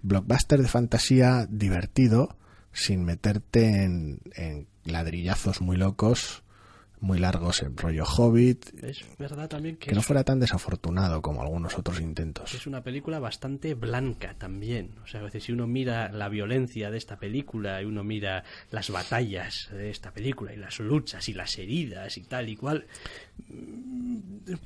blockbuster 0.00 0.62
de 0.62 0.68
fantasía 0.68 1.46
divertido 1.50 2.38
sin 2.72 3.04
meterte 3.04 3.84
en, 3.84 4.20
en 4.34 4.66
ladrillazos 4.84 5.60
muy 5.60 5.76
locos 5.76 6.42
muy 7.04 7.18
largos 7.18 7.62
en 7.62 7.76
rollo 7.76 8.04
Hobbit. 8.04 8.82
Es 8.82 9.04
verdad 9.18 9.48
también 9.48 9.76
que, 9.76 9.90
que 9.90 9.94
no 9.94 10.02
fuera 10.02 10.24
tan 10.24 10.40
desafortunado 10.40 11.20
como 11.20 11.42
algunos 11.42 11.78
otros 11.78 12.00
intentos. 12.00 12.54
Es 12.54 12.66
una 12.66 12.82
película 12.82 13.18
bastante 13.18 13.74
blanca 13.74 14.34
también. 14.38 14.94
O 15.04 15.06
sea, 15.06 15.20
a 15.20 15.24
veces 15.24 15.44
si 15.44 15.52
uno 15.52 15.66
mira 15.66 16.10
la 16.10 16.28
violencia 16.28 16.90
de 16.90 16.96
esta 16.96 17.18
película 17.18 17.82
y 17.82 17.84
uno 17.84 18.02
mira 18.02 18.44
las 18.70 18.90
batallas 18.90 19.68
de 19.70 19.90
esta 19.90 20.12
película 20.12 20.54
y 20.54 20.56
las 20.56 20.80
luchas 20.80 21.28
y 21.28 21.34
las 21.34 21.58
heridas 21.58 22.16
y 22.16 22.22
tal 22.22 22.48
y 22.48 22.56
cual, 22.56 22.86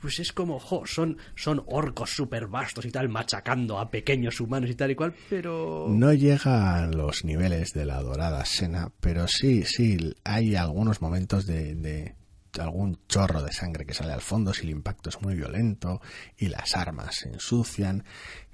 pues 0.00 0.18
es 0.18 0.32
como, 0.32 0.60
son, 0.86 1.18
son 1.34 1.62
orcos 1.66 2.10
súper 2.10 2.46
vastos 2.46 2.84
y 2.84 2.90
tal, 2.90 3.08
machacando 3.08 3.78
a 3.78 3.90
pequeños 3.90 4.40
humanos 4.40 4.70
y 4.70 4.74
tal 4.74 4.90
y 4.90 4.94
cual, 4.94 5.14
pero... 5.28 5.86
No 5.88 6.12
llega 6.12 6.82
a 6.82 6.86
los 6.86 7.24
niveles 7.24 7.72
de 7.72 7.84
la 7.84 8.02
dorada 8.02 8.44
Sena, 8.44 8.90
pero 9.00 9.28
sí, 9.28 9.64
sí, 9.64 10.14
hay 10.24 10.56
algunos 10.56 11.00
momentos 11.00 11.46
de, 11.46 11.74
de 11.74 12.14
algún 12.58 12.98
chorro 13.08 13.42
de 13.42 13.52
sangre 13.52 13.86
que 13.86 13.94
sale 13.94 14.12
al 14.12 14.20
fondo 14.20 14.52
si 14.52 14.62
el 14.62 14.70
impacto 14.70 15.10
es 15.10 15.20
muy 15.22 15.34
violento 15.34 16.00
y 16.36 16.48
las 16.48 16.76
armas 16.76 17.16
se 17.16 17.28
ensucian. 17.28 18.04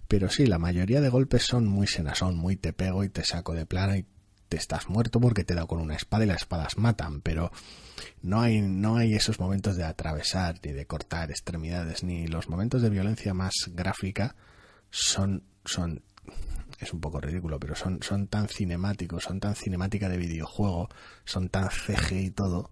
Pero 0.08 0.28
sí, 0.28 0.46
la 0.46 0.58
mayoría 0.58 1.00
de 1.00 1.08
golpes 1.08 1.44
son 1.44 1.66
muy 1.66 1.86
senasón, 1.86 2.36
muy 2.36 2.56
te 2.56 2.72
pego 2.72 3.04
y 3.04 3.08
te 3.08 3.24
saco 3.24 3.54
de 3.54 3.66
plano 3.66 3.96
y 3.96 4.06
estás 4.56 4.88
muerto 4.88 5.20
porque 5.20 5.44
te 5.44 5.52
he 5.52 5.56
dado 5.56 5.68
con 5.68 5.80
una 5.80 5.96
espada 5.96 6.24
y 6.24 6.26
las 6.26 6.42
espadas 6.42 6.76
matan, 6.78 7.20
pero 7.20 7.50
no 8.22 8.40
hay, 8.40 8.60
no 8.60 8.96
hay 8.96 9.14
esos 9.14 9.40
momentos 9.40 9.76
de 9.76 9.84
atravesar 9.84 10.60
ni 10.64 10.72
de 10.72 10.86
cortar 10.86 11.30
extremidades, 11.30 12.02
ni 12.02 12.26
los 12.26 12.48
momentos 12.48 12.82
de 12.82 12.90
violencia 12.90 13.34
más 13.34 13.54
gráfica 13.72 14.36
son, 14.90 15.44
son 15.64 16.02
es 16.80 16.92
un 16.92 17.00
poco 17.00 17.20
ridículo, 17.20 17.58
pero 17.58 17.74
son, 17.74 18.02
son 18.02 18.26
tan 18.28 18.48
cinemáticos, 18.48 19.24
son 19.24 19.40
tan 19.40 19.54
cinemática 19.54 20.08
de 20.08 20.16
videojuego, 20.16 20.88
son 21.24 21.48
tan 21.48 21.70
CG 21.70 22.12
y 22.12 22.30
todo, 22.30 22.70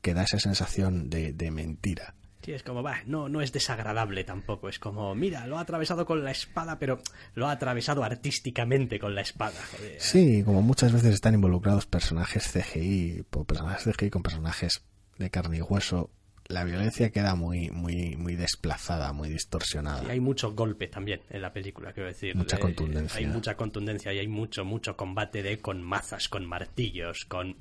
que 0.00 0.14
da 0.14 0.22
esa 0.22 0.38
sensación 0.38 1.10
de, 1.10 1.32
de 1.32 1.50
mentira. 1.50 2.14
Sí, 2.42 2.52
es 2.52 2.62
como, 2.62 2.82
va, 2.82 2.98
no, 3.06 3.28
no 3.28 3.40
es 3.40 3.52
desagradable 3.52 4.24
tampoco. 4.24 4.68
Es 4.68 4.78
como, 4.78 5.14
mira, 5.14 5.46
lo 5.46 5.58
ha 5.58 5.62
atravesado 5.62 6.06
con 6.06 6.24
la 6.24 6.30
espada, 6.30 6.78
pero 6.78 7.00
lo 7.34 7.48
ha 7.48 7.52
atravesado 7.52 8.04
artísticamente 8.04 8.98
con 8.98 9.14
la 9.14 9.22
espada. 9.22 9.60
Sí, 9.98 10.42
como 10.44 10.62
muchas 10.62 10.92
veces 10.92 11.14
están 11.14 11.34
involucrados 11.34 11.86
personajes 11.86 12.50
CGI, 12.52 13.24
personajes 13.46 13.84
CGI 13.84 14.10
con 14.10 14.22
personajes 14.22 14.82
de 15.18 15.30
carne 15.30 15.58
y 15.58 15.62
hueso, 15.62 16.10
la 16.48 16.64
violencia 16.64 17.10
queda 17.10 17.34
muy, 17.34 17.68
muy, 17.70 18.16
muy 18.16 18.34
desplazada, 18.34 19.12
muy 19.12 19.28
distorsionada. 19.28 20.02
Y 20.04 20.10
hay 20.12 20.20
mucho 20.20 20.52
golpe 20.54 20.88
también 20.88 21.20
en 21.28 21.42
la 21.42 21.52
película, 21.52 21.92
quiero 21.92 22.08
decir. 22.08 22.34
Mucha 22.34 22.56
Eh, 22.56 22.60
contundencia. 22.60 23.18
hay 23.18 23.26
mucha 23.26 23.54
contundencia 23.54 24.14
y 24.14 24.18
hay 24.18 24.28
mucho, 24.28 24.64
mucho 24.64 24.96
combate 24.96 25.42
de 25.42 25.58
con 25.58 25.82
mazas, 25.82 26.28
con 26.28 26.46
martillos, 26.46 27.26
con 27.28 27.54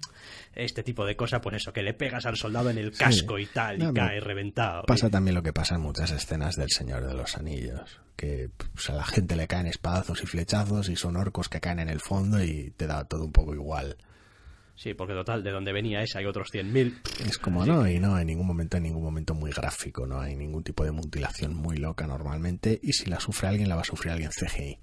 este 0.55 0.83
tipo 0.83 1.05
de 1.05 1.17
cosas, 1.17 1.41
pues 1.43 1.57
eso, 1.57 1.73
que 1.73 1.83
le 1.83 1.93
pegas 1.93 2.25
al 2.25 2.37
soldado 2.37 2.69
en 2.69 2.77
el 2.77 2.91
casco 2.93 3.37
y 3.37 3.45
tal, 3.47 3.83
y 3.83 3.93
cae 3.93 4.21
reventado. 4.21 4.83
Pasa 4.83 5.09
también 5.09 5.35
lo 5.35 5.43
que 5.43 5.51
pasa 5.51 5.75
en 5.75 5.81
muchas 5.81 6.11
escenas 6.11 6.55
del 6.55 6.69
Señor 6.69 7.05
de 7.05 7.13
los 7.13 7.35
Anillos, 7.37 7.99
que 8.15 8.49
pues, 8.73 8.89
a 8.89 8.93
la 8.93 9.03
gente 9.03 9.35
le 9.35 9.47
caen 9.47 9.67
espadazos 9.67 10.23
y 10.23 10.27
flechazos 10.27 10.87
y 10.87 10.95
son 10.95 11.17
orcos 11.17 11.49
que 11.49 11.59
caen 11.59 11.79
en 11.79 11.89
el 11.89 11.99
fondo 11.99 12.41
y 12.41 12.71
te 12.77 12.87
da 12.87 13.03
todo 13.03 13.25
un 13.25 13.33
poco 13.33 13.53
igual. 13.53 13.97
Sí, 14.77 14.93
porque 14.93 15.13
total, 15.13 15.43
de 15.43 15.51
donde 15.51 15.73
venía 15.73 16.01
esa 16.03 16.19
hay 16.19 16.25
otros 16.25 16.49
100.000. 16.53 17.01
Es 17.27 17.37
como 17.39 17.65
no, 17.65 17.87
y 17.89 17.99
no, 17.99 18.17
en 18.19 18.27
ningún 18.27 18.45
momento, 18.45 18.77
en 18.77 18.83
ningún 18.83 19.03
momento 19.03 19.33
muy 19.33 19.51
gráfico, 19.51 20.05
no 20.05 20.21
hay 20.21 20.35
ningún 20.35 20.63
tipo 20.63 20.83
de 20.85 20.91
mutilación 20.91 21.55
muy 21.55 21.77
loca 21.77 22.05
normalmente, 22.05 22.79
y 22.83 22.93
si 22.93 23.09
la 23.09 23.19
sufre 23.19 23.47
alguien, 23.49 23.69
la 23.69 23.75
va 23.75 23.81
a 23.81 23.85
sufrir 23.85 24.11
alguien 24.13 24.29
CGI. 24.31 24.79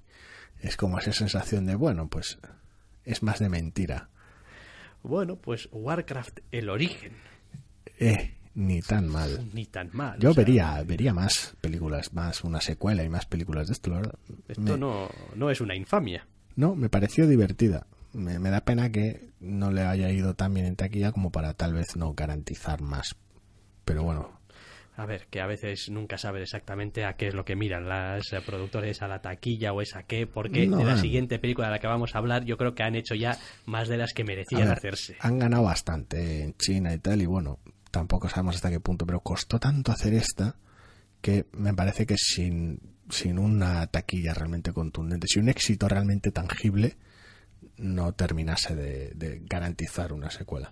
Es 0.59 0.75
como 0.75 0.99
esa 0.99 1.13
sensación 1.13 1.65
de, 1.65 1.75
bueno, 1.75 2.09
pues 2.09 2.37
es 3.05 3.23
más 3.23 3.39
de 3.39 3.47
mentira. 3.49 4.09
Bueno, 5.01 5.37
pues 5.37 5.69
Warcraft, 5.71 6.39
el 6.51 6.69
origen, 6.69 7.13
Eh, 7.99 8.33
ni 8.55 8.81
tan 8.81 9.07
mal. 9.07 9.49
ni 9.53 9.65
tan 9.65 9.89
mal. 9.93 10.19
Yo 10.19 10.31
o 10.31 10.33
sea, 10.33 10.43
vería, 10.43 10.83
vería 10.83 11.13
más 11.13 11.55
películas, 11.61 12.13
más 12.13 12.43
una 12.43 12.59
secuela 12.59 13.03
y 13.03 13.09
más 13.09 13.25
películas 13.25 13.67
de 13.67 13.73
esto, 13.73 13.91
la 13.91 13.97
verdad. 13.97 14.15
Esto 14.47 14.61
Me- 14.61 14.77
no, 14.77 15.09
no 15.35 15.49
es 15.49 15.61
una 15.61 15.75
infamia. 15.75 16.27
No, 16.57 16.75
me 16.75 16.89
pareció 16.89 17.27
divertida. 17.27 17.85
Me, 18.15 18.39
me 18.39 18.49
da 18.49 18.61
pena 18.61 18.91
que 18.91 19.29
no 19.39 19.71
le 19.71 19.81
haya 19.83 20.09
ido 20.09 20.33
tan 20.35 20.53
bien 20.53 20.65
en 20.65 20.75
taquilla 20.75 21.11
como 21.11 21.31
para 21.31 21.53
tal 21.53 21.73
vez 21.73 21.95
no 21.95 22.13
garantizar 22.13 22.81
más. 22.81 23.15
Pero 23.83 24.03
bueno, 24.03 24.39
A 24.97 25.05
ver, 25.05 25.27
que 25.29 25.41
a 25.41 25.45
veces 25.45 25.89
nunca 25.89 26.17
sabes 26.17 26.43
exactamente 26.43 27.03
a 27.03 27.17
qué 27.17 27.27
es 27.27 27.33
lo 27.33 27.43
que 27.43 27.55
miran 27.57 27.89
las 27.89 28.31
eh, 28.31 28.39
productores, 28.41 29.01
a 29.01 29.07
la 29.09 29.21
taquilla 29.21 29.73
o 29.73 29.81
es 29.81 29.95
a 29.95 30.03
qué, 30.03 30.25
porque 30.25 30.67
No, 30.67 30.77
de 30.77 30.85
la 30.85 30.93
han- 30.93 30.97
siguiente 30.97 31.37
película 31.37 31.67
de 31.67 31.73
la 31.73 31.79
que 31.79 31.87
vamos 31.87 32.15
a 32.15 32.19
hablar 32.19 32.45
yo 32.45 32.57
creo 32.57 32.73
que 32.73 32.83
han 32.83 32.95
hecho 32.95 33.13
ya 33.15 33.37
más 33.65 33.89
de 33.89 33.97
las 33.97 34.13
que 34.13 34.23
merecían 34.23 34.69
ver, 34.69 34.77
hacerse. 34.77 35.17
han 35.19 35.37
ganado 35.39 35.63
bastante 35.63 36.43
en 36.43 36.55
China 36.57 36.93
y 36.93 36.99
tal, 36.99 37.21
y 37.21 37.25
bueno, 37.25 37.59
tampoco 37.91 38.29
sabemos 38.29 38.55
hasta 38.55 38.69
qué 38.69 38.79
punto, 38.79 39.05
pero 39.05 39.19
costó 39.19 39.59
tanto 39.59 39.91
hacer 39.91 40.13
esta 40.13 40.55
que 41.21 41.45
me 41.51 41.73
parece 41.73 42.05
que 42.05 42.15
sin, 42.17 42.79
sin 43.09 43.37
una 43.37 43.87
taquilla 43.87 44.33
realmente 44.33 44.71
contundente, 44.71 45.27
sin 45.27 45.43
un 45.43 45.49
éxito 45.49 45.89
realmente 45.89 46.31
tangible, 46.31 46.95
no 47.77 48.13
terminase 48.13 48.75
de, 48.75 49.41
garantizar 49.45 50.13
una 50.13 50.29
secuela. 50.29 50.71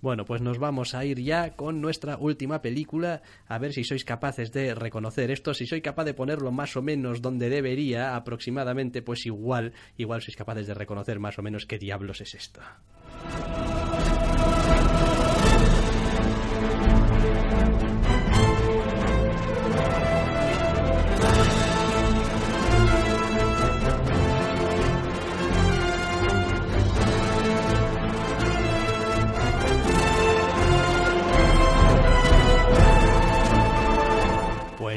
Bueno, 0.00 0.24
pues 0.24 0.40
nos 0.40 0.58
vamos 0.58 0.94
a 0.94 1.04
ir 1.04 1.20
ya 1.20 1.56
con 1.56 1.80
nuestra 1.80 2.16
última 2.18 2.62
película, 2.62 3.22
a 3.48 3.58
ver 3.58 3.72
si 3.72 3.82
sois 3.82 4.04
capaces 4.04 4.52
de 4.52 4.72
reconocer 4.74 5.32
esto, 5.32 5.54
si 5.54 5.66
soy 5.66 5.82
capaz 5.82 6.04
de 6.04 6.14
ponerlo 6.14 6.52
más 6.52 6.76
o 6.76 6.82
menos 6.82 7.20
donde 7.20 7.50
debería, 7.50 8.14
aproximadamente, 8.14 9.02
pues 9.02 9.26
igual, 9.26 9.72
igual 9.96 10.22
sois 10.22 10.36
capaces 10.36 10.68
de 10.68 10.74
reconocer 10.74 11.18
más 11.18 11.38
o 11.40 11.42
menos 11.42 11.66
qué 11.66 11.78
diablos 11.78 12.20
es 12.20 12.34
esto. 12.34 12.60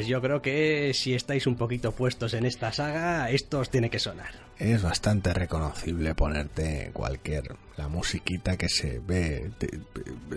Pues 0.02 0.08
yo 0.10 0.20
creo 0.20 0.42
que 0.42 0.90
si 0.94 1.14
estáis 1.14 1.46
un 1.46 1.54
poquito 1.54 1.92
puestos 1.92 2.34
en 2.34 2.44
esta 2.44 2.72
saga, 2.72 3.30
esto 3.30 3.60
os 3.60 3.70
tiene 3.70 3.88
que 3.88 4.00
sonar. 4.00 4.32
Es 4.58 4.82
bastante 4.82 5.32
reconocible 5.32 6.12
ponerte 6.16 6.90
cualquier 6.92 7.54
la 7.76 7.86
musiquita 7.86 8.56
que 8.56 8.68
se 8.68 8.98
ve 8.98 9.52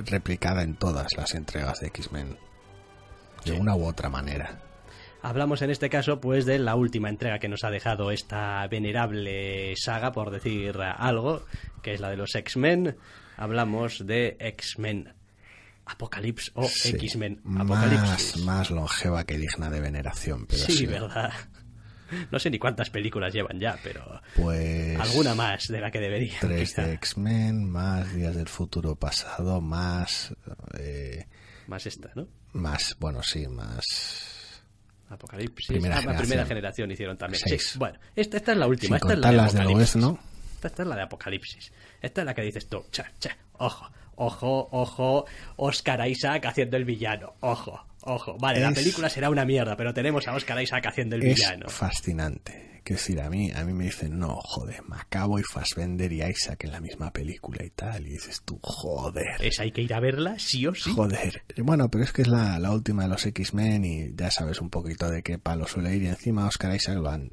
replicada 0.08 0.62
en 0.62 0.76
todas 0.76 1.08
las 1.18 1.34
entregas 1.34 1.80
de 1.80 1.88
X-Men 1.88 2.38
de 3.44 3.54
Sí. 3.54 3.58
una 3.60 3.76
u 3.76 3.86
otra 3.88 4.08
manera. 4.08 4.60
Hablamos 5.24 5.64
en 5.64 5.72
este 5.72 5.90
caso 5.90 6.22
pues 6.22 6.46
de 6.46 6.60
la 6.60 6.76
última 6.76 7.10
entrega 7.10 7.40
que 7.40 7.50
nos 7.50 7.64
ha 7.64 7.72
dejado 7.72 8.12
esta 8.12 8.68
venerable 8.68 9.74
saga, 9.78 10.12
por 10.12 10.30
decir 10.30 10.78
algo, 10.80 11.44
que 11.82 11.96
es 11.96 12.00
la 12.02 12.12
de 12.12 12.18
los 12.18 12.36
X-Men. 12.36 12.98
Hablamos 13.36 14.06
de 14.06 14.38
X-Men 14.40 15.16
Apocalypse 15.86 16.52
o 16.56 16.68
Sí, 16.68 16.90
X-Men 16.90 17.42
más, 17.44 17.64
Apocalipsis. 17.66 18.38
más 18.44 18.72
longeva 18.72 19.24
que 19.26 19.38
digna 19.38 19.70
de 19.70 19.80
veneración, 19.80 20.48
pero 20.48 20.64
sí, 20.64 20.72
sí, 20.74 20.86
verdad. 20.86 21.32
No 22.32 22.38
sé 22.40 22.50
ni 22.52 22.60
cuántas 22.60 22.90
películas 22.92 23.34
llevan 23.34 23.60
ya, 23.60 23.78
pero 23.84 24.22
Pues 24.36 25.00
alguna 25.00 25.34
más 25.36 25.68
de 25.68 25.80
la 25.82 25.90
que 25.92 26.00
debería. 26.00 26.38
tres 26.40 26.76
de 26.76 26.94
X-Men, 26.94 27.70
más 27.70 28.14
Días 28.14 28.36
del 28.36 28.48
Futuro 28.48 28.96
Pasado, 28.96 29.60
más 29.62 30.34
eh, 30.80 31.28
Más 31.68 31.86
esta, 31.88 32.12
¿no? 32.16 32.28
más, 32.54 32.96
bueno, 33.00 33.22
sí, 33.24 33.48
más 33.48 33.84
Apocalipsis. 35.10 35.68
Primera 35.68 35.96
Ah, 35.98 36.02
generación. 36.02 36.28
primera 36.28 36.46
generación 36.48 36.92
hicieron 36.92 37.18
también. 37.18 37.42
Seis. 37.46 37.70
Sí, 37.74 37.80
bueno, 37.80 38.00
esta, 38.16 38.38
esta 38.38 38.52
es 38.54 38.58
la 38.58 38.68
última. 38.68 38.98
sin 39.00 39.08
esta 39.08 39.14
es 39.14 39.20
la 39.20 39.32
de 39.32 39.40
Apocalipsis. 39.42 39.78
Oeste, 39.78 40.00
¿no? 40.00 40.20
Esta, 40.56 40.68
esta 40.68 40.82
es 40.84 40.88
la 40.90 40.96
de 40.96 41.02
Apocalipsis. 41.04 41.72
Esta 42.02 42.22
es 42.22 42.26
la 42.26 42.34
que 42.34 42.42
dices 42.42 42.68
tú. 42.70 42.86
Cha, 42.92 43.12
cha, 43.20 43.38
ojo, 43.60 43.90
ojo, 44.16 44.68
ojo. 44.72 45.26
Oscar 45.58 46.08
Isaac 46.08 46.46
haciendo 46.46 46.78
el 46.78 46.86
villano. 46.86 47.34
Ojo, 47.42 47.80
ojo. 48.04 48.38
Vale, 48.40 48.60
la 48.60 48.70
Es- 48.70 48.76
película 48.76 49.10
será 49.10 49.30
una 49.30 49.46
mierda, 49.46 49.76
pero 49.76 49.94
tenemos 49.94 50.28
a 50.28 50.34
Oscar 50.36 50.62
Isaac 50.62 50.86
haciendo 50.88 51.16
el 51.16 51.24
Es 51.24 51.36
villano. 51.36 51.68
fascinante. 51.70 52.82
Quiero 52.86 53.00
decir, 53.02 53.20
a 53.20 53.32
mí, 53.32 53.52
a 53.52 53.66
mí 53.66 53.74
me 53.74 53.86
dicen, 53.86 54.20
no, 54.20 54.36
joder, 54.44 54.84
Macabo 54.84 55.40
y 55.40 55.44
Fassbender 55.44 56.14
y 56.14 56.22
Isaac 56.22 56.66
en 56.66 56.72
la 56.72 56.80
misma 56.80 57.12
película 57.12 57.66
y 57.66 57.72
tal. 57.72 58.06
Y 58.06 58.12
dices 58.12 58.44
tú, 58.46 58.60
joder. 58.62 59.38
Esa 59.44 59.64
hay 59.64 59.72
que 59.72 59.82
ir 59.82 59.92
a 59.92 60.00
verla, 60.00 60.38
sí 60.38 60.68
o 60.68 60.76
sí. 60.76 60.94
Joder. 60.94 61.42
Bueno, 61.64 61.90
pero 61.90 62.04
es 62.04 62.12
que 62.14 62.22
es 62.22 62.28
la, 62.28 62.60
la 62.60 62.70
última 62.72 63.02
de 63.02 63.10
los 63.10 63.26
X-Men 63.26 63.86
y 63.86 64.14
ya 64.16 64.30
sabes 64.30 64.62
un 64.62 64.70
poquito 64.70 65.10
de 65.10 65.24
qué 65.24 65.40
palo 65.40 65.66
suele 65.66 65.96
ir. 65.96 66.04
Y 66.04 66.08
encima 66.10 66.46
Oscar 66.46 66.76
Isaac 66.76 66.98
lo 66.98 67.10
han 67.10 67.32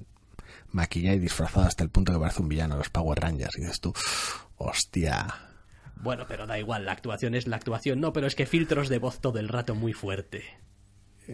maquillado 0.70 1.16
y 1.16 1.20
disfrazado 1.20 1.66
hasta 1.66 1.84
el 1.84 1.90
punto 1.90 2.14
que 2.14 2.18
parece 2.18 2.40
un 2.40 2.48
villano, 2.48 2.78
los 2.78 2.88
Power 2.88 3.20
Rangers. 3.20 3.58
Y 3.58 3.60
dices 3.60 3.78
tú, 3.80 3.92
hostia. 4.56 5.26
Bueno, 5.96 6.24
pero 6.28 6.46
da 6.46 6.58
igual, 6.58 6.84
la 6.84 6.92
actuación 6.92 7.34
es 7.34 7.46
la 7.46 7.56
actuación. 7.56 8.00
No, 8.00 8.12
pero 8.12 8.26
es 8.26 8.34
que 8.34 8.46
filtros 8.46 8.88
de 8.88 8.98
voz 8.98 9.20
todo 9.20 9.38
el 9.38 9.48
rato 9.48 9.74
muy 9.74 9.92
fuerte. 9.92 10.44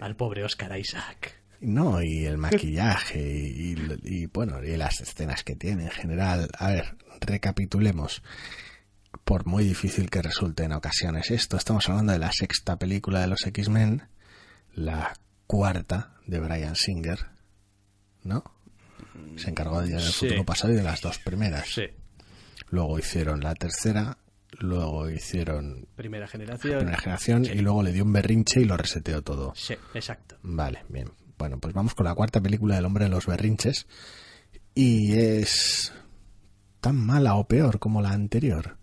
Al 0.01 0.17
pobre 0.17 0.45
Oscar 0.45 0.79
Isaac. 0.79 1.41
No, 1.61 2.03
y 2.03 2.25
el 2.27 2.39
maquillaje 2.39 3.21
y, 3.21 3.73
y- 3.73 3.99
y, 4.05 4.27
bueno, 4.27 4.63
y 4.63 4.77
las 4.77 5.01
escenas 5.01 5.43
que 5.43 5.57
tiene 5.57 5.85
en 5.85 5.91
general. 5.91 6.49
A 6.59 6.69
ver, 6.69 6.97
recapitulemos. 7.21 8.23
Por 9.25 9.47
muy 9.47 9.65
difícil 9.65 10.11
que 10.11 10.23
resulte 10.23 10.65
en 10.65 10.73
ocasiones 10.73 11.31
esto, 11.31 11.57
estamos 11.57 11.89
hablando 11.89 12.13
de 12.13 12.19
la 12.19 12.31
sexta 12.33 12.79
película 12.79 13.21
de 13.21 13.27
los 13.27 13.45
X-Men, 13.47 14.07
la 14.75 15.15
cuarta 15.47 16.15
de 16.27 16.39
Brian 16.41 16.77
Singer, 16.77 17.19
¿no? 18.23 18.45
Se 19.37 19.51
encargó 19.51 19.81
de 19.81 19.89
del 19.89 20.01
Sí. 20.03 20.27
futuro 20.27 20.45
pasado 20.45 20.73
y 20.75 20.77
de 20.77 20.83
las 20.83 21.01
dos 21.01 21.19
primeras. 21.19 21.67
Sí. 21.69 21.85
Luego 22.71 22.99
hicieron 22.99 23.41
la 23.41 23.55
tercera, 23.55 24.19
luego 24.61 25.09
hicieron 25.11 25.87
Primera 25.97 26.27
generación. 26.27 26.79
primera 26.79 26.99
generación 26.99 27.45
y 27.45 27.59
luego 27.61 27.83
le 27.83 27.93
dio 27.93 28.05
un 28.05 28.13
berrinche 28.13 28.61
y 28.61 28.65
lo 28.65 28.77
reseteó 28.77 29.23
todo. 29.23 29.53
Sí, 29.55 29.75
exacto. 29.95 30.37
Vale, 30.43 30.85
bien. 30.89 31.11
Bueno, 31.37 31.59
pues 31.59 31.73
vamos 31.75 31.95
con 31.95 32.05
la 32.07 32.15
cuarta 32.15 32.41
película 32.41 32.75
del 32.77 32.85
hombre 32.85 33.05
de 33.05 33.11
los 33.11 33.27
berrinches. 33.27 33.87
Y 34.75 35.13
es 35.19 35.93
tan 36.81 36.97
mala 36.97 37.35
o 37.37 37.47
peor 37.47 37.79
como 37.79 38.01
la 38.03 38.11
anterior. 38.11 38.77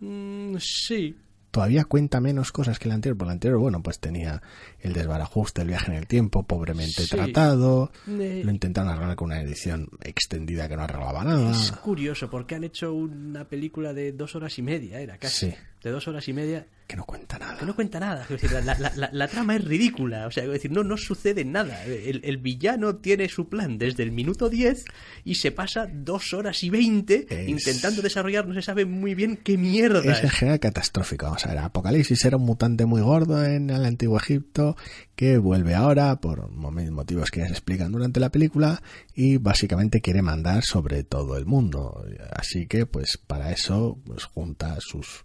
Mm, 0.00 0.56
sí. 0.58 1.16
Todavía 1.56 1.86
cuenta 1.86 2.20
menos 2.20 2.52
cosas 2.52 2.78
que 2.78 2.86
la 2.86 2.94
anterior, 2.96 3.16
porque 3.16 3.28
la 3.28 3.32
anterior, 3.32 3.58
bueno, 3.58 3.82
pues 3.82 3.98
tenía 3.98 4.42
el 4.80 4.92
desbarajuste, 4.92 5.62
el 5.62 5.68
viaje 5.68 5.90
en 5.90 5.96
el 5.96 6.06
tiempo, 6.06 6.42
pobremente 6.42 7.04
Sí. 7.04 7.08
tratado. 7.08 7.90
Eh, 8.06 8.42
Lo 8.44 8.50
intentaron 8.50 8.90
arreglar 8.92 9.16
con 9.16 9.26
una 9.30 9.40
edición 9.40 9.88
extendida 10.02 10.68
que 10.68 10.76
no 10.76 10.82
arreglaba 10.82 11.24
nada. 11.24 11.50
Es 11.52 11.72
curioso 11.72 12.28
porque 12.28 12.56
han 12.56 12.64
hecho 12.64 12.92
una 12.92 13.46
película 13.48 13.94
de 13.94 14.12
dos 14.12 14.36
horas 14.36 14.58
y 14.58 14.62
media, 14.62 15.00
era 15.00 15.16
casi. 15.16 15.50
Sí. 15.50 15.54
De 15.86 15.92
dos 15.92 16.08
horas 16.08 16.26
y 16.26 16.32
media, 16.32 16.66
Que 16.88 16.96
no 16.96 17.04
cuenta 17.04 17.38
nada. 17.38 17.56
que 17.58 17.64
no 17.64 17.76
cuenta 17.76 18.00
nada. 18.00 18.24
Quiero 18.26 18.42
decir, 18.42 18.50
la, 18.60 18.74
la- 18.76 18.92
la- 18.96 19.08
la 19.12 19.28
trama 19.28 19.54
es 19.54 19.64
ridícula. 19.64 20.26
O 20.26 20.32
sea, 20.32 20.42
quiero 20.42 20.54
decir, 20.54 20.72
no, 20.72 20.82
no 20.82 20.96
sucede 20.96 21.44
nada. 21.44 21.84
El, 21.84 22.22
el 22.24 22.38
villano 22.38 22.96
tiene 22.96 23.28
su 23.28 23.48
plan 23.48 23.78
desde 23.78 24.02
el 24.02 24.10
minuto 24.10 24.48
10 24.48 24.84
y 25.24 25.36
se 25.36 25.52
pasa 25.52 25.86
dos 25.92 26.32
horas 26.34 26.64
y 26.64 26.70
veinte 26.70 27.26
Es- 27.30 27.48
intentando 27.48 28.02
desarrollar, 28.02 28.48
no 28.48 28.54
se 28.54 28.62
sabe 28.62 28.84
muy 28.84 29.14
bien 29.14 29.36
qué 29.36 29.56
mierda. 29.56 30.00
Es 30.00 30.24
en 30.24 30.30
general 30.30 30.58
catastrófico. 30.58 31.26
Vamos 31.26 31.46
a 31.46 31.50
ver, 31.50 31.58
Apocalipsis 31.58 32.24
era 32.24 32.36
un 32.36 32.42
mutante 32.44 32.84
muy 32.84 33.00
gordo 33.00 33.44
en 33.44 33.70
el 33.70 33.84
antiguo 33.84 34.16
Egipto 34.18 34.76
que 35.16 35.38
vuelve 35.38 35.74
ahora 35.74 36.20
por 36.20 36.50
motivos 36.50 37.30
que 37.30 37.40
se 37.40 37.50
explican 37.50 37.90
durante 37.90 38.20
la 38.20 38.30
película 38.30 38.82
y 39.14 39.38
básicamente 39.38 40.02
quiere 40.02 40.20
mandar 40.20 40.62
sobre 40.62 41.04
todo 41.04 41.38
el 41.38 41.46
mundo. 41.46 42.04
Así 42.32 42.66
que 42.66 42.84
pues 42.84 43.18
para 43.26 43.50
eso 43.50 43.98
pues 44.04 44.24
junta 44.24 44.74
a 44.74 44.80
sus 44.80 45.24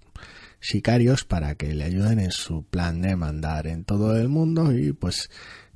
sicarios 0.62 1.26
para 1.26 1.56
que 1.56 1.74
le 1.74 1.84
ayuden 1.84 2.20
en 2.20 2.32
su 2.32 2.64
plan 2.64 3.02
de 3.02 3.18
mandar 3.18 3.68
en 3.68 3.84
todo 3.84 4.16
el 4.16 4.30
mundo 4.30 4.72
y 4.72 4.94
pues 4.94 5.30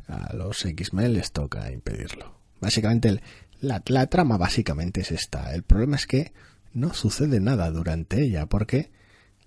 a 0.08 0.34
los 0.34 0.66
X-Men 0.66 1.14
les 1.14 1.34
toca 1.34 1.70
impedirlo. 1.72 2.40
Básicamente 2.62 3.22
la 3.60 4.08
trama 4.08 4.38
básicamente 4.38 5.02
es 5.02 5.12
esta. 5.12 5.54
El 5.54 5.64
problema 5.64 5.98
es 5.98 6.08
que 6.08 6.32
no 6.74 6.94
sucede 6.94 7.42
nada 7.42 7.70
durante 7.70 8.22
ella 8.22 8.46
porque 8.46 8.92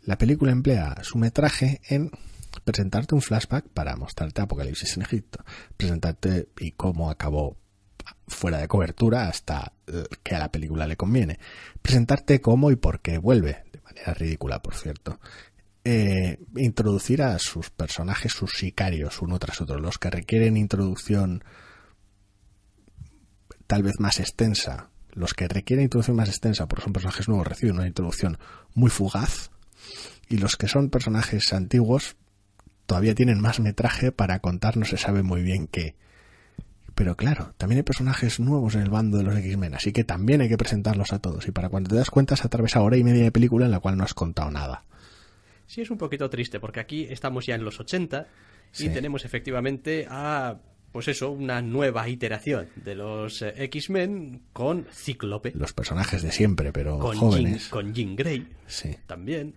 la 0.03 0.19
película 0.19 0.53
emplea 0.53 0.97
su 1.03 1.17
metraje 1.17 1.81
en 1.89 2.11
presentarte 2.65 3.15
un 3.15 3.23
flashback 3.23 3.69
para 3.69 3.97
mostrarte 3.97 4.41
Apocalipsis 4.41 4.97
en 4.97 5.03
Egipto, 5.03 5.45
presentarte 5.77 6.49
y 6.59 6.73
cómo 6.73 7.11
acabó 7.11 7.57
fuera 8.27 8.59
de 8.59 8.69
cobertura 8.69 9.29
hasta 9.29 9.73
eh, 9.87 10.05
que 10.23 10.35
a 10.35 10.39
la 10.39 10.53
película 10.53 10.87
le 10.87 10.97
conviene, 10.97 11.39
presentarte 11.83 12.41
cómo 12.41 12.71
y 12.71 12.77
por 12.77 13.01
qué 13.01 13.19
vuelve, 13.19 13.65
de 13.73 13.81
manera 13.81 14.15
ridícula, 14.15 14.61
por 14.63 14.75
cierto, 14.75 15.19
eh, 15.85 16.39
introducir 16.57 17.23
a 17.23 17.39
sus 17.39 17.71
personajes, 17.71 18.33
sus 18.33 18.53
sicarios, 18.53 19.23
uno 19.23 19.39
tras 19.39 19.61
otro, 19.61 19.79
los 19.79 19.99
que 19.99 20.11
requieren 20.11 20.57
introducción 20.57 21.45
tal 23.67 23.83
vez 23.83 23.99
más 23.99 24.21
extensa, 24.21 24.91
los 25.13 25.35
que 25.35 25.49
requieren 25.49 25.85
introducción 25.85 26.17
más 26.17 26.29
extensa, 26.29 26.67
porque 26.67 26.85
son 26.85 26.93
personajes 26.93 27.29
nuevos, 27.29 27.47
reciben 27.47 27.77
una 27.77 27.87
introducción 27.87 28.39
muy 28.75 28.91
fugaz, 28.91 29.51
y 30.29 30.39
los 30.39 30.57
que 30.57 30.69
son 30.69 30.91
personajes 30.91 31.53
antiguos 31.53 32.17
todavía 32.89 33.15
tienen 33.15 33.39
más 33.41 33.61
metraje 33.61 34.11
para 34.13 34.39
contar 34.41 34.77
no 34.79 34.85
se 34.87 34.97
sabe 34.97 35.23
muy 35.23 35.43
bien 35.43 35.67
qué. 35.69 35.95
Pero 36.95 37.17
claro, 37.17 37.55
también 37.59 37.77
hay 37.77 37.83
personajes 37.85 38.41
nuevos 38.41 38.75
en 38.75 38.81
el 38.81 38.91
bando 38.91 39.19
de 39.19 39.23
los 39.25 39.37
X-Men, 39.37 39.75
así 39.75 39.93
que 39.93 40.03
también 40.03 40.41
hay 40.41 40.49
que 40.49 40.57
presentarlos 40.57 41.13
a 41.13 41.21
todos. 41.21 41.47
Y 41.47 41.53
para 41.53 41.69
cuando 41.69 41.91
te 41.91 41.97
das 41.97 42.11
cuenta, 42.11 42.35
se 42.35 42.47
atraviesa 42.47 42.81
hora 42.81 42.97
y 42.97 43.05
media 43.05 43.23
de 43.25 43.31
película 43.31 43.67
en 43.67 43.71
la 43.71 43.79
cual 43.79 43.97
no 43.97 44.03
has 44.05 44.15
contado 44.15 44.51
nada. 44.51 44.85
Sí, 45.67 45.83
es 45.83 45.91
un 45.91 45.99
poquito 45.99 46.29
triste 46.31 46.59
porque 46.59 46.81
aquí 46.81 47.07
estamos 47.11 47.45
ya 47.47 47.55
en 47.55 47.63
los 47.65 47.79
80 47.79 48.27
y 48.73 48.77
Sí. 48.77 48.89
tenemos 48.89 49.25
efectivamente 49.27 50.07
a, 50.11 50.57
pues 50.91 51.07
eso, 51.09 51.31
una 51.31 51.61
nueva 51.63 52.09
iteración 52.09 52.69
de 52.75 52.95
los 52.97 53.43
eh, 53.43 53.53
X-Men 53.65 54.41
con 54.55 54.87
Cíclope, 54.91 55.53
Los 55.55 55.75
personajes 55.75 56.23
de 56.23 56.33
siempre, 56.33 56.73
pero 56.73 56.99
con 56.99 57.13
Jean, 57.13 57.21
jóvenes. 57.21 57.69
con 57.69 57.93
Jean 57.95 58.17
Grey 58.17 58.49
Sí. 58.67 58.97
también. 59.07 59.55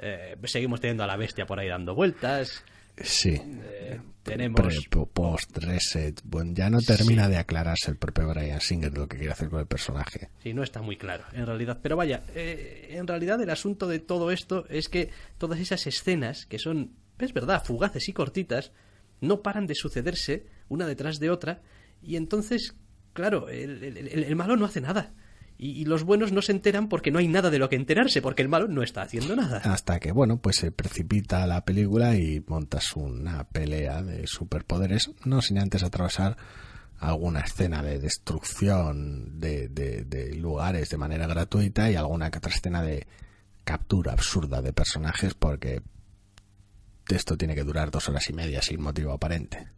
Eh, 0.00 0.36
seguimos 0.44 0.80
teniendo 0.80 1.04
a 1.04 1.06
la 1.06 1.16
bestia 1.16 1.46
por 1.46 1.58
ahí 1.58 1.68
dando 1.68 1.94
vueltas. 1.94 2.64
Sí. 3.00 3.40
Eh, 3.40 4.00
tenemos... 4.22 4.60
Pre- 4.60 5.06
post 5.12 5.56
reset. 5.58 6.20
Bueno, 6.24 6.52
ya 6.54 6.68
no 6.68 6.80
termina 6.80 7.28
de 7.28 7.36
aclararse 7.36 7.90
el 7.90 7.96
propio 7.96 8.28
Brian 8.28 8.60
Singer 8.60 8.96
lo 8.96 9.06
que 9.08 9.16
quiere 9.18 9.32
hacer 9.32 9.48
con 9.48 9.60
el 9.60 9.66
personaje. 9.66 10.30
Sí, 10.42 10.52
no 10.52 10.62
está 10.62 10.82
muy 10.82 10.96
claro, 10.96 11.24
en 11.32 11.46
realidad. 11.46 11.78
Pero 11.82 11.96
vaya, 11.96 12.22
eh, 12.34 12.88
en 12.90 13.06
realidad 13.06 13.40
el 13.40 13.50
asunto 13.50 13.86
de 13.86 14.00
todo 14.00 14.30
esto 14.32 14.66
es 14.68 14.88
que 14.88 15.10
todas 15.38 15.60
esas 15.60 15.86
escenas, 15.86 16.46
que 16.46 16.58
son, 16.58 16.92
es 17.18 17.32
verdad, 17.32 17.62
fugaces 17.64 18.08
y 18.08 18.12
cortitas, 18.12 18.72
no 19.20 19.42
paran 19.42 19.66
de 19.66 19.74
sucederse 19.76 20.46
una 20.68 20.86
detrás 20.86 21.18
de 21.20 21.30
otra, 21.30 21.62
y 22.02 22.16
entonces, 22.16 22.74
claro, 23.12 23.48
el, 23.48 23.82
el- 23.84 23.96
el- 24.08 24.24
el 24.24 24.36
malo 24.36 24.56
no 24.56 24.64
hace 24.66 24.80
nada. 24.80 25.12
Y, 25.60 25.84
los 25.86 26.04
buenos 26.04 26.30
no 26.30 26.40
se 26.40 26.52
enteran 26.52 26.88
porque 26.88 27.10
no 27.10 27.18
hay 27.18 27.26
nada 27.26 27.50
de 27.50 27.58
lo 27.58 27.68
que 27.68 27.74
enterarse, 27.76 28.22
porque 28.22 28.42
el 28.42 28.48
malo 28.48 28.68
no 28.68 28.82
está 28.84 29.02
haciendo 29.02 29.34
nada. 29.34 29.58
Hasta 29.58 29.98
que, 29.98 30.12
bueno, 30.12 30.36
pues 30.38 30.56
se 30.56 30.70
precipita 30.70 31.44
la 31.48 31.64
película 31.64 32.14
y 32.14 32.40
montas 32.46 32.94
una 32.94 33.42
pelea 33.48 34.02
de 34.02 34.26
superpoderes, 34.28 35.10
no 35.24 35.42
sin 35.42 35.58
antes 35.58 35.82
atravesar 35.82 36.36
alguna 37.00 37.40
escena 37.40 37.82
de 37.82 37.98
destrucción 37.98 39.40
de, 39.40 39.68
de- 39.68 40.04
de 40.04 40.34
lugares 40.36 40.90
de 40.90 40.96
manera 40.96 41.26
gratuita 41.26 41.90
y 41.90 41.96
alguna 41.96 42.28
otra 42.28 42.52
escena 42.52 42.82
de 42.82 43.06
captura 43.64 44.12
absurda 44.12 44.62
de 44.62 44.72
personajes 44.72 45.34
porque 45.34 45.82
esto 47.08 47.36
tiene 47.36 47.54
que 47.54 47.64
durar 47.64 47.90
dos 47.90 48.08
horas 48.08 48.28
y 48.30 48.32
media 48.32 48.62
sin 48.62 48.80
motivo 48.80 49.12
aparente. 49.12 49.68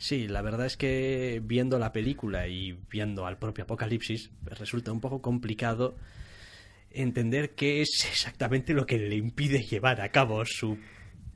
Sí, 0.00 0.28
la 0.28 0.40
verdad 0.40 0.64
es 0.64 0.78
que 0.78 1.42
viendo 1.44 1.78
la 1.78 1.92
película 1.92 2.48
y 2.48 2.72
viendo 2.90 3.26
al 3.26 3.36
propio 3.36 3.64
Apocalipsis, 3.64 4.30
resulta 4.44 4.92
un 4.92 5.00
poco 5.02 5.20
complicado 5.20 5.94
entender 6.90 7.50
qué 7.54 7.82
es 7.82 8.06
exactamente 8.10 8.72
lo 8.72 8.86
que 8.86 8.96
le 8.96 9.16
impide 9.16 9.62
llevar 9.62 10.00
a 10.00 10.10
cabo 10.10 10.42
su 10.46 10.78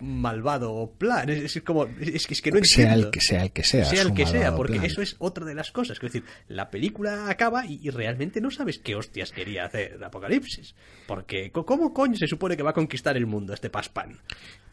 malvado 0.00 0.92
plan. 0.98 1.28
Es, 1.30 1.56
es 1.56 1.62
como, 1.62 1.84
es, 1.86 2.26
que- 2.26 2.34
es 2.34 2.42
que 2.42 2.50
no 2.52 2.62
sea 2.64 2.84
entiendo. 2.84 3.06
el 3.06 3.10
que 3.12 3.20
sea 3.20 3.42
el 3.44 3.52
que 3.52 3.62
sea. 3.64 3.84
Sea 3.84 4.02
el 4.02 4.14
que 4.14 4.26
sea, 4.26 4.54
porque 4.56 4.74
plan. 4.74 4.84
eso 4.86 5.02
es 5.02 5.16
otra 5.18 5.44
de 5.44 5.54
las 5.54 5.70
cosas. 5.72 5.96
Es 5.96 6.02
decir, 6.02 6.24
la 6.48 6.70
película 6.70 7.28
acaba 7.30 7.66
y, 7.66 7.80
y 7.82 7.90
realmente 7.90 8.40
no 8.40 8.50
sabes 8.50 8.78
qué 8.78 8.94
hostias 8.96 9.32
quería 9.32 9.64
hacer 9.66 10.02
Apocalipsis. 10.02 10.74
Porque, 11.06 11.50
¿cómo 11.52 11.92
coño 11.92 12.16
se 12.16 12.26
supone 12.26 12.56
que 12.56 12.62
va 12.62 12.70
a 12.70 12.74
conquistar 12.74 13.16
el 13.16 13.26
mundo 13.26 13.54
este 13.54 13.70
Paspan? 13.70 14.20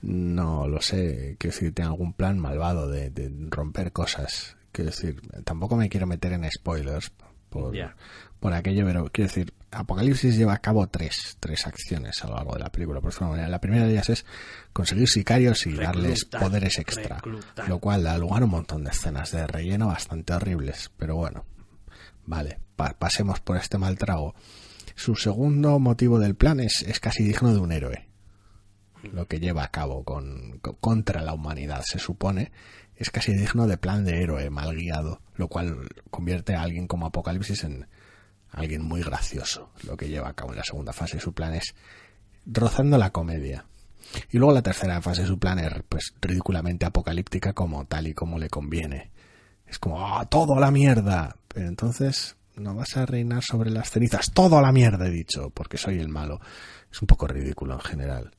No 0.01 0.67
lo 0.67 0.81
sé, 0.81 1.35
quiero 1.37 1.53
decir, 1.53 1.73
tiene 1.73 1.89
algún 1.89 2.13
plan 2.13 2.39
malvado 2.39 2.89
de, 2.89 3.09
de 3.11 3.31
romper 3.49 3.91
cosas. 3.91 4.57
Quiero 4.71 4.89
decir, 4.91 5.21
tampoco 5.43 5.75
me 5.75 5.89
quiero 5.89 6.07
meter 6.07 6.33
en 6.33 6.49
spoilers 6.49 7.11
por, 7.49 7.73
por 8.39 8.53
aquello, 8.53 8.85
pero 8.85 9.09
quiero 9.11 9.27
decir, 9.27 9.53
Apocalipsis 9.71 10.35
lleva 10.37 10.53
a 10.53 10.57
cabo 10.59 10.87
tres, 10.87 11.37
tres 11.39 11.65
acciones 11.65 12.23
a 12.23 12.27
lo 12.27 12.35
largo 12.35 12.53
de 12.53 12.59
la 12.59 12.71
película. 12.71 12.99
Por 13.01 13.19
manera. 13.21 13.47
La 13.47 13.61
primera 13.61 13.85
de 13.85 13.91
ellas 13.93 14.09
es 14.09 14.25
conseguir 14.73 15.07
sicarios 15.07 15.65
y 15.65 15.73
darles 15.73 16.25
poderes 16.25 16.77
extra, 16.77 17.15
reclutar. 17.17 17.67
lo 17.69 17.79
cual 17.79 18.03
da 18.03 18.17
lugar 18.17 18.41
a 18.41 18.45
un 18.45 18.51
montón 18.51 18.83
de 18.83 18.91
escenas 18.91 19.31
de 19.31 19.47
relleno 19.47 19.87
bastante 19.87 20.33
horribles, 20.33 20.91
pero 20.97 21.15
bueno, 21.15 21.45
vale, 22.25 22.59
pa- 22.75 22.97
pasemos 22.99 23.39
por 23.39 23.57
este 23.57 23.77
mal 23.77 23.97
trago. 23.97 24.35
Su 24.95 25.15
segundo 25.15 25.79
motivo 25.79 26.19
del 26.19 26.35
plan 26.35 26.59
es, 26.59 26.83
es 26.87 26.99
casi 26.99 27.23
digno 27.23 27.53
de 27.53 27.59
un 27.59 27.71
héroe 27.71 28.07
lo 29.13 29.27
que 29.27 29.39
lleva 29.39 29.63
a 29.63 29.71
cabo 29.71 30.03
con, 30.03 30.59
co- 30.61 30.75
contra 30.77 31.23
la 31.23 31.33
humanidad, 31.33 31.81
se 31.83 31.97
supone, 31.97 32.51
es 32.95 33.09
casi 33.09 33.33
digno 33.33 33.65
de 33.65 33.77
plan 33.77 34.05
de 34.05 34.21
héroe 34.21 34.47
mal 34.51 34.75
guiado, 34.75 35.21
lo 35.35 35.47
cual 35.47 35.87
convierte 36.11 36.53
a 36.53 36.61
alguien 36.61 36.85
como 36.87 37.07
Apocalipsis 37.07 37.63
en 37.63 37.87
alguien 38.51 38.83
muy 38.83 39.01
gracioso. 39.01 39.71
Lo 39.83 39.97
que 39.97 40.09
lleva 40.09 40.29
a 40.29 40.33
cabo 40.33 40.51
en 40.51 40.57
la 40.57 40.63
segunda 40.63 40.93
fase 40.93 41.19
su 41.19 41.33
plan 41.33 41.53
es 41.53 41.75
rozando 42.45 42.97
la 42.97 43.11
comedia. 43.11 43.65
Y 44.29 44.37
luego 44.37 44.53
la 44.53 44.61
tercera 44.61 45.01
fase 45.01 45.25
su 45.25 45.39
plan 45.39 45.59
es 45.59 45.71
pues 45.87 46.13
ridículamente 46.21 46.85
apocalíptica 46.85 47.53
como 47.53 47.85
tal 47.85 48.07
y 48.07 48.13
como 48.13 48.37
le 48.37 48.49
conviene. 48.49 49.11
Es 49.65 49.79
como 49.79 50.05
¡ah, 50.05 50.25
todo 50.25 50.59
la 50.59 50.71
mierda! 50.71 51.37
Pero 51.47 51.67
entonces 51.67 52.35
no 52.55 52.75
vas 52.75 52.97
a 52.97 53.05
reinar 53.05 53.43
sobre 53.43 53.71
las 53.71 53.89
cenizas. 53.89 54.31
Todo 54.33 54.61
la 54.61 54.71
mierda 54.71 55.07
he 55.07 55.11
dicho, 55.11 55.49
porque 55.51 55.77
soy 55.77 55.99
el 55.99 56.09
malo. 56.09 56.39
Es 56.91 57.01
un 57.01 57.07
poco 57.07 57.27
ridículo 57.27 57.73
en 57.75 57.81
general. 57.81 58.31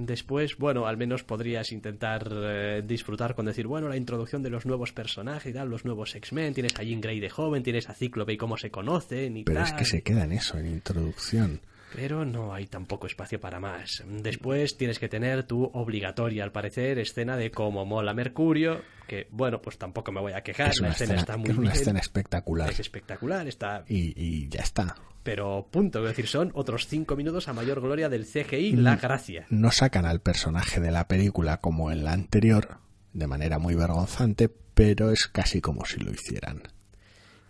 Después, 0.00 0.56
bueno, 0.58 0.86
al 0.86 0.96
menos 0.96 1.24
podrías 1.24 1.72
intentar 1.72 2.30
eh, 2.32 2.82
disfrutar 2.86 3.34
con 3.34 3.46
decir, 3.46 3.66
bueno, 3.66 3.88
la 3.88 3.96
introducción 3.96 4.44
de 4.44 4.48
los 4.48 4.64
nuevos 4.64 4.92
personajes 4.92 5.50
y 5.50 5.52
tal, 5.52 5.68
los 5.68 5.84
nuevos 5.84 6.14
X-Men, 6.14 6.54
tienes 6.54 6.78
a 6.78 6.84
Jean 6.84 7.00
Grey 7.00 7.18
de 7.18 7.28
joven, 7.28 7.64
tienes 7.64 7.88
a 7.90 7.94
Cíclope 7.94 8.32
y 8.32 8.36
cómo 8.36 8.56
se 8.56 8.70
conocen 8.70 9.36
y 9.36 9.42
Pero 9.42 9.58
tal. 9.58 9.66
es 9.66 9.72
que 9.72 9.84
se 9.84 10.02
queda 10.02 10.22
en 10.22 10.30
eso, 10.30 10.56
en 10.56 10.66
introducción. 10.66 11.60
Pero 11.94 12.24
no 12.24 12.52
hay 12.52 12.66
tampoco 12.66 13.06
espacio 13.06 13.40
para 13.40 13.60
más. 13.60 14.04
Después 14.06 14.76
tienes 14.76 14.98
que 14.98 15.08
tener 15.08 15.44
tu 15.44 15.64
obligatoria, 15.64 16.44
al 16.44 16.52
parecer, 16.52 16.98
escena 16.98 17.36
de 17.36 17.50
cómo 17.50 17.86
mola 17.86 18.12
Mercurio, 18.12 18.82
que 19.06 19.26
bueno, 19.30 19.60
pues 19.62 19.78
tampoco 19.78 20.12
me 20.12 20.20
voy 20.20 20.32
a 20.34 20.42
quejar, 20.42 20.70
es 20.70 20.80
la 20.80 20.88
una 20.88 20.92
escena, 20.94 21.14
escena, 21.14 21.20
está 21.20 21.36
muy 21.38 21.50
es 21.50 21.56
una 21.56 21.70
bien, 21.70 21.80
escena 21.80 21.98
espectacular. 22.00 22.70
es 22.70 22.80
espectacular, 22.80 23.48
está... 23.48 23.84
Y, 23.88 24.12
y 24.16 24.48
ya 24.48 24.60
está. 24.60 24.94
Pero 25.22 25.66
punto, 25.70 26.00
es 26.00 26.08
decir, 26.10 26.26
son 26.26 26.50
otros 26.54 26.86
cinco 26.86 27.16
minutos 27.16 27.48
a 27.48 27.52
mayor 27.52 27.80
gloria 27.80 28.08
del 28.08 28.26
CGI, 28.26 28.72
la 28.76 28.96
gracia. 28.96 29.46
No 29.50 29.70
sacan 29.70 30.06
al 30.06 30.20
personaje 30.20 30.80
de 30.80 30.90
la 30.90 31.08
película 31.08 31.58
como 31.58 31.90
en 31.90 32.04
la 32.04 32.12
anterior, 32.12 32.78
de 33.12 33.26
manera 33.26 33.58
muy 33.58 33.74
vergonzante, 33.74 34.48
pero 34.48 35.10
es 35.10 35.26
casi 35.26 35.60
como 35.60 35.84
si 35.84 36.00
lo 36.00 36.12
hicieran. 36.12 36.62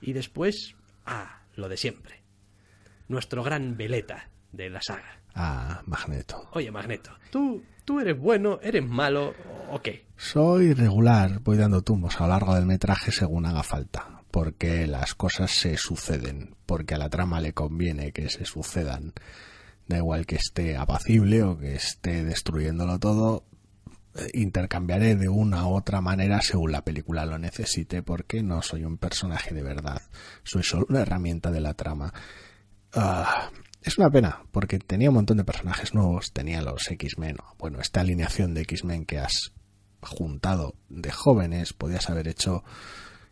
Y 0.01 0.13
después, 0.13 0.75
ah, 1.07 1.43
lo 1.55 1.69
de 1.69 1.77
siempre. 1.77 2.18
Nuestro 3.09 3.43
gran 3.43 3.77
veleta 3.77 4.29
de 4.53 4.71
la 4.71 4.81
saga. 4.83 5.21
Ah, 5.35 5.83
Magneto. 5.87 6.49
Oye, 6.53 6.71
Magneto, 6.71 7.11
¿tú, 7.31 7.63
tú 7.85 8.01
eres 8.01 8.19
bueno, 8.19 8.59
eres 8.63 8.85
malo 8.85 9.35
o 9.71 9.81
qué? 9.81 10.07
Soy 10.17 10.75
regular, 10.75 11.41
voy 11.41 11.57
dando 11.57 11.83
tumbos 11.83 12.21
a 12.21 12.25
lo 12.25 12.31
largo 12.31 12.55
del 12.55 12.67
metraje 12.67 13.13
según 13.13 13.47
haga 13.47 13.63
falta, 13.63 14.23
porque 14.31 14.87
las 14.87 15.15
cosas 15.15 15.51
se 15.51 15.77
suceden, 15.77 16.57
porque 16.67 16.95
a 16.95 16.99
la 16.99 17.09
trama 17.09 17.41
le 17.41 17.53
conviene 17.53 18.13
que 18.13 18.29
se 18.31 18.45
sucedan. 18.45 19.13
Da 19.87 19.97
igual 19.97 20.27
que 20.27 20.37
esté 20.37 20.77
apacible 20.77 21.43
o 21.43 21.57
que 21.57 21.77
esté 21.77 22.25
destruyéndolo 22.25 22.99
todo, 22.99 23.45
eh, 24.17 24.29
intercambiaré 24.35 25.15
de 25.15 25.29
una 25.29 25.67
u 25.67 25.77
otra 25.77 26.01
manera 26.01 26.41
según 26.43 26.73
la 26.73 26.83
película 26.83 27.25
lo 27.27 27.39
necesite, 27.39 28.03
porque 28.03 28.43
no 28.43 28.61
soy 28.61 28.85
un 28.85 28.99
personaje 28.99 29.55
de 29.55 29.63
verdad, 29.63 30.03
soy 30.43 30.63
solo 30.63 30.87
una 30.89 31.03
herramienta 31.03 31.51
de 31.51 31.61
la 31.61 31.75
trama. 31.75 32.13
Ah, 32.93 33.51
es 33.83 33.99
una 33.99 34.11
pena, 34.11 34.43
porque 34.51 34.79
tenía 34.79 35.09
un 35.11 35.17
montón 35.17 35.37
de 35.37 35.45
personajes 35.45 35.95
nuevos, 35.95 36.33
tenía 36.33 36.63
los 36.63 36.91
X-Men, 36.91 37.37
bueno, 37.59 37.81
esta 37.81 38.01
alineación 38.01 38.55
de 38.55 38.63
X-Men 38.63 39.05
que 39.05 39.19
has 39.19 39.53
juntado 40.01 40.75
de 40.89 41.11
jóvenes, 41.11 41.73
podías 41.73 42.09
haber 42.11 42.29
hecho 42.29 42.65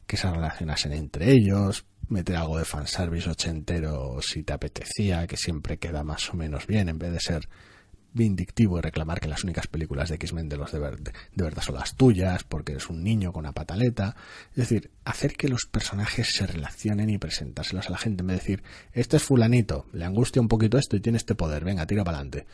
que 0.07 0.17
se 0.17 0.31
relacionasen 0.31 0.93
entre 0.93 1.33
ellos, 1.33 1.85
meter 2.09 2.37
algo 2.37 2.59
de 2.59 2.65
fanservice 2.65 3.29
ochentero 3.29 4.21
si 4.21 4.43
te 4.43 4.53
apetecía, 4.53 5.27
que 5.27 5.37
siempre 5.37 5.79
queda 5.79 6.05
más 6.05 6.31
o 6.31 6.35
menos 6.35 6.67
bien, 6.67 6.89
en 6.89 6.99
vez 6.99 7.13
de 7.13 7.21
ser 7.21 7.49
vindictivo 8.17 8.79
y 8.79 8.81
reclamar 8.81 9.21
que 9.21 9.29
las 9.29 9.45
únicas 9.45 9.67
películas 9.67 10.09
de 10.09 10.17
X-Men 10.17 10.49
de 10.49 10.57
los 10.57 10.73
de, 10.73 10.79
ver- 10.79 11.01
de 11.01 11.13
verdad 11.45 11.63
son 11.63 11.75
las 11.77 11.95
tuyas, 11.97 12.43
porque 12.45 12.73
eres 12.73 12.89
un 12.89 13.05
niño 13.05 13.33
con 13.33 13.41
una 13.45 13.53
pataleta. 13.53 14.17
Es 14.51 14.57
decir, 14.69 14.91
hacer 15.05 15.37
que 15.37 15.49
los 15.49 15.67
personajes 15.67 16.29
se 16.35 16.47
relacionen 16.47 17.11
y 17.11 17.19
presentárselos 17.19 17.87
a 17.89 17.91
la 17.91 17.99
gente, 17.99 18.23
en 18.23 18.27
vez 18.29 18.37
de 18.37 18.41
decir, 18.41 18.63
este 18.93 19.19
es 19.19 19.23
fulanito, 19.23 19.87
le 19.93 20.05
angustia 20.05 20.41
un 20.43 20.49
poquito 20.49 20.79
esto 20.79 20.97
y 20.97 21.01
tiene 21.01 21.19
este 21.19 21.35
poder, 21.35 21.65
venga, 21.65 21.87
tira 21.87 22.03
para 22.05 22.19
adelante. 22.19 22.47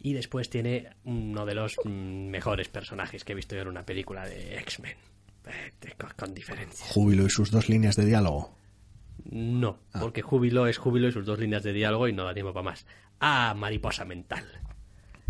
Y 0.00 0.12
después 0.12 0.48
tiene 0.50 0.90
uno 1.04 1.46
de 1.46 1.54
los 1.54 1.76
mm, 1.84 2.28
mejores 2.28 2.68
personajes 2.68 3.24
que 3.24 3.32
he 3.32 3.34
visto 3.34 3.56
yo 3.56 3.62
en 3.62 3.68
una 3.68 3.84
película 3.84 4.24
de 4.26 4.58
X-Men. 4.58 4.94
Eh, 5.48 5.92
con 6.16 6.34
diferencia. 6.34 6.86
Júbilo 6.88 7.24
y 7.26 7.30
sus 7.30 7.50
dos 7.50 7.68
líneas 7.68 7.96
de 7.96 8.04
diálogo. 8.04 8.54
No, 9.24 9.78
porque 10.00 10.22
Júbilo 10.22 10.66
es 10.66 10.78
Júbilo 10.78 11.08
y 11.08 11.12
sus 11.12 11.26
dos 11.26 11.38
líneas 11.38 11.62
de 11.62 11.72
diálogo 11.72 12.06
y 12.08 12.12
no 12.12 12.24
da 12.24 12.34
tiempo 12.34 12.52
para 12.52 12.64
más. 12.64 12.86
Ah, 13.20 13.54
mariposa 13.56 14.04
mental. 14.04 14.44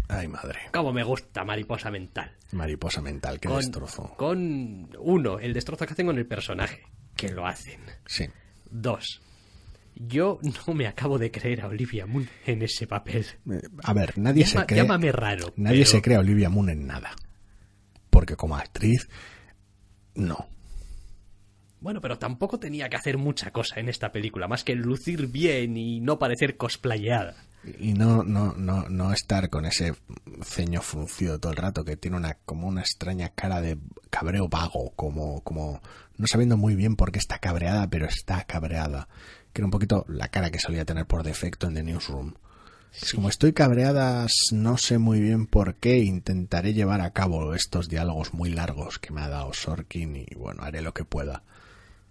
Ay, 0.08 0.28
madre. 0.28 0.58
Cómo 0.72 0.92
me 0.92 1.02
gusta 1.02 1.44
mariposa 1.44 1.90
mental. 1.90 2.30
Mariposa 2.52 3.00
mental, 3.02 3.40
qué 3.40 3.48
Con, 3.48 3.58
destrozo. 3.58 4.14
con 4.16 4.88
uno, 4.98 5.38
el 5.40 5.52
destrozo 5.52 5.86
que 5.86 5.94
hacen 5.94 6.06
con 6.06 6.18
el 6.18 6.26
personaje, 6.26 6.82
que 7.16 7.30
lo 7.30 7.46
hacen. 7.46 7.80
Sí. 8.06 8.26
Dos, 8.70 9.20
yo 9.96 10.38
no 10.66 10.74
me 10.74 10.86
acabo 10.86 11.18
de 11.18 11.30
creer 11.30 11.62
a 11.62 11.68
Olivia 11.68 12.06
Munn 12.06 12.28
en 12.44 12.62
ese 12.62 12.86
papel. 12.86 13.26
Eh, 13.50 13.60
A 13.82 13.92
ver, 13.94 14.16
nadie 14.18 14.44
Llama- 14.44 14.60
se 14.60 14.66
cree. 14.66 14.82
llámame 14.82 15.10
raro, 15.10 15.52
Nadie 15.56 15.78
pero- 15.78 15.90
se 15.90 16.02
cree 16.02 16.16
a 16.16 16.20
Olivia 16.20 16.50
Moon 16.50 16.68
en 16.70 16.86
nada. 16.86 17.10
Porque 18.10 18.36
como 18.36 18.56
actriz, 18.56 19.08
no. 20.14 20.48
Bueno, 21.80 22.00
pero 22.00 22.18
tampoco 22.18 22.58
tenía 22.58 22.88
que 22.88 22.96
hacer 22.96 23.18
mucha 23.18 23.50
cosa 23.50 23.78
en 23.80 23.88
esta 23.88 24.10
película, 24.10 24.48
más 24.48 24.64
que 24.64 24.74
lucir 24.74 25.26
bien 25.26 25.76
y 25.76 26.00
no 26.00 26.18
parecer 26.18 26.56
cosplayada. 26.56 27.34
Y 27.78 27.94
no, 27.94 28.22
no, 28.22 28.54
no, 28.56 28.88
no 28.88 29.12
estar 29.12 29.50
con 29.50 29.66
ese 29.66 29.94
ceño 30.42 30.80
fruncido 30.82 31.38
todo 31.38 31.52
el 31.52 31.58
rato 31.58 31.84
que 31.84 31.96
tiene 31.96 32.16
una, 32.16 32.34
como 32.44 32.68
una 32.68 32.80
extraña 32.80 33.30
cara 33.30 33.60
de 33.60 33.78
cabreo 34.08 34.48
vago, 34.48 34.92
como, 34.94 35.40
como 35.42 35.80
no 36.16 36.26
sabiendo 36.26 36.56
muy 36.56 36.76
bien 36.76 36.96
por 36.96 37.12
qué 37.12 37.18
está 37.18 37.38
cabreada, 37.38 37.88
pero 37.88 38.06
está 38.06 38.44
cabreada. 38.44 39.08
Que 39.52 39.60
era 39.60 39.66
un 39.66 39.72
poquito 39.72 40.04
la 40.08 40.28
cara 40.28 40.50
que 40.50 40.60
solía 40.60 40.84
tener 40.84 41.06
por 41.06 41.24
defecto 41.24 41.66
en 41.66 41.74
The 41.74 41.82
Newsroom. 41.82 42.34
Es 42.92 43.12
como 43.12 43.28
estoy 43.28 43.52
cabreadas, 43.52 44.32
no 44.52 44.78
sé 44.78 44.98
muy 44.98 45.20
bien 45.20 45.46
por 45.46 45.74
qué, 45.74 45.98
intentaré 45.98 46.72
llevar 46.72 47.02
a 47.02 47.12
cabo 47.12 47.54
estos 47.54 47.88
diálogos 47.88 48.32
muy 48.32 48.50
largos 48.50 48.98
que 48.98 49.12
me 49.12 49.20
ha 49.20 49.28
dado 49.28 49.52
Sorkin 49.52 50.16
y 50.16 50.34
bueno, 50.34 50.62
haré 50.62 50.80
lo 50.80 50.94
que 50.94 51.04
pueda. 51.04 51.42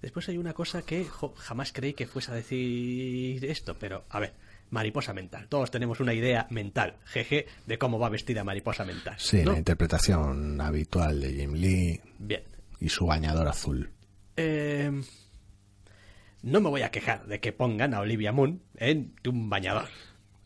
Después 0.02 0.28
hay 0.30 0.38
una 0.38 0.54
cosa 0.54 0.84
que 0.84 1.06
jo, 1.06 1.34
jamás 1.38 1.72
creí 1.74 1.94
que 1.94 2.06
fuese 2.08 2.32
a 2.32 2.36
decir 2.36 3.44
esto, 3.46 3.76
pero 3.80 4.06
a 4.10 4.20
ver, 4.20 4.34
mariposa 4.70 5.14
mental. 5.14 5.48
Todos 5.48 5.72
tenemos 5.72 6.00
una 6.00 6.14
idea 6.14 6.48
mental, 6.52 6.98
jeje, 7.06 7.48
de 7.66 7.78
cómo 7.78 7.98
va 7.98 8.10
vestida 8.10 8.44
mariposa 8.44 8.86
mental. 8.86 9.16
Sí, 9.18 9.44
¿no? 9.44 9.54
la 9.54 9.58
interpretación 9.58 10.60
habitual 10.62 11.22
de 11.22 11.34
Jim 11.34 11.54
Lee 11.54 12.02
Bien. 12.20 12.44
y 12.80 12.90
su 12.90 13.06
bañador 13.08 13.48
azul. 13.48 13.90
Eh, 14.38 14.92
no 16.44 16.62
me 16.62 16.70
voy 16.70 16.82
a 16.84 16.92
quejar 16.92 17.26
de 17.26 17.40
que 17.40 17.52
pongan 17.54 17.94
a 17.94 18.02
Olivia 18.02 18.32
Moon 18.32 18.62
en 18.76 19.16
un 19.28 19.50
bañador. 19.50 19.88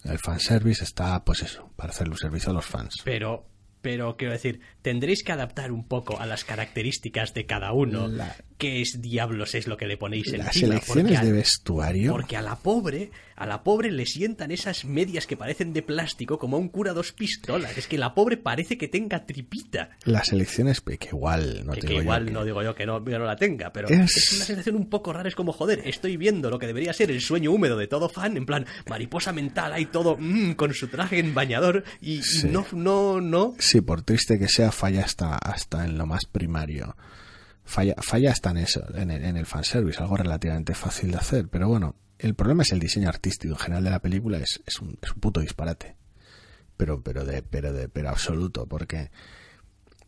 El 0.06 0.20
fanservice 0.20 0.84
está, 0.86 1.26
pues 1.26 1.42
eso, 1.42 1.70
para 1.76 1.90
hacerle 1.90 2.12
un 2.14 2.18
servicio 2.18 2.52
a 2.52 2.54
los 2.54 2.66
fans. 2.66 2.96
Pero, 3.04 3.46
pero 3.82 4.16
quiero 4.16 4.32
decir, 4.32 4.62
tendréis 4.82 5.24
que 5.24 5.34
adaptar 5.34 5.74
un 5.74 5.86
poco 5.88 6.18
a 6.20 6.26
las 6.26 6.46
características 6.46 7.34
de 7.34 7.46
cada 7.46 7.74
uno. 7.74 8.08
La- 8.08 8.34
¿Qué 8.60 8.82
es 8.82 9.02
diablos 9.02 9.56
es 9.56 9.68
lo 9.68 9.78
que 9.78 9.88
le 9.88 9.96
ponéis 9.98 10.28
Las 10.38 10.48
encima? 10.48 10.74
elecciones 10.74 11.22
de 11.24 11.32
vestuario, 11.32 12.12
Porque 12.12 12.36
a 12.36 12.42
la 12.42 12.58
pobre, 12.58 13.10
a 13.38 13.46
la 13.46 13.64
pobre 13.64 13.90
le 13.90 14.06
sientan 14.06 14.52
esas 14.52 14.84
medias 14.84 15.26
que 15.26 15.38
parecen 15.38 15.72
de 15.72 15.82
plástico 15.82 16.38
como 16.38 16.58
a 16.58 16.60
un 16.60 16.68
cura 16.68 16.92
dos 16.92 17.14
pistolas. 17.14 17.78
Es 17.78 17.88
que 17.88 17.98
la 17.98 18.14
pobre 18.14 18.36
parece 18.36 18.78
que 18.78 18.90
tenga 18.90 19.26
tripita. 19.26 19.92
las 20.04 20.34
elecciones, 20.34 20.82
que 20.82 21.08
igual, 21.10 21.66
no 21.66 21.72
que, 21.72 21.80
te 21.80 21.88
que 21.88 21.94
digo 21.94 22.00
yo 22.02 22.04
igual 22.04 22.26
que- 22.26 22.32
no 22.32 22.44
digo 22.44 22.62
yo 22.62 22.76
que 22.76 22.86
no, 22.86 23.00
no 23.00 23.20
la 23.20 23.38
tenga, 23.38 23.72
pero 23.72 23.88
Es- 23.88 24.18
es... 24.18 24.34
una 24.34 24.44
sensación 24.44 24.76
un 24.76 24.90
poco 24.90 25.14
rara. 25.14 25.30
Es 25.30 25.36
como, 25.36 25.54
joder, 25.54 25.82
estoy 25.86 26.18
viendo 26.18 26.50
lo 26.50 26.60
que 26.60 26.68
debería 26.68 26.92
ser 26.92 27.12
el 27.12 27.22
sueño 27.22 27.52
húmedo 27.54 27.78
de 27.78 27.88
todo 27.88 28.10
fan, 28.10 28.36
en 28.36 28.46
plan, 28.46 28.66
mariposa 28.90 29.32
mental, 29.32 29.72
hay 29.72 29.86
todo 29.86 30.18
mm, 30.20 30.52
con 30.56 30.74
su 30.74 30.90
traje 30.90 31.20
en 31.20 31.34
bañador 31.34 31.86
y, 32.02 32.20
no, 32.52 32.66
no, 32.74 33.22
no. 33.22 33.56
Sí, 33.58 33.80
por 33.80 34.02
triste 34.02 34.38
que 34.38 34.50
sea, 34.50 34.74
falla 34.74 35.06
hasta, 35.06 35.38
hasta 35.38 35.86
en 35.86 35.98
lo 35.98 36.06
más 36.06 36.26
primario. 36.26 36.98
Falla, 37.70 37.94
falla 38.02 38.32
hasta 38.32 38.50
en 38.50 38.58
eso, 38.58 38.84
en 38.96 39.12
el, 39.12 39.24
en 39.24 39.38
el 39.38 39.46
fanservice, 39.46 40.00
algo 40.00 40.18
relativamente 40.18 40.74
fácil 40.74 41.12
de 41.12 41.18
hacer. 41.18 41.50
Pero 41.50 41.68
bueno, 41.68 41.96
el 42.18 42.34
problema 42.34 42.64
es 42.64 42.72
el 42.72 42.80
diseño 42.80 43.08
artístico 43.08 43.54
en 43.54 43.60
general 43.60 43.84
de 43.84 43.92
la 43.92 44.02
película, 44.02 44.40
es, 44.40 44.60
es, 44.66 44.80
un, 44.80 44.98
es 45.00 45.12
un 45.12 45.20
puto 45.20 45.40
disparate. 45.40 45.96
Pero, 46.78 47.04
pero 47.04 47.26
de, 47.26 47.44
pero 47.44 47.72
de, 47.72 47.88
pero 47.88 48.10
absoluto, 48.10 48.66
porque, 48.66 49.12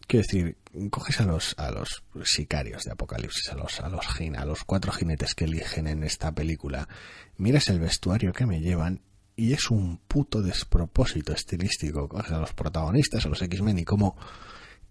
quiero 0.07 0.25
decir, 0.25 0.57
coges 0.89 1.21
a 1.21 1.25
los, 1.25 1.53
a 1.59 1.69
los 1.69 2.01
sicarios 2.23 2.81
de 2.83 2.93
Apocalipsis, 2.93 3.51
a 3.51 3.55
los, 3.55 3.79
a 3.79 3.89
los, 3.89 4.07
a 4.19 4.45
los 4.45 4.63
cuatro 4.63 4.91
jinetes 4.91 5.35
que 5.35 5.45
eligen 5.45 5.85
en 5.85 6.03
esta 6.03 6.31
película, 6.31 6.89
miras 7.37 7.69
el 7.69 7.79
vestuario 7.79 8.33
que 8.33 8.47
me 8.47 8.59
llevan 8.59 9.03
y 9.35 9.53
es 9.53 9.69
un 9.69 9.99
puto 10.07 10.41
despropósito 10.41 11.31
estilístico. 11.31 12.09
Coges 12.09 12.31
a 12.31 12.39
los 12.39 12.53
protagonistas, 12.53 13.23
a 13.23 13.29
los 13.29 13.41
X-Men 13.43 13.77
y 13.77 13.85
como 13.85 14.17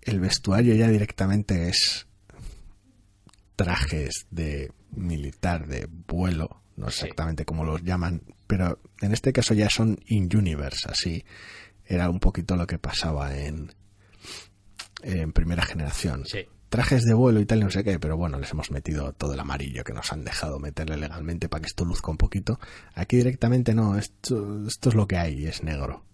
el 0.03 0.21
vestuario 0.21 0.77
ya 0.77 0.87
directamente 0.87 1.69
es 1.69 2.07
trajes 3.65 4.27
de 4.31 4.73
militar 4.93 5.67
de 5.67 5.87
vuelo, 6.09 6.63
no 6.77 6.89
Sí. 6.89 7.01
exactamente 7.03 7.45
como 7.45 7.63
los 7.63 7.83
llaman, 7.83 8.23
pero 8.47 8.81
en 9.03 9.13
este 9.13 9.35
caso 9.35 9.53
ya 9.53 9.69
son 9.69 9.99
in-universe, 10.07 10.89
así 10.91 11.23
era 11.85 12.09
un 12.09 12.21
poquito 12.21 12.57
lo 12.57 12.67
que 12.67 12.79
pasaba 12.79 13.37
en, 13.37 13.71
en 15.03 15.33
primera 15.33 15.63
generación. 15.63 16.25
Sí. 16.25 16.47
Trajes 16.71 17.03
de 17.05 17.13
vuelo 17.13 17.39
y 17.41 17.45
tal 17.45 17.59
y 17.59 17.65
no 17.65 17.71
sé 17.71 17.85
qué, 17.85 17.99
pero 17.99 18.17
bueno, 18.17 18.39
les 18.39 18.51
hemos 18.51 18.71
metido 18.71 19.13
todo 19.13 19.35
el 19.35 19.41
amarillo 19.41 19.85
que 19.85 19.93
nos 19.93 20.11
han 20.11 20.25
dejado 20.25 20.59
meterle 20.59 20.97
legalmente 20.97 21.51
para 21.51 21.61
que 21.61 21.67
esto 21.67 21.85
luzca 21.85 22.11
un 22.11 22.17
poquito. 22.17 22.59
Aquí 22.95 23.19
directamente 23.19 23.75
no, 23.75 23.99
esto, 23.99 24.67
esto 24.67 24.89
es 24.89 24.95
lo 24.95 25.07
que 25.07 25.19
hay, 25.19 25.45
es 25.45 25.63
negro. 25.63 26.07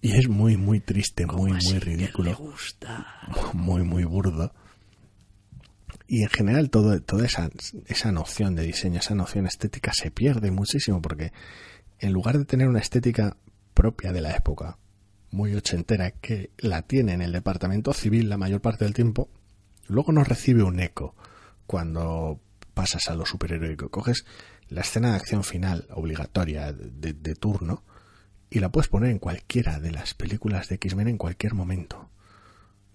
Y 0.00 0.16
es 0.16 0.28
muy, 0.28 0.56
muy 0.56 0.78
triste, 0.78 1.26
muy, 1.26 1.50
muy 1.54 1.78
ridículo 1.80 2.36
gusta. 2.36 3.04
muy 3.52 3.82
muy 3.82 4.04
burdo 4.04 4.52
y 6.10 6.22
en 6.22 6.30
general 6.30 6.70
todo, 6.70 7.00
toda 7.02 7.26
esa, 7.26 7.50
esa 7.86 8.10
noción 8.10 8.54
de 8.54 8.62
diseño, 8.62 8.98
esa 8.98 9.14
noción 9.14 9.46
estética 9.46 9.92
se 9.92 10.10
pierde 10.10 10.50
muchísimo 10.50 11.02
porque 11.02 11.32
en 11.98 12.12
lugar 12.12 12.38
de 12.38 12.46
tener 12.46 12.66
una 12.66 12.80
estética 12.80 13.36
propia 13.74 14.10
de 14.10 14.22
la 14.22 14.34
época, 14.34 14.78
muy 15.30 15.54
ochentera, 15.54 16.10
que 16.10 16.50
la 16.56 16.80
tiene 16.80 17.12
en 17.12 17.20
el 17.20 17.32
departamento 17.32 17.92
civil 17.92 18.30
la 18.30 18.38
mayor 18.38 18.62
parte 18.62 18.86
del 18.86 18.94
tiempo, 18.94 19.28
luego 19.86 20.12
no 20.12 20.24
recibe 20.24 20.62
un 20.62 20.80
eco 20.80 21.14
cuando 21.66 22.40
pasas 22.72 23.08
a 23.08 23.14
lo 23.14 23.26
superheroico. 23.26 23.90
Coges 23.90 24.24
la 24.70 24.80
escena 24.80 25.10
de 25.10 25.16
acción 25.16 25.44
final 25.44 25.86
obligatoria 25.90 26.72
de, 26.72 27.12
de 27.12 27.34
turno 27.34 27.84
y 28.48 28.60
la 28.60 28.70
puedes 28.70 28.88
poner 28.88 29.10
en 29.10 29.18
cualquiera 29.18 29.78
de 29.78 29.92
las 29.92 30.14
películas 30.14 30.68
de 30.68 30.76
X-Men 30.76 31.08
en 31.08 31.18
cualquier 31.18 31.52
momento. 31.52 32.08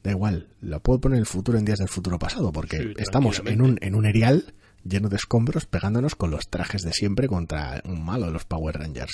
Da 0.04 0.12
igual, 0.12 0.49
la 0.62 0.80
puedo 0.80 0.99
poner 0.99 1.16
en 1.16 1.22
el 1.22 1.26
futuro 1.26 1.58
en 1.58 1.66
días 1.66 1.80
del 1.80 1.88
futuro 1.88 2.20
pasado, 2.20 2.51
porque 2.51 2.78
Sí, 2.78 2.93
estamos 2.97 3.41
en 3.45 3.62
un, 3.62 3.78
en 3.82 3.95
un 3.95 4.06
erial 4.06 4.54
lleno 4.84 5.08
de 5.08 5.16
escombros 5.16 5.66
pegándonos 5.66 6.16
con 6.16 6.30
los 6.30 6.49
trajes 6.49 6.82
de 6.82 6.91
siempre 6.91 7.28
contra 7.30 7.82
un 7.86 8.04
malo 8.04 8.26
de 8.26 8.34
los 8.34 8.43
Power 8.43 8.78
Rangers 8.78 9.14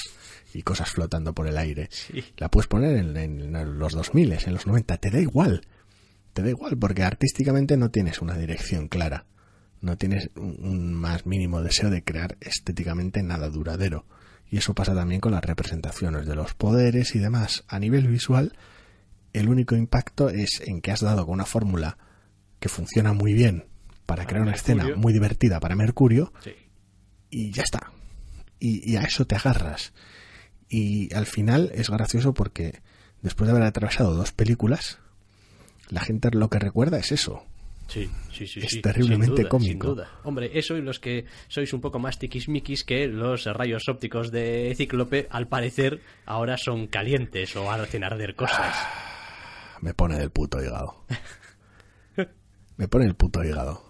y 0.54 0.64
cosas 0.64 0.90
flotando 0.90 1.34
por 1.34 1.48
el 1.48 1.58
aire. 1.58 1.90
Sí. 1.92 2.24
La 2.38 2.50
puedes 2.50 2.68
poner 2.68 2.98
en, 2.98 3.16
en 3.16 3.78
los 3.78 3.94
2000, 3.94 4.34
en 4.34 4.54
los 4.54 4.66
90, 4.66 4.98
te 4.98 5.12
da 5.12 5.20
igual. 5.20 5.62
Te 6.34 6.42
da 6.42 6.50
igual, 6.50 6.78
porque 6.78 7.04
artísticamente 7.04 7.78
no 7.78 7.92
tienes 7.92 8.20
una 8.22 8.36
dirección 8.36 8.88
clara. 8.88 9.26
No 9.82 9.96
tienes 9.96 10.32
un, 10.36 10.58
un 10.60 10.94
más 10.94 11.26
mínimo 11.28 11.62
deseo 11.62 11.90
de 11.92 12.04
crear 12.04 12.36
estéticamente 12.42 13.22
nada 13.22 13.50
duradero. 13.50 14.06
Y 14.50 14.58
eso 14.58 14.74
pasa 14.74 14.96
también 14.96 15.22
con 15.22 15.34
las 15.34 15.46
representaciones 15.46 16.26
de 16.26 16.36
los 16.36 16.56
poderes 16.56 17.14
y 17.16 17.20
demás. 17.20 17.64
A 17.68 17.78
nivel 17.80 18.08
visual, 18.08 18.54
el 19.34 19.50
único 19.50 19.76
impacto 19.76 20.30
es 20.30 20.62
en 20.66 20.82
que 20.82 20.92
has 20.92 21.02
dado 21.02 21.26
con 21.26 21.34
una 21.36 21.46
fórmula 21.46 21.98
que 22.60 22.70
funciona 22.70 23.14
muy 23.14 23.34
bien 23.34 23.66
para 24.06 24.24
Para 24.24 24.26
crear 24.28 24.42
una 24.44 24.52
Mercurio. 24.52 24.82
escena 24.84 24.96
muy 24.98 25.14
divertida 25.14 25.60
para 25.60 25.76
Mercurio 25.76 26.34
Sí. 26.44 26.52
y 27.30 27.52
ya 27.52 27.64
está. 27.64 27.92
Y, 28.60 28.92
y 28.92 28.98
a 28.98 29.02
eso 29.04 29.26
te 29.26 29.36
agarras. 29.36 29.94
Y 30.68 31.14
al 31.14 31.26
final 31.26 31.72
es 31.74 31.90
gracioso 31.90 32.34
porque 32.34 32.82
después 33.22 33.48
de 33.48 33.52
haber 33.56 33.64
atravesado 33.68 34.14
dos 34.16 34.32
películas, 34.32 35.00
la 35.90 36.02
gente 36.02 36.30
lo 36.32 36.50
que 36.50 36.60
recuerda 36.60 36.98
es 36.98 37.12
eso. 37.12 37.44
Sí, 37.88 38.08
sí, 38.32 38.46
sí. 38.46 38.60
Es 38.60 38.70
sí, 38.72 38.82
terriblemente 38.82 39.28
sin 39.28 39.36
duda, 39.36 39.50
cómico. 39.50 39.70
Sin 39.72 39.96
duda. 39.96 40.10
Hombre, 40.24 40.52
eso 40.54 40.78
y 40.78 40.82
los 40.84 41.00
que 41.00 41.26
sois 41.48 41.74
un 41.74 41.82
poco 41.82 41.98
más 41.98 42.20
tiquismiquis 42.20 42.84
que 42.84 43.08
los 43.08 43.46
rayos 43.46 43.90
ópticos 43.90 44.32
de 44.32 44.74
Cíclope, 44.78 45.28
al 45.32 45.48
parecer, 45.48 46.02
ahora 46.28 46.58
son 46.58 46.86
calientes 46.86 47.56
o 47.56 47.72
hacen 47.72 48.04
arder 48.04 48.36
cosas. 48.36 48.76
Me 49.82 49.94
pone 49.94 50.18
del 50.18 50.32
puto 50.32 50.62
hígado. 50.62 51.06
Me 52.78 52.88
pone 52.88 53.06
el 53.06 53.16
puto 53.16 53.44
hígado. 53.44 53.90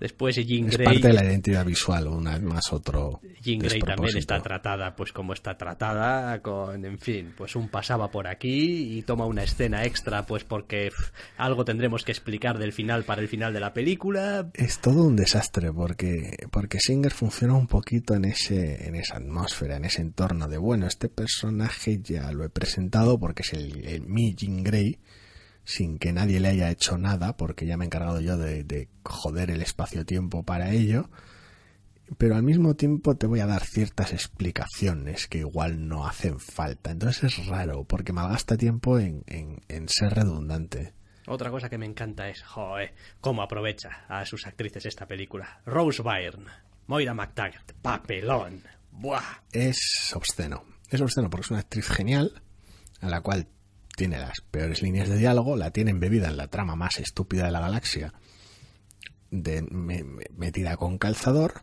Después 0.00 0.36
Jean 0.36 0.68
Es 0.68 0.76
Grey, 0.76 0.86
parte 0.86 1.08
de 1.08 1.14
la 1.14 1.24
identidad 1.24 1.64
visual, 1.64 2.06
una 2.08 2.32
vez 2.32 2.42
más 2.42 2.72
otro. 2.72 3.20
Jean 3.42 3.58
Grey 3.60 3.80
también 3.80 4.16
está 4.16 4.40
tratada 4.40 4.94
pues 4.94 5.12
como 5.12 5.32
está 5.32 5.56
tratada, 5.56 6.40
con, 6.42 6.84
en 6.84 6.98
fin, 6.98 7.32
pues 7.36 7.56
un 7.56 7.68
pasaba 7.68 8.10
por 8.10 8.26
aquí 8.26 8.98
y 8.98 9.02
toma 9.02 9.26
una 9.26 9.42
escena 9.42 9.84
extra 9.84 10.24
pues 10.24 10.44
porque 10.44 10.90
algo 11.36 11.64
tendremos 11.64 12.04
que 12.04 12.12
explicar 12.12 12.58
del 12.58 12.72
final 12.72 13.04
para 13.04 13.22
el 13.22 13.28
final 13.28 13.52
de 13.52 13.60
la 13.60 13.72
película. 13.72 14.50
Es 14.54 14.80
todo 14.80 15.04
un 15.04 15.16
desastre 15.16 15.72
porque, 15.72 16.36
porque 16.50 16.78
Singer 16.80 17.12
funciona 17.12 17.54
un 17.54 17.66
poquito 17.66 18.14
en 18.14 18.26
ese, 18.26 18.86
en 18.86 18.94
esa 18.94 19.16
atmósfera, 19.16 19.76
en 19.76 19.86
ese 19.86 20.02
entorno 20.02 20.48
de 20.48 20.58
bueno, 20.58 20.86
este 20.86 21.08
personaje 21.08 22.00
ya 22.02 22.30
lo 22.32 22.44
he 22.44 22.48
presentado 22.48 23.18
porque 23.18 23.42
es 23.42 23.52
el, 23.52 23.84
el 23.86 24.02
mi 24.02 24.34
Jean 24.34 24.62
Grey, 24.62 24.98
sin 25.66 25.98
que 25.98 26.12
nadie 26.12 26.38
le 26.38 26.48
haya 26.48 26.70
hecho 26.70 26.96
nada, 26.96 27.36
porque 27.36 27.66
ya 27.66 27.76
me 27.76 27.84
he 27.84 27.86
encargado 27.86 28.20
yo 28.20 28.38
de, 28.38 28.62
de 28.62 28.88
joder 29.04 29.50
el 29.50 29.60
espacio-tiempo 29.62 30.44
para 30.44 30.70
ello. 30.70 31.10
Pero 32.18 32.36
al 32.36 32.44
mismo 32.44 32.76
tiempo 32.76 33.16
te 33.16 33.26
voy 33.26 33.40
a 33.40 33.46
dar 33.46 33.64
ciertas 33.64 34.12
explicaciones 34.12 35.26
que 35.26 35.38
igual 35.38 35.88
no 35.88 36.06
hacen 36.06 36.38
falta. 36.38 36.92
Entonces 36.92 37.24
es 37.24 37.46
raro, 37.46 37.82
porque 37.82 38.12
malgasta 38.12 38.56
tiempo 38.56 39.00
en, 39.00 39.24
en, 39.26 39.60
en 39.66 39.88
ser 39.88 40.14
redundante. 40.14 40.94
Otra 41.26 41.50
cosa 41.50 41.68
que 41.68 41.78
me 41.78 41.86
encanta 41.86 42.28
es, 42.28 42.44
joder, 42.44 42.94
cómo 43.20 43.42
aprovecha 43.42 44.04
a 44.08 44.24
sus 44.24 44.46
actrices 44.46 44.86
esta 44.86 45.06
película. 45.06 45.62
Rose 45.66 46.00
Byrne, 46.00 46.46
Moira 46.86 47.12
McTaggart, 47.12 47.72
papelón. 47.82 48.62
Buah. 48.92 49.42
es 49.50 50.12
obsceno. 50.14 50.62
Es 50.88 51.00
obsceno 51.00 51.28
porque 51.28 51.46
es 51.46 51.50
una 51.50 51.60
actriz 51.60 51.88
genial, 51.88 52.40
a 53.00 53.08
la 53.08 53.20
cual 53.20 53.48
tiene 53.96 54.18
las 54.20 54.40
peores 54.50 54.80
líneas 54.82 55.08
de 55.08 55.18
diálogo, 55.18 55.56
la 55.56 55.72
tiene 55.72 55.90
embebida 55.90 56.28
en 56.28 56.36
la 56.36 56.46
trama 56.48 56.76
más 56.76 56.98
estúpida 57.00 57.46
de 57.46 57.50
la 57.50 57.60
galaxia, 57.60 58.12
de, 59.30 59.62
me- 59.62 60.04
me- 60.04 60.24
metida 60.36 60.76
con 60.76 60.98
calzador, 60.98 61.62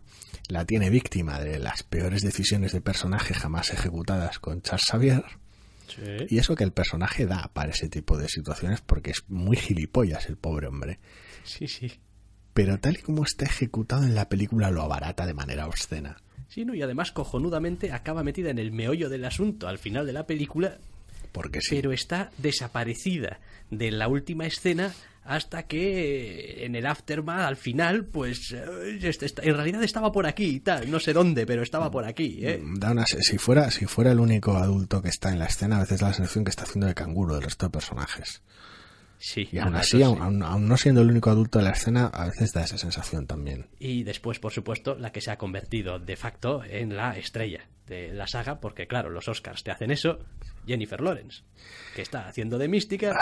la 0.49 0.65
tiene 0.65 0.89
víctima 0.89 1.39
de 1.39 1.59
las 1.59 1.83
peores 1.83 2.21
decisiones 2.21 2.73
de 2.73 2.81
personaje 2.81 3.33
jamás 3.33 3.71
ejecutadas 3.71 4.39
con 4.39 4.61
Charles 4.61 4.85
Xavier, 4.91 5.23
Sí. 5.87 6.01
y 6.29 6.37
eso 6.39 6.55
que 6.55 6.63
el 6.63 6.71
personaje 6.71 7.25
da 7.25 7.51
para 7.53 7.71
ese 7.71 7.87
tipo 7.89 8.17
de 8.17 8.27
situaciones 8.27 8.81
porque 8.81 9.11
es 9.11 9.23
muy 9.27 9.55
gilipollas 9.57 10.27
el 10.27 10.37
pobre 10.37 10.67
hombre. 10.67 10.99
Sí, 11.43 11.67
sí. 11.67 11.91
Pero 12.53 12.79
tal 12.79 12.95
y 12.97 13.01
como 13.01 13.23
está 13.23 13.45
ejecutado 13.45 14.03
en 14.03 14.15
la 14.15 14.27
película 14.29 14.71
lo 14.71 14.81
abarata 14.81 15.25
de 15.25 15.33
manera 15.33 15.67
obscena. 15.67 16.17
Sí, 16.47 16.65
¿no? 16.65 16.73
y 16.73 16.81
además 16.81 17.11
cojonudamente 17.11 17.91
acaba 17.91 18.23
metida 18.23 18.49
en 18.49 18.59
el 18.59 18.71
meollo 18.71 19.09
del 19.09 19.25
asunto 19.25 19.67
al 19.67 19.77
final 19.77 20.05
de 20.05 20.13
la 20.13 20.25
película, 20.25 20.79
Porque 21.33 21.59
sí. 21.61 21.75
pero 21.75 21.91
está 21.91 22.31
desaparecida 22.37 23.39
de 23.69 23.91
la 23.91 24.07
última 24.07 24.45
escena 24.45 24.93
hasta 25.25 25.63
que 25.63 26.65
en 26.65 26.75
el 26.75 26.85
aftermath 26.85 27.41
al 27.47 27.55
final 27.57 28.05
pues 28.05 28.51
eh, 28.51 28.99
este- 29.01 29.47
en 29.49 29.55
realidad 29.55 29.81
estaba 29.83 30.11
por 30.11 30.25
aquí 30.27 30.45
y 30.45 30.59
tal 30.59 30.91
no 30.91 30.99
sé 30.99 31.13
dónde 31.13 31.45
pero 31.45 31.63
estaba 31.63 31.89
por 31.89 32.05
aquí 32.05 32.39
¿eh? 32.41 32.61
Da 32.77 32.91
una- 32.91 33.05
si 33.05 33.37
fuera 33.37 33.71
si 33.71 33.85
fuera 33.85 34.11
el 34.11 34.19
único 34.19 34.55
adulto 34.57 35.01
que 35.01 35.07
está 35.09 35.31
en 35.31 35.39
la 35.39 35.45
escena, 35.45 35.77
a 35.77 35.81
veces 35.81 36.01
da 36.01 36.07
la 36.09 36.13
sensación 36.13 36.43
que 36.43 36.49
está 36.49 36.63
haciendo 36.63 36.87
de 36.87 36.93
canguro 36.93 37.35
del 37.35 37.43
resto 37.43 37.65
de 37.67 37.71
personajes. 37.71 38.41
Sí 39.25 39.47
Y 39.51 39.57
aún 39.59 39.75
así, 39.75 40.03
aún, 40.03 40.15
sí. 40.17 40.21
aún- 40.21 40.43
aún 40.43 40.67
no 40.67 40.75
siendo 40.77 41.01
el 41.01 41.09
único 41.09 41.29
adulto 41.29 41.59
de 41.59 41.65
la 41.65 41.71
escena, 41.71 42.07
a 42.07 42.25
veces 42.25 42.51
da 42.51 42.63
esa 42.63 42.77
sensación 42.77 43.25
también. 43.25 43.67
y 43.79 44.03
después 44.03 44.39
por 44.39 44.51
supuesto 44.51 44.95
la 44.95 45.11
que 45.11 45.21
se 45.21 45.31
ha 45.31 45.37
convertido 45.37 45.97
de 45.99 46.15
facto 46.17 46.61
en 46.63 46.95
la 46.97 47.17
estrella 47.17 47.61
de 47.87 48.13
la 48.13 48.27
saga 48.27 48.59
porque 48.59 48.87
claro 48.87 49.09
los 49.09 49.27
Oscars 49.27 49.63
te 49.63 49.71
hacen 49.71 49.91
eso 49.91 50.19
Jennifer 50.65 51.01
Lawrence 51.01 51.43
que 51.95 52.01
está 52.01 52.27
haciendo 52.27 52.57
de 52.57 52.67
mística 52.67 53.13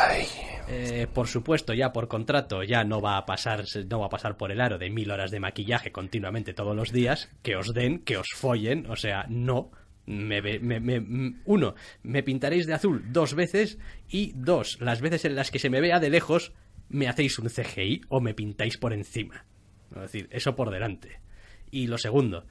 Eh, 0.67 1.07
por 1.13 1.27
supuesto, 1.27 1.73
ya 1.73 1.91
por 1.91 2.07
contrato, 2.07 2.63
ya 2.63 2.83
no 2.83 3.01
va 3.01 3.17
a 3.17 3.25
pasar, 3.25 3.65
no 3.89 3.99
va 3.99 4.05
a 4.05 4.09
pasar 4.09 4.37
por 4.37 4.51
el 4.51 4.61
aro 4.61 4.77
de 4.77 4.89
mil 4.89 5.11
horas 5.11 5.31
de 5.31 5.39
maquillaje 5.39 5.91
continuamente 5.91 6.53
todos 6.53 6.75
los 6.75 6.91
días, 6.91 7.29
que 7.41 7.55
os 7.55 7.73
den, 7.73 7.99
que 7.99 8.17
os 8.17 8.27
follen, 8.35 8.85
o 8.89 8.95
sea, 8.95 9.25
no. 9.27 9.71
Me, 10.05 10.41
me- 10.41 10.79
me- 10.79 11.35
uno, 11.45 11.75
me 12.03 12.23
pintaréis 12.23 12.65
de 12.67 12.73
azul 12.73 13.03
dos 13.11 13.33
veces 13.35 13.77
y 14.09 14.33
dos, 14.35 14.77
las 14.81 14.99
veces 15.01 15.25
en 15.25 15.35
las 15.35 15.51
que 15.51 15.59
se 15.59 15.69
me 15.69 15.79
vea 15.81 15.99
de 15.99 16.09
lejos, 16.09 16.53
me 16.89 17.07
hacéis 17.07 17.37
un 17.39 17.49
CGI 17.49 18.01
o 18.09 18.19
me 18.19 18.33
pintáis 18.33 18.77
por 18.77 18.93
encima. 18.93 19.45
Es 19.95 20.01
decir, 20.01 20.27
eso 20.31 20.55
por 20.55 20.71
delante. 20.71 21.19
Y 21.69 21.87
lo 21.87 21.97
segundo, 21.97 22.45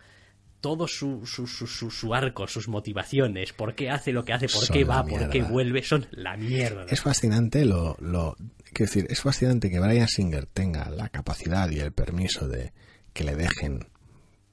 todo 0.61 0.87
su, 0.87 1.27
su, 1.27 1.47
su, 1.47 1.67
su, 1.67 1.91
su 1.91 2.15
arco, 2.15 2.47
sus 2.47 2.69
motivaciones, 2.69 3.53
por 3.53 3.75
qué 3.75 3.91
hace 3.91 4.13
lo 4.13 4.25
que 4.25 4.33
hace, 4.33 4.47
por 4.47 4.65
Son 4.65 4.75
qué 4.77 4.85
va, 4.85 5.05
por 5.05 5.29
qué 5.29 5.43
vuelve, 5.43 5.83
son 5.83 6.07
la 6.13 6.37
mierda. 6.37 6.87
Es 6.89 7.01
fascinante 7.03 7.65
lo, 7.65 7.97
lo 8.01 8.37
quiero 8.73 8.91
decir, 8.93 9.07
es 9.11 9.21
fascinante 9.21 9.71
que 9.71 9.81
Brian 9.81 10.09
Singer 10.09 10.47
tenga 10.47 10.89
la 10.91 11.09
capacidad 11.09 11.69
y 11.71 11.81
el 11.81 11.93
permiso 11.93 12.47
de 12.49 12.73
que 13.13 13.25
le 13.25 13.35
dejen 13.37 13.81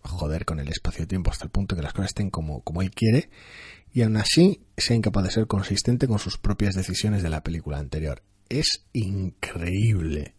joder 0.07 0.45
con 0.45 0.59
el 0.59 0.69
espacio-tiempo 0.69 1.31
hasta 1.31 1.45
el 1.45 1.51
punto 1.51 1.75
que 1.75 1.81
las 1.81 1.93
cosas 1.93 2.11
estén 2.11 2.29
como, 2.29 2.61
como 2.61 2.81
él 2.81 2.91
quiere 2.91 3.29
y 3.93 4.01
aún 4.01 4.17
así 4.17 4.61
sea 4.75 4.95
incapaz 4.95 5.23
de 5.23 5.31
ser 5.31 5.47
consistente 5.47 6.07
con 6.07 6.19
sus 6.19 6.37
propias 6.37 6.75
decisiones 6.75 7.23
de 7.23 7.29
la 7.29 7.43
película 7.43 7.79
anterior. 7.79 8.21
Es 8.49 8.85
increíble, 8.93 10.35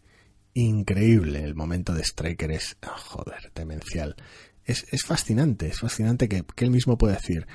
increíble 0.53 1.43
el 1.43 1.55
momento 1.55 1.93
de 1.93 2.03
Striker 2.03 2.51
es, 2.51 2.77
joder, 2.81 3.51
demencial. 3.53 4.15
Es, 4.63 4.85
es 4.91 5.03
fascinante, 5.03 5.67
es 5.67 5.79
fascinante 5.79 6.29
que, 6.29 6.43
que 6.55 6.65
él 6.65 6.71
mismo 6.71 6.97
puede 6.97 7.15
decir, 7.15 7.47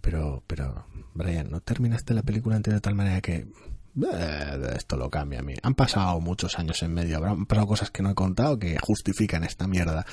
pero, 0.00 0.44
pero, 0.46 0.86
Brian, 1.14 1.50
¿no 1.50 1.60
terminaste 1.60 2.14
la 2.14 2.22
película 2.22 2.56
anterior 2.56 2.78
de 2.78 2.82
tal 2.82 2.94
manera 2.94 3.20
que 3.20 3.46
esto 4.76 4.96
lo 4.96 5.10
cambia 5.10 5.40
a 5.40 5.42
mí? 5.42 5.54
Han 5.62 5.74
pasado 5.74 6.20
muchos 6.20 6.58
años 6.58 6.82
en 6.82 6.92
medio, 6.92 7.16
habrán 7.16 7.46
pasado 7.46 7.66
cosas 7.66 7.90
que 7.90 8.02
no 8.02 8.10
he 8.10 8.14
contado 8.14 8.58
que 8.58 8.78
justifican 8.78 9.42
esta 9.42 9.66
mierda. 9.66 10.06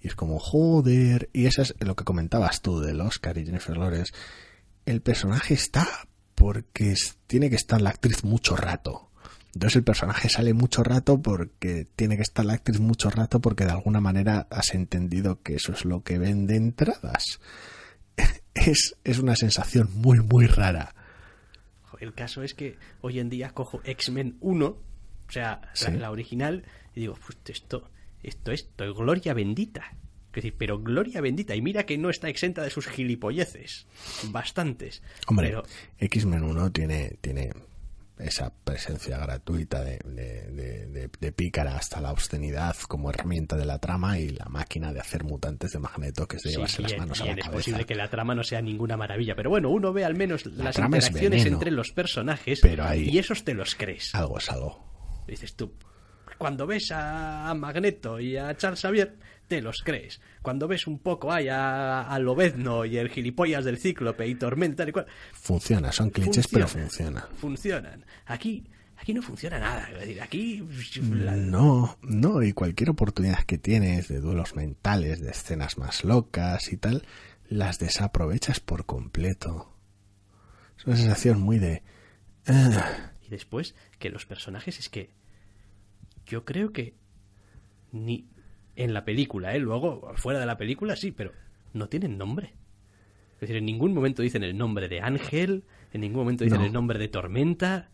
Y 0.00 0.08
es 0.08 0.14
como, 0.14 0.38
joder, 0.38 1.28
y 1.32 1.46
eso 1.46 1.62
es 1.62 1.74
lo 1.80 1.96
que 1.96 2.04
comentabas 2.04 2.62
tú 2.62 2.80
del 2.80 3.00
Oscar 3.00 3.36
y 3.38 3.44
Jennifer 3.44 3.76
Lawrence. 3.76 4.12
El 4.86 5.00
personaje 5.02 5.54
está 5.54 5.86
porque 6.34 6.94
tiene 7.26 7.50
que 7.50 7.56
estar 7.56 7.80
la 7.80 7.90
actriz 7.90 8.22
mucho 8.24 8.56
rato. 8.56 9.10
Entonces 9.54 9.76
el 9.76 9.84
personaje 9.84 10.28
sale 10.28 10.54
mucho 10.54 10.84
rato 10.84 11.20
porque 11.20 11.86
tiene 11.96 12.16
que 12.16 12.22
estar 12.22 12.44
la 12.44 12.52
actriz 12.52 12.78
mucho 12.78 13.10
rato 13.10 13.40
porque 13.40 13.64
de 13.64 13.72
alguna 13.72 14.00
manera 14.00 14.46
has 14.50 14.74
entendido 14.74 15.42
que 15.42 15.56
eso 15.56 15.72
es 15.72 15.84
lo 15.84 16.02
que 16.02 16.18
vende 16.18 16.56
entradas. 16.56 17.40
Es, 18.54 18.96
es 19.04 19.20
una 19.20 19.36
sensación 19.36 19.88
muy, 19.94 20.18
muy 20.18 20.48
rara. 20.48 20.92
El 22.00 22.12
caso 22.12 22.42
es 22.42 22.54
que 22.54 22.76
hoy 23.00 23.20
en 23.20 23.28
día 23.28 23.50
cojo 23.50 23.80
X-Men 23.84 24.36
1, 24.40 24.66
o 24.66 24.76
sea, 25.28 25.60
la, 25.82 25.90
la 25.90 26.10
original, 26.10 26.64
y 26.94 27.00
digo, 27.00 27.16
"Pues 27.24 27.38
esto, 27.46 27.88
esto, 28.22 28.52
esto 28.52 28.84
es 28.84 28.92
gloria 28.94 29.34
bendita. 29.34 29.92
Es 30.28 30.42
decir, 30.44 30.54
pero 30.58 30.78
gloria 30.80 31.20
bendita. 31.20 31.54
Y 31.56 31.62
mira 31.62 31.84
que 31.86 31.98
no 31.98 32.10
está 32.10 32.28
exenta 32.28 32.62
de 32.62 32.70
sus 32.70 32.86
gilipolleces. 32.86 33.86
Bastantes. 34.30 35.02
Hombre, 35.26 35.48
Pero, 35.48 35.62
X-Men 35.98 36.42
1 36.44 36.70
tiene, 36.72 37.16
tiene 37.20 37.50
esa 38.18 38.52
presencia 38.64 39.16
gratuita 39.18 39.82
de, 39.82 39.98
de, 40.04 40.42
de- 40.50 40.86
de- 40.86 41.10
de 41.20 41.32
pícara 41.32 41.76
hasta 41.76 42.00
la 42.00 42.12
obscenidad 42.12 42.76
como 42.88 43.10
herramienta 43.10 43.56
de 43.56 43.64
la 43.64 43.78
trama 43.78 44.18
y 44.18 44.28
la 44.30 44.44
máquina 44.46 44.92
de 44.92 45.00
hacer 45.00 45.24
mutantes 45.24 45.70
de 45.72 45.78
Magneto 45.78 46.26
que 46.26 46.38
se 46.38 46.48
sí, 46.48 46.54
llevarse 46.56 46.82
las 46.82 46.92
bien, 46.92 47.00
manos 47.02 47.20
a 47.20 47.24
la 47.24 47.30
es 47.32 47.36
cabeza. 47.38 47.52
posible 47.52 47.84
que 47.86 47.94
la 47.94 48.10
trama 48.10 48.34
no 48.34 48.42
sea 48.44 48.60
ninguna 48.60 48.96
maravilla. 48.96 49.34
Pero 49.36 49.50
bueno, 49.50 49.70
uno 49.70 49.92
ve 49.92 50.04
al 50.04 50.14
menos 50.16 50.46
las 50.46 50.76
es 50.76 50.84
interacciones 50.84 51.44
veneno. 51.44 51.56
entre 51.56 51.70
los 51.70 51.90
personajes 51.92 52.60
Pero 52.60 52.84
ahí- 52.84 53.08
y 53.08 53.18
esos 53.18 53.44
te 53.44 53.54
los 53.54 53.74
crees. 53.76 54.14
Algo 54.14 54.38
es 54.38 54.50
algo. 54.50 54.84
Dices 55.28 55.54
tú, 55.54 55.72
cuando 56.38 56.66
ves 56.66 56.90
a 56.92 57.52
Magneto 57.54 58.20
y 58.20 58.36
a 58.36 58.56
Charles 58.56 58.80
Xavier, 58.80 59.16
te 59.48 59.60
los 59.60 59.82
crees. 59.82 60.20
Cuando 60.42 60.68
ves 60.68 60.86
un 60.86 60.98
poco 60.98 61.32
ay, 61.32 61.48
a, 61.48 62.02
a 62.02 62.18
Lobezno 62.18 62.84
y 62.84 62.96
el 62.96 63.08
gilipollas 63.10 63.64
del 63.64 63.78
Cíclope 63.78 64.26
y 64.26 64.34
Tormenta 64.34 64.88
y 64.88 64.92
cual, 64.92 65.06
Funciona, 65.32 65.90
son 65.92 66.10
clichés, 66.10 66.46
pero 66.48 66.68
funciona. 66.68 67.26
Funcionan. 67.36 68.04
Aquí, 68.26 68.68
aquí 68.96 69.14
no 69.14 69.22
funciona 69.22 69.58
nada. 69.58 69.88
Es 69.92 70.00
decir, 70.00 70.20
aquí... 70.22 70.62
No, 71.02 71.96
no, 72.02 72.42
y 72.42 72.52
cualquier 72.52 72.90
oportunidad 72.90 73.42
que 73.44 73.58
tienes 73.58 74.08
de 74.08 74.20
duelos 74.20 74.54
mentales, 74.54 75.20
de 75.20 75.30
escenas 75.30 75.78
más 75.78 76.04
locas 76.04 76.72
y 76.72 76.76
tal, 76.76 77.04
las 77.48 77.78
desaprovechas 77.78 78.60
por 78.60 78.84
completo. 78.86 79.74
Es 80.78 80.86
una 80.86 80.96
sensación 80.96 81.40
muy 81.40 81.58
de... 81.58 81.82
"Ah". 82.46 83.12
Y 83.22 83.30
después, 83.30 83.74
que 83.98 84.10
los 84.10 84.26
personajes 84.26 84.78
es 84.78 84.88
que... 84.88 85.16
Yo 86.28 86.44
creo 86.44 86.72
que... 86.72 86.94
Ni 87.92 88.26
en 88.76 88.92
la 88.94 89.04
película, 89.04 89.54
¿eh? 89.54 89.58
Luego, 89.58 90.12
fuera 90.16 90.38
de 90.38 90.46
la 90.46 90.56
película, 90.56 90.94
sí, 90.94 91.10
pero 91.10 91.32
no 91.72 91.88
tienen 91.88 92.16
nombre. 92.18 92.54
Es 93.34 93.40
decir, 93.42 93.56
en 93.56 93.64
ningún 93.66 93.94
momento 93.94 94.22
dicen 94.22 94.42
el 94.44 94.56
nombre 94.56 94.88
de 94.88 95.00
Ángel, 95.00 95.64
en 95.92 96.00
ningún 96.02 96.20
momento 96.20 96.44
dicen 96.44 96.60
No. 96.60 96.66
el 96.66 96.72
nombre 96.72 96.98
de 96.98 97.08
Tormenta, 97.08 97.90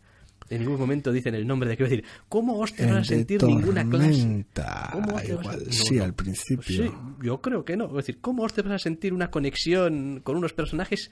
en 0.49 0.59
ningún 0.61 0.77
momento 0.79 1.11
dicen 1.11 1.33
el 1.33 1.47
nombre 1.47 1.69
de... 1.69 1.77
Quiero 1.77 1.89
decir, 1.89 2.05
¿cómo 2.29 2.59
os 2.59 2.73
te 2.73 2.85
vas 2.85 2.97
a 2.97 3.03
sentir 3.03 3.41
ninguna 3.43 3.87
clase? 3.89 4.45
¿Cómo 4.91 5.07
te 5.07 5.13
vas 5.13 5.47
a- 5.47 5.53
igual 5.53 5.63
No, 5.65 5.71
sí 5.71 5.95
no. 5.95 6.03
al 6.03 6.13
principio. 6.13 6.57
Pues 6.57 6.67
sí, 6.91 6.91
yo 7.23 7.41
creo 7.41 7.63
que 7.65 7.77
no. 7.77 7.85
Es 7.87 7.93
decir, 8.05 8.19
¿cómo 8.21 8.43
os 8.43 8.53
te 8.53 8.61
vas 8.61 8.73
a 8.73 8.79
sentir 8.79 9.13
una 9.13 9.31
conexión 9.31 10.19
con 10.23 10.35
unos 10.35 10.53
personajes 10.53 11.09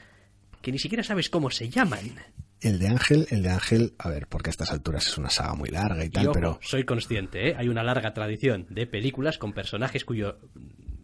que 0.61 0.71
ni 0.71 0.77
siquiera 0.79 1.03
sabes 1.03 1.29
cómo 1.29 1.49
se 1.49 1.69
llaman? 1.69 1.99
El 2.63 2.79
de 2.79 2.87
Ángel, 2.87 3.27
el 3.29 3.43
de 3.43 3.49
Ángel, 3.49 3.93
a 3.97 4.09
ver, 4.09 4.27
porque 4.27 4.49
a 4.49 4.51
estas 4.51 4.71
alturas 4.71 5.05
es 5.07 5.17
una 5.17 5.29
saga 5.29 5.53
muy 5.53 5.69
larga 5.69 6.03
y 6.05 6.09
tal, 6.09 6.23
Y 6.23 6.27
ojo, 6.27 6.33
pero 6.33 6.59
soy 6.61 6.83
consciente, 6.85 7.49
¿eh? 7.49 7.55
hay 7.57 7.67
una 7.67 7.83
larga 7.83 8.13
tradición 8.13 8.65
de 8.69 8.87
películas 8.87 9.37
con 9.37 9.53
personajes 9.53 10.05
cuyos 10.05 10.35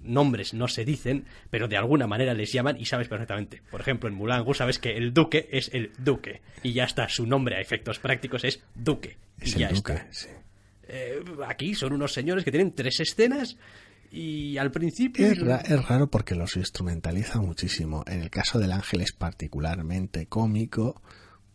nombres 0.02 0.54
no 0.54 0.68
se 0.68 0.86
dicen, 0.86 1.26
pero 1.50 1.68
de 1.68 1.78
alguna 1.78 2.08
manera 2.08 2.34
les 2.34 2.52
llaman 2.52 2.78
y 2.80 2.86
sabes 2.86 3.08
perfectamente. 3.10 3.62
Por 3.70 3.82
ejemplo, 3.82 4.10
en 4.10 4.16
Mulan 4.16 4.44
Rouge 4.46 4.58
sabes 4.60 4.80
que 4.80 4.96
el 4.98 5.14
duque 5.14 5.50
es 5.52 5.70
el 5.74 5.92
duque 6.00 6.42
y 6.64 6.74
ya 6.74 6.86
está, 6.86 7.08
su 7.10 7.28
nombre 7.28 7.58
a 7.58 7.62
efectos 7.62 8.00
prácticos 8.00 8.44
es 8.44 8.64
duque. 8.74 9.18
es 9.40 9.52
y 9.52 9.54
el 9.56 9.60
ya 9.60 9.70
duque, 9.70 9.94
está. 9.94 10.08
sí. 10.12 10.28
Eh, 10.88 11.20
aquí 11.48 11.76
son 11.76 11.94
unos 11.94 12.14
señores 12.14 12.44
que 12.44 12.50
tienen 12.52 12.74
tres 12.74 13.00
escenas 13.02 13.58
y 14.12 14.58
al 14.58 14.72
principio... 14.72 15.28
Es, 15.28 15.40
ra- 15.40 15.58
es 15.64 15.88
raro 15.88 16.10
porque 16.10 16.34
los 16.34 16.56
instrumentaliza 16.56 17.40
muchísimo. 17.40 18.04
En 18.08 18.22
el 18.22 18.32
caso 18.32 18.58
del 18.58 18.72
ángel 18.72 19.02
es 19.02 19.12
particularmente 19.12 20.26
cómico 20.26 21.00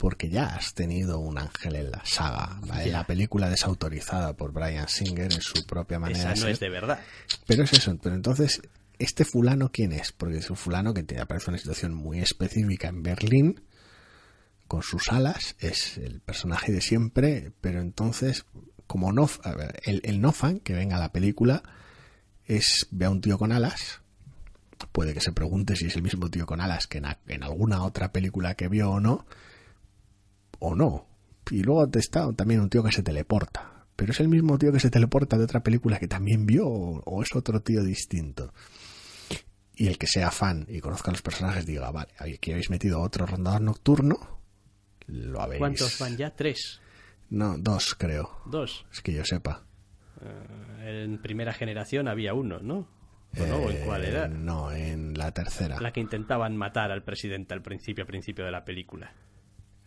porque 0.05 0.29
ya 0.29 0.55
has 0.55 0.75
tenido 0.75 1.19
un 1.19 1.39
ángel 1.39 1.77
en 1.77 1.91
la 1.91 2.03
saga. 2.05 2.61
Ya. 2.67 2.87
La 2.89 3.07
película 3.07 3.49
desautorizada 3.49 4.37
por 4.37 4.53
Brian 4.53 4.87
Singer 4.87 5.33
en 5.33 5.41
su 5.41 5.65
propia 5.65 5.99
manera 5.99 6.35
Esa 6.35 6.35
de 6.35 6.41
no 6.41 6.49
es 6.49 6.61
de 6.61 6.69
verdad. 6.69 7.01
Pero 7.47 7.65
es 7.65 7.73
eso. 7.73 7.97
Pero 8.03 8.15
entonces, 8.15 8.61
¿este 8.99 9.25
fulano 9.25 9.71
quién 9.73 9.93
es? 9.93 10.13
Porque 10.13 10.37
es 10.37 10.51
un 10.51 10.57
fulano 10.57 10.93
que 10.93 11.05
te 11.05 11.19
aparece 11.19 11.49
una 11.49 11.57
situación 11.57 11.95
muy 11.95 12.21
específica 12.21 12.89
en 12.89 13.03
Berlín 13.03 13.63
con 14.69 14.83
sus 14.83 15.11
alas. 15.11 15.57
Es 15.59 15.97
el 15.97 16.21
personaje 16.21 16.71
de 16.71 16.83
siempre. 16.83 17.53
Pero 17.63 17.81
entonces, 17.81 18.45
como 18.87 19.11
no, 19.11 19.27
a 19.43 19.55
ver, 19.55 19.81
el, 19.85 20.03
el 20.05 20.21
no 20.21 20.33
fan 20.33 20.61
que 20.61 20.75
venga 20.75 20.97
a 20.97 21.01
la 21.01 21.13
película 21.13 21.63
es 22.45 22.89
ve 22.91 23.07
a 23.07 23.11
un 23.11 23.23
tío 23.23 23.39
con 23.39 23.53
alas. 23.53 24.03
Puede 24.93 25.15
que 25.15 25.23
se 25.23 25.33
pregunte 25.33 25.77
si 25.77 25.87
es 25.87 25.97
el 25.97 26.03
mismo 26.03 26.29
tío 26.29 26.45
con 26.45 26.61
alas 26.61 26.87
que 26.87 26.99
en 26.99 27.43
alguna 27.43 27.85
otra 27.85 28.13
película 28.13 28.55
que 28.55 28.69
vio 28.69 28.91
o 28.91 29.01
no. 29.01 29.25
O 30.67 30.75
no. 30.75 31.07
Y 31.51 31.63
luego 31.63 31.87
te 31.91 31.99
está 31.99 32.33
también 32.33 32.61
un 32.61 32.71
tío 32.71 32.83
que 32.83 32.91
se 32.91 33.03
teleporta. 33.03 33.85
Pero 33.97 34.13
es 34.13 34.21
el 34.21 34.29
mismo 34.29 34.57
tío 34.59 34.73
que 34.73 34.81
se 34.81 34.91
teleporta 34.91 35.37
de 35.37 35.45
otra 35.45 35.63
película 35.63 35.99
que 35.99 36.09
también 36.09 36.47
vio 36.47 36.67
o, 36.67 37.23
es 37.23 37.35
otro 37.37 37.61
tío 37.61 37.83
distinto. 37.85 38.53
Y 39.77 39.89
el 39.89 39.99
que 39.99 40.07
sea 40.07 40.31
fan 40.31 40.65
y 40.69 40.81
conozca 40.81 41.11
a 41.11 41.13
los 41.13 41.21
personajes 41.23 41.67
diga, 41.67 41.91
vale, 41.91 42.13
aquí 42.19 42.53
habéis 42.53 42.71
metido 42.71 43.01
otro 43.03 43.27
rondador 43.27 43.61
nocturno. 43.61 44.41
Lo 45.07 45.43
habéis. 45.43 45.59
¿Cuántos 45.59 45.99
van 45.99 46.17
ya? 46.17 46.31
Tres. 46.35 46.81
No, 47.29 47.59
dos 47.59 47.95
creo. 47.95 48.41
Dos. 48.47 48.87
Es 48.91 49.03
que 49.03 49.13
yo 49.13 49.25
sepa. 49.25 49.65
Eh, 50.23 51.03
en 51.05 51.21
primera 51.21 51.53
generación 51.53 52.09
había 52.09 52.33
uno, 52.33 52.61
¿no? 52.61 52.89
¿O 53.39 53.47
no? 53.47 53.57
¿O 53.57 53.71
en 53.71 53.85
cuál 53.85 54.05
Eh, 54.05 54.09
era? 54.09 54.29
No, 54.29 54.73
en 54.73 55.13
la 55.19 55.33
tercera. 55.33 55.79
La 55.81 55.93
que 55.93 56.01
intentaban 56.01 56.57
matar 56.57 56.91
al 56.91 57.03
presidente 57.03 57.53
al 57.53 57.63
principio, 57.63 58.03
al 58.03 58.09
principio 58.09 58.45
de 58.45 58.51
la 58.53 58.65
película. 58.65 59.13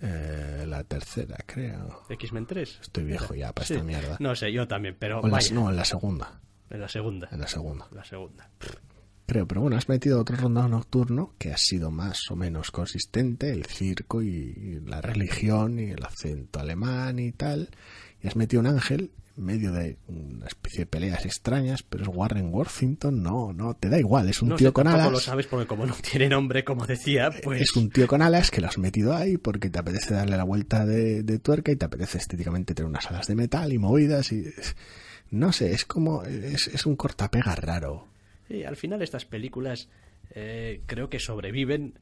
Eh, 0.02 0.66
la 0.68 0.84
tercera, 0.84 1.38
creo. 1.46 2.04
¿X-Men 2.10 2.46
3? 2.46 2.80
Estoy 2.82 3.04
viejo 3.06 3.34
ya 3.34 3.52
para 3.54 3.66
Sí. 3.66 3.74
esta 3.74 3.86
mierda. 3.86 4.18
No 4.20 4.36
sé, 4.36 4.52
yo 4.54 4.68
también, 4.68 4.96
pero 5.00 5.24
en 5.26 5.32
la- 5.32 5.40
no, 5.54 5.70
en 5.70 5.76
la 5.76 5.86
segunda. 5.86 6.40
en 6.70 6.82
la 6.82 6.88
segunda. 6.88 7.30
En 7.32 7.40
la 7.40 7.48
segunda. 7.48 7.88
La 7.92 8.04
segunda. 8.04 8.50
Creo, 9.26 9.46
pero 9.48 9.62
bueno, 9.62 9.76
has 9.76 9.90
metido 9.90 10.22
otro 10.22 10.38
rondado 10.38 10.70
nocturno 10.70 11.34
que 11.38 11.52
ha 11.52 11.58
sido 11.58 11.92
más 11.92 12.30
o 12.32 12.36
menos 12.36 12.72
consistente, 12.72 13.52
el 13.52 13.66
circo 13.66 14.22
y, 14.22 14.28
y 14.30 14.80
la 14.86 15.02
religión 15.02 15.80
y 15.80 15.92
el 15.92 16.04
acento 16.06 16.60
alemán 16.60 17.20
y 17.20 17.32
tal. 17.34 17.70
Y 18.22 18.28
has 18.28 18.36
metido 18.36 18.62
un 18.62 18.68
ángel 18.68 19.12
medio 19.38 19.72
de 19.72 19.98
una 20.08 20.48
especie 20.48 20.80
de 20.80 20.86
peleas 20.88 21.26
extrañas, 21.26 21.84
pero 21.84 22.04
es 22.04 22.10
Warren 22.12 22.54
Worthington, 22.54 23.22
no, 23.22 23.54
no, 23.54 23.76
te 23.76 23.90
da 23.90 24.00
igual, 24.00 24.28
es 24.30 24.42
un 24.42 24.50
no 24.50 24.56
tío 24.56 24.70
sé, 24.70 24.74
con 24.74 24.88
alas. 24.88 25.12
lo 25.12 25.20
sabes 25.20 25.48
porque 25.48 25.68
como 25.68 25.86
no 25.86 25.96
tiene 26.02 26.28
nombre, 26.30 26.64
como 26.64 26.86
decía, 26.86 27.30
pues... 27.44 27.62
Es 27.62 27.76
un 27.76 27.90
tío 27.90 28.08
con 28.08 28.22
alas 28.22 28.52
que 28.52 28.62
lo 28.62 28.68
has 28.68 28.78
metido 28.78 29.16
ahí 29.16 29.38
porque 29.38 29.70
te 29.70 29.80
apetece 29.80 30.14
darle 30.14 30.38
la 30.38 30.44
vuelta 30.44 30.86
de, 30.86 31.24
de 31.24 31.40
tuerca 31.40 31.72
y 31.72 31.76
te 31.76 31.86
apetece 31.86 32.18
estéticamente 32.18 32.74
tener 32.74 32.90
unas 32.90 33.06
alas 33.10 33.28
de 33.28 33.36
metal 33.36 33.72
y 33.72 33.78
movidas 33.78 34.32
y... 34.32 34.46
No 35.30 35.52
sé, 35.52 35.74
es 35.74 35.86
como... 35.86 36.24
Es, 36.24 36.68
es 36.68 36.86
un 36.86 36.96
cortapega 36.96 37.54
raro. 37.56 38.08
Sí, 38.48 38.64
al 38.64 38.78
final 38.78 39.02
estas 39.02 39.26
películas 39.26 39.90
eh, 40.32 40.82
creo 40.86 41.10
que 41.10 41.20
sobreviven 41.20 42.00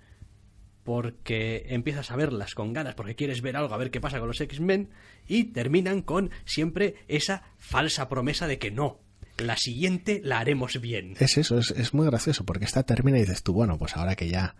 porque 0.85 1.65
empiezas 1.69 2.11
a 2.11 2.15
verlas 2.15 2.53
con 2.53 2.71
ganas, 2.71 2.93
porque 2.93 3.15
quieres 3.15 3.41
ver 3.41 3.57
algo, 3.57 3.73
a 3.73 3.77
ver 3.77 3.89
qué 3.89 3.99
pasa 3.99 4.19
con 4.19 4.27
los 4.27 4.39
X-Men, 4.39 4.91
y 5.27 5.45
terminan 5.45 6.03
con 6.03 6.29
siempre 6.45 6.95
esa 7.07 7.43
falsa 7.57 8.07
promesa 8.07 8.45
de 8.45 8.59
que 8.59 8.69
no, 8.69 8.99
la 9.37 9.57
siguiente 9.57 10.21
la 10.23 10.39
haremos 10.39 10.79
bien. 10.79 11.15
Es 11.19 11.37
eso, 11.37 11.57
es, 11.57 11.71
es 11.71 11.95
muy 11.95 12.05
gracioso 12.05 12.45
porque 12.45 12.65
esta 12.65 12.83
termina 12.83 13.17
y 13.17 13.21
dices 13.21 13.41
tú, 13.41 13.51
bueno, 13.51 13.79
pues 13.79 13.97
ahora 13.97 14.15
que 14.15 14.29
ya 14.29 14.55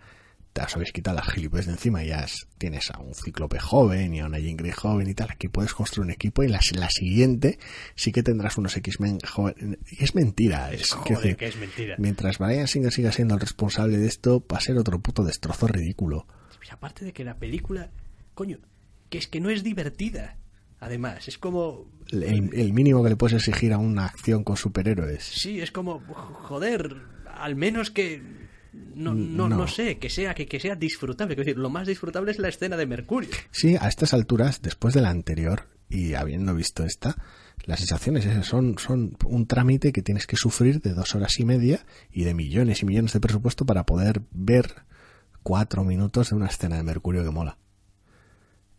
te 0.55 0.61
os 0.61 0.73
habéis 0.73 0.93
quitado 0.93 1.17
las 1.17 1.27
gilipollas 1.27 1.65
de 1.65 1.73
encima 1.73 2.01
y 2.01 2.07
ya 2.07 2.25
tienes 2.57 2.89
a 2.89 2.99
un 2.99 3.13
cíclope 3.13 3.59
joven 3.59 4.13
y 4.13 4.21
a 4.21 4.25
una 4.25 4.39
Jean 4.39 4.55
Grey 4.55 4.71
joven 4.71 5.09
y 5.09 5.13
tal, 5.13 5.29
aquí 5.29 5.49
puedes 5.49 5.73
construir 5.73 6.05
un 6.05 6.11
equipo 6.11 6.43
y 6.43 6.47
la, 6.47 6.61
la 6.75 6.89
siguiente 6.89 7.59
sí 7.95 8.13
que 8.13 8.23
tendrás 8.23 8.57
unos 8.57 8.77
X-Men 8.77 9.19
jóvenes. 9.19 9.79
Y 9.91 10.01
es 10.01 10.15
mentira. 10.15 10.71
Es, 10.71 10.95
quiero 11.03 11.17
Joder, 11.17 11.21
decir, 11.23 11.35
que 11.35 11.47
es 11.47 11.57
mentira. 11.57 11.95
Mientras 11.97 12.37
Brian 12.37 12.69
Singer 12.69 12.93
siga 12.93 13.11
siendo 13.11 13.33
el 13.33 13.41
responsable 13.41 13.97
de 13.97 14.07
esto, 14.07 14.45
va 14.49 14.57
a 14.57 14.61
ser 14.61 14.77
otro 14.77 14.97
puto 15.01 15.25
destrozo 15.25 15.67
ridículo. 15.67 16.25
Y 16.65 16.71
aparte 16.71 17.03
de 17.03 17.11
que 17.11 17.25
la 17.25 17.37
película, 17.37 17.91
coño, 18.33 18.59
que 19.09 19.17
es 19.17 19.27
que 19.27 19.41
no 19.41 19.49
es 19.49 19.61
divertida. 19.61 20.37
Además, 20.79 21.27
es 21.27 21.37
como... 21.37 21.91
El, 22.11 22.51
el 22.53 22.71
mínimo 22.71 23.03
que 23.03 23.09
le 23.09 23.15
puedes 23.17 23.35
exigir 23.45 23.73
a 23.73 23.77
una 23.77 24.05
acción 24.05 24.45
con 24.45 24.55
superhéroes. 24.55 25.21
Sí, 25.21 25.59
es 25.59 25.71
como, 25.71 25.99
joder, 25.99 26.95
al 27.25 27.57
menos 27.57 27.91
que... 27.91 28.44
No, 28.95 29.13
no, 29.13 29.49
No. 29.49 29.57
no 29.57 29.67
sé, 29.67 29.97
que 29.97 30.09
sea, 30.09 30.33
que, 30.33 30.45
que 30.45 30.59
sea 30.59 30.75
disfrutable. 30.75 31.35
Quiero 31.35 31.45
decir, 31.47 31.57
lo 31.61 31.69
más 31.69 31.87
disfrutable 31.87 32.31
es 32.31 32.39
la 32.39 32.47
escena 32.49 32.77
de 32.77 32.85
Mercurio. 32.85 33.29
Sí, 33.51 33.75
a 33.79 33.87
estas 33.87 34.13
alturas, 34.13 34.61
después 34.61 34.93
de 34.93 35.01
la 35.01 35.09
anterior 35.09 35.67
y 35.89 36.13
habiendo 36.13 36.55
visto 36.55 36.83
esta, 36.85 37.15
las 37.65 37.79
sensaciones 37.79 38.25
esas 38.25 38.45
son, 38.47 38.77
son 38.79 39.17
un 39.25 39.47
trámite 39.47 39.91
que 39.91 40.01
tienes 40.01 40.27
que 40.27 40.35
sufrir 40.37 40.81
de 40.81 40.93
dos 40.93 41.13
horas 41.15 41.39
y 41.39 41.45
media 41.45 41.85
y 42.11 42.23
de 42.23 42.33
millones 42.33 42.81
y 42.81 42.85
millones 42.85 43.13
de 43.13 43.19
presupuesto 43.19 43.65
para 43.65 43.85
poder 43.85 44.21
ver 44.31 44.73
cuatro 45.43 45.83
minutos 45.83 46.29
de 46.29 46.35
una 46.37 46.47
escena 46.47 46.77
de 46.77 46.83
Mercurio 46.83 47.23
que 47.23 47.29
mola. 47.31 47.57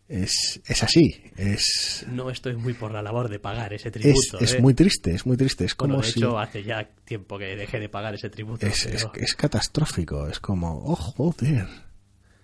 Es, 0.09 0.61
es 0.65 0.83
así, 0.83 1.21
es, 1.35 2.05
No 2.09 2.29
estoy 2.29 2.55
muy 2.55 2.73
por 2.73 2.91
la 2.93 3.01
labor 3.01 3.27
de 3.27 3.39
pagar 3.39 3.73
ese 3.73 3.89
es, 3.89 3.93
tributo. 3.93 4.39
es 4.39 4.53
¿eh? 4.53 4.61
muy 4.61 4.73
triste, 4.73 5.13
es 5.13 5.25
muy 5.25 5.35
triste. 5.35 5.65
Es 5.65 5.75
como 5.75 5.95
Bueno, 5.95 6.05
de 6.05 6.11
si 6.13 6.19
hecho, 6.19 6.39
hace 6.39 6.63
ya 6.63 6.87
tiempo 7.03 7.37
que 7.37 7.57
dejé 7.57 7.79
de 7.81 7.89
pagar 7.89 8.15
ese 8.15 8.29
tributo. 8.29 8.65
es, 8.65 8.85
es, 8.85 9.05
pero 9.05 9.25
es 9.25 9.35
catastrófico, 9.35 10.27
es 10.29 10.39
como, 10.39 10.81
oh 10.85 10.95
joder, 10.95 11.67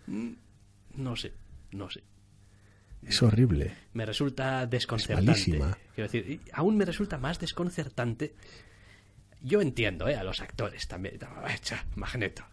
No 0.07 1.15
sé, 1.15 1.31
no 1.71 1.89
sé. 1.89 2.03
es 3.07 3.21
horrible. 3.23 3.73
Me 3.93 4.05
resulta 4.05 4.65
desconcertante. 4.67 5.31
malísima. 5.31 5.77
Quiero 5.95 6.11
decir, 6.11 6.41
aún 6.51 6.75
me 6.75 6.83
resulta 6.83 7.17
más 7.17 7.39
desconcertante. 7.39 8.33
Yo 9.45 9.61
entiendo, 9.61 10.07
¿eh? 10.07 10.15
A 10.15 10.23
los 10.23 10.39
actores 10.39 10.87
también. 10.87 11.19
Magneto. 11.95 12.43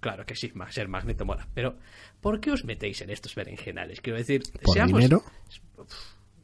claro 0.00 0.26
que 0.26 0.34
sí, 0.34 0.52
ser 0.70 0.88
Magneto 0.88 1.24
mola. 1.24 1.46
Pero, 1.54 1.78
¿por 2.20 2.40
qué 2.40 2.50
os 2.50 2.64
metéis 2.64 3.00
en 3.02 3.10
estos 3.10 3.34
berenjenales? 3.34 4.00
Quiero 4.00 4.18
decir, 4.18 4.42
¿Por 4.62 4.74
seamos- 4.74 4.98
dinero? 4.98 5.22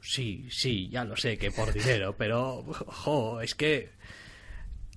Sí, 0.01 0.47
sí, 0.51 0.89
ya 0.89 1.05
lo 1.05 1.17
sé 1.17 1.37
que 1.37 1.51
por 1.51 1.73
dinero, 1.73 2.15
pero, 2.17 2.63
jo, 2.87 3.41
es 3.41 3.55
que. 3.57 3.91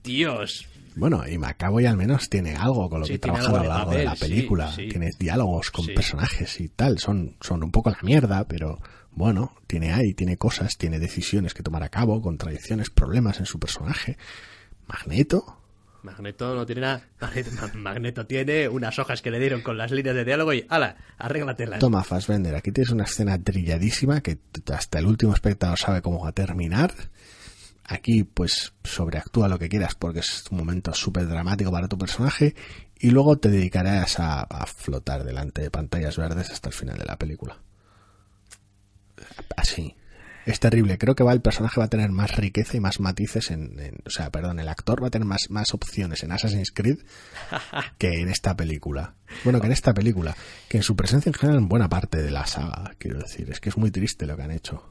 Dios, 0.04 0.66
Bueno, 0.96 1.28
y 1.28 1.38
Macaboy 1.38 1.86
al 1.86 1.98
menos 1.98 2.30
tiene 2.30 2.56
algo 2.56 2.90
con 2.90 3.02
lo 3.02 3.06
Sí, 3.06 3.14
que 3.14 3.20
trabajado 3.20 3.58
a 3.58 3.64
lo 3.64 3.70
largo 3.70 3.92
de 3.92 4.06
la 4.06 4.16
sí, 4.16 4.22
película. 4.22 4.72
sí. 4.72 4.88
Tiene 4.88 5.10
diálogos 5.20 5.72
con 5.72 5.86
personajes 5.88 6.60
y 6.62 6.70
tal. 6.70 7.00
Son, 7.00 7.36
son 7.42 7.64
un 7.64 7.72
poco 7.72 7.90
la 7.90 7.98
mierda, 8.02 8.48
pero 8.48 8.80
bueno, 9.12 9.58
tiene 9.68 9.92
ahí, 9.92 10.14
tiene 10.14 10.38
cosas, 10.38 10.78
tiene 10.78 11.00
decisiones 11.00 11.54
que 11.54 11.64
tomar 11.64 11.84
a 11.84 11.90
cabo, 11.90 12.22
contradicciones, 12.22 12.90
problemas 12.90 13.40
en 13.40 13.46
su 13.46 13.60
personaje. 13.60 14.18
Magneto, 14.90 15.60
Magneto 16.04 16.56
no 16.56 16.66
tiene 16.66 16.82
nada. 16.82 17.02
Magneto, 17.20 17.50
Magneto 17.76 18.26
tiene 18.26 18.68
unas 18.70 18.98
hojas 19.00 19.22
que 19.22 19.32
le 19.32 19.40
dieron 19.40 19.62
con 19.62 19.78
las 19.78 19.92
líneas 19.92 20.16
de 20.16 20.26
diálogo 20.26 20.54
y, 20.54 20.66
ala, 20.70 20.98
arréglatelas. 21.18 21.80
toma 21.80 22.04
Fassbender, 22.04 22.56
aquí 22.56 22.72
tienes 22.72 22.92
una 22.92 23.04
escena 23.04 23.42
trilladísima 23.42 24.22
que 24.22 24.40
hasta 24.74 25.00
el 25.00 25.06
último 25.06 25.34
espectador 25.34 25.78
sabe 25.78 26.02
cómo 26.02 26.24
va 26.24 26.30
a 26.30 26.34
terminar. 26.34 26.94
Aquí, 27.84 28.24
pues, 28.24 28.74
sobreactúa 28.84 29.48
lo 29.48 29.58
que 29.58 29.68
quieras 29.68 29.96
porque 29.96 30.20
es 30.20 30.46
un 30.52 30.60
momento 30.60 30.94
súper 30.94 31.28
dramático 31.28 31.72
para 31.72 31.88
tu 31.88 31.98
personaje 31.98 32.56
y 33.00 33.10
luego 33.10 33.38
te 33.38 33.50
dedicarás 33.50 34.20
a, 34.20 34.42
a 34.42 34.66
flotar 34.68 35.24
delante 35.24 35.62
de 35.62 35.72
pantallas 35.72 36.18
verdes 36.18 36.52
hasta 36.52 36.70
el 36.70 36.76
final 36.76 36.98
de 36.98 37.06
la 37.06 37.18
película. 37.18 37.58
Así. 39.58 39.96
Es 40.50 40.60
terrible. 40.60 40.98
Creo 40.98 41.14
que 41.16 41.24
va 41.24 41.32
el 41.34 41.42
personaje 41.42 41.80
va 41.80 41.86
a 41.86 41.90
tener 41.90 42.10
más 42.12 42.36
riqueza 42.36 42.76
y 42.76 42.80
más 42.80 43.00
matices 43.00 43.52
en, 43.52 43.80
en- 43.80 43.98
o 44.06 44.10
sea, 44.10 44.32
perdón, 44.32 44.60
el 44.60 44.68
actor 44.68 45.02
va 45.04 45.08
a 45.08 45.12
tener 45.12 45.28
más, 45.28 45.50
más 45.50 45.74
opciones 45.74 46.24
en 46.24 46.32
Assassin's 46.32 46.72
Creed 46.72 46.98
que 48.00 48.20
en 48.22 48.30
esta 48.30 48.56
película. 48.58 49.14
Bueno, 49.44 49.60
que 49.62 49.68
en 49.68 49.74
esta 49.74 49.94
película, 49.94 50.36
que 50.68 50.78
en 50.78 50.84
su 50.84 50.96
presencia 50.96 51.30
en 51.30 51.34
general 51.36 51.60
en 51.62 51.68
buena 51.70 51.88
parte 51.88 52.22
de 52.22 52.32
la 52.32 52.48
saga, 52.48 52.94
quiero 52.98 53.20
decir, 53.20 53.50
es 53.52 53.60
que 53.60 53.70
es 53.70 53.78
muy 53.78 53.92
triste 53.92 54.26
lo 54.26 54.36
que 54.36 54.44
han 54.44 54.52
hecho. 54.52 54.84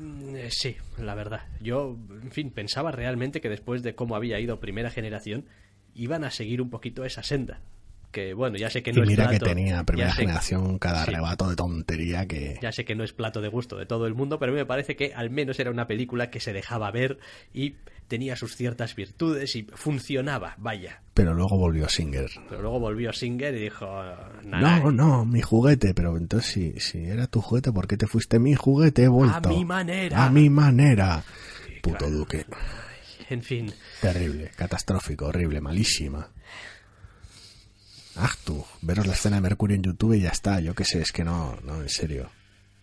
Mm, 0.00 0.34
eh, 0.36 0.48
Sí, 0.50 0.76
la 0.98 1.14
verdad. 1.14 1.42
Yo, 1.60 1.96
en 2.22 2.32
fin, 2.32 2.50
pensaba 2.50 2.90
realmente 2.90 3.40
que 3.40 3.48
después 3.48 3.82
de 3.84 3.94
cómo 3.94 4.16
había 4.16 4.40
ido 4.40 4.58
primera 4.58 4.90
generación, 4.90 5.46
iban 5.94 6.24
a 6.24 6.32
seguir 6.32 6.60
un 6.60 6.70
poquito 6.70 7.04
esa 7.04 7.22
senda. 7.22 7.60
Que 8.14 8.32
bueno, 8.32 8.56
ya 8.56 8.70
sé 8.70 8.84
que 8.84 8.92
no 8.92 9.00
y 9.00 9.02
es 9.02 9.08
mira 9.08 9.24
que 9.24 9.38
plato- 9.40 9.46
tenía 9.46 9.82
primera 9.82 10.12
generación 10.12 10.78
cada 10.78 11.04
sí. 11.04 11.10
arrebato 11.10 11.50
de 11.50 11.56
tontería 11.56 12.26
que... 12.26 12.60
Ya 12.62 12.70
sé 12.70 12.84
que 12.84 12.94
no 12.94 13.02
es 13.02 13.12
plato 13.12 13.40
de 13.40 13.48
gusto 13.48 13.76
de 13.76 13.86
todo 13.86 14.06
el 14.06 14.14
mundo, 14.14 14.38
pero 14.38 14.52
a 14.52 14.54
mí 14.54 14.60
me 14.60 14.66
parece 14.66 14.94
que 14.94 15.12
al 15.12 15.30
menos 15.30 15.58
era 15.58 15.72
una 15.72 15.88
película 15.88 16.30
que 16.30 16.38
se 16.38 16.52
dejaba 16.52 16.92
ver 16.92 17.18
y 17.52 17.74
tenía 18.06 18.36
sus 18.36 18.54
ciertas 18.54 18.94
virtudes 18.94 19.56
y 19.56 19.64
funcionaba, 19.74 20.54
vaya. 20.58 21.02
Pero 21.12 21.34
luego 21.34 21.58
volvió 21.58 21.88
Singer. 21.88 22.30
Pero 22.48 22.62
luego 22.62 22.78
volvió 22.78 23.12
Singer 23.12 23.52
y 23.56 23.62
dijo... 23.62 23.86
"Nanay, 24.44 24.80
No, 24.84 24.92
no, 24.92 25.24
mi 25.24 25.42
juguete, 25.42 25.92
pero 25.92 26.16
entonces 26.16 26.52
si, 26.52 26.78
si 26.78 27.04
era 27.06 27.26
tu 27.26 27.40
juguete, 27.40 27.72
¿por 27.72 27.88
qué 27.88 27.96
te 27.96 28.06
fuiste 28.06 28.38
mi 28.38 28.54
juguete? 28.54 29.02
He 29.02 29.08
vuelto. 29.08 29.48
mi 29.48 29.64
manera. 29.64 30.24
A 30.24 30.30
mi 30.30 30.48
manera. 30.50 31.24
Puto 31.82 31.96
claro. 31.98 32.12
duque. 32.14 32.46
En 33.30 33.42
fin, 33.42 33.72
Terrible, 34.00 34.50
catastrófico, 34.54 35.26
horrible, 35.26 35.60
malísima. 35.60 36.28
Tú, 38.44 38.64
veros 38.82 39.06
la 39.06 39.14
escena 39.14 39.36
de 39.36 39.42
Mercurio 39.42 39.74
en 39.76 39.82
YouTube 39.82 40.14
y 40.14 40.20
ya 40.20 40.30
está. 40.30 40.60
Yo 40.60 40.74
qué 40.74 40.84
sé, 40.84 41.00
es 41.00 41.12
que 41.12 41.24
no, 41.24 41.56
no, 41.64 41.80
en 41.80 41.88
serio. 41.88 42.28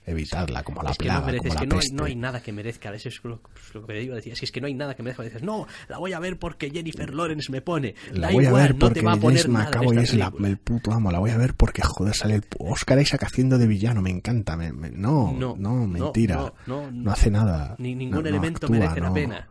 Evitarla, 0.04 0.64
como 0.64 0.82
la 0.82 0.90
es 0.92 0.98
que 0.98 1.06
no 1.06 1.12
plaga, 1.14 1.26
merece, 1.28 1.38
como 1.38 1.50
es 1.50 1.56
la 1.56 1.62
que 1.62 1.68
no 1.68 1.76
hay, 1.76 1.80
peste. 1.82 1.96
no 1.96 2.04
hay 2.06 2.16
nada 2.16 2.42
que 2.42 2.52
merezca. 2.52 2.92
Eso 2.94 3.10
es 3.10 3.24
lo, 3.24 3.38
pues, 3.40 3.76
lo 3.76 3.86
que 3.86 3.94
te 3.94 4.02
iba 4.04 4.14
a 4.14 4.16
decir. 4.16 4.34
Es 4.34 4.40
que, 4.40 4.46
es 4.46 4.52
que 4.52 4.60
no 4.60 4.66
hay 4.66 4.74
nada 4.74 4.96
que 4.96 5.04
merezca. 5.04 5.22
Dices, 5.22 5.44
no, 5.44 5.68
la 5.90 6.00
voy 6.00 6.14
a 6.14 6.20
ver 6.20 6.40
porque 6.40 6.72
Jennifer 6.72 7.14
Lawrence 7.14 7.52
me 7.52 7.62
pone. 7.62 7.94
La 8.12 8.32
voy 8.32 8.46
igual, 8.46 8.62
a 8.62 8.66
ver 8.66 8.74
no 8.74 8.80
porque 8.80 9.00
te 9.02 9.06
va 9.06 9.14
a 9.14 9.18
poner 9.18 9.44
James 9.44 9.54
nada 9.54 9.66
de 9.70 9.78
McAvoy 9.78 9.98
esta 10.00 10.14
es 10.16 10.20
la- 10.20 10.48
el 10.48 10.58
puto 10.58 10.92
amo. 10.92 11.12
La 11.12 11.20
voy 11.20 11.30
a 11.30 11.38
ver 11.38 11.54
porque, 11.54 11.84
joder, 11.84 12.16
sale 12.16 12.34
el 12.36 12.44
Oscar 12.58 13.00
Isaac 13.00 13.24
haciendo 13.26 13.60
de 13.60 13.68
villano. 13.68 14.02
Me 14.02 14.10
encanta. 14.10 14.58
me- 14.58 14.74
me- 14.74 14.90
no, 14.90 15.34
No, 15.34 15.56
no, 15.56 15.76
no, 15.82 15.88
mentira. 15.88 16.36
no, 16.36 16.54
no, 16.66 16.92
No 16.92 17.12
hace 17.12 17.30
nada. 17.30 17.76
Ni 17.78 17.94
No- 17.94 18.00
ningún 18.00 18.24
no 18.24 18.30
elemento 18.30 18.66
actúa, 18.66 18.80
merece 18.80 19.00
la 19.02 19.08
no. 19.10 19.14
pena. 19.14 19.48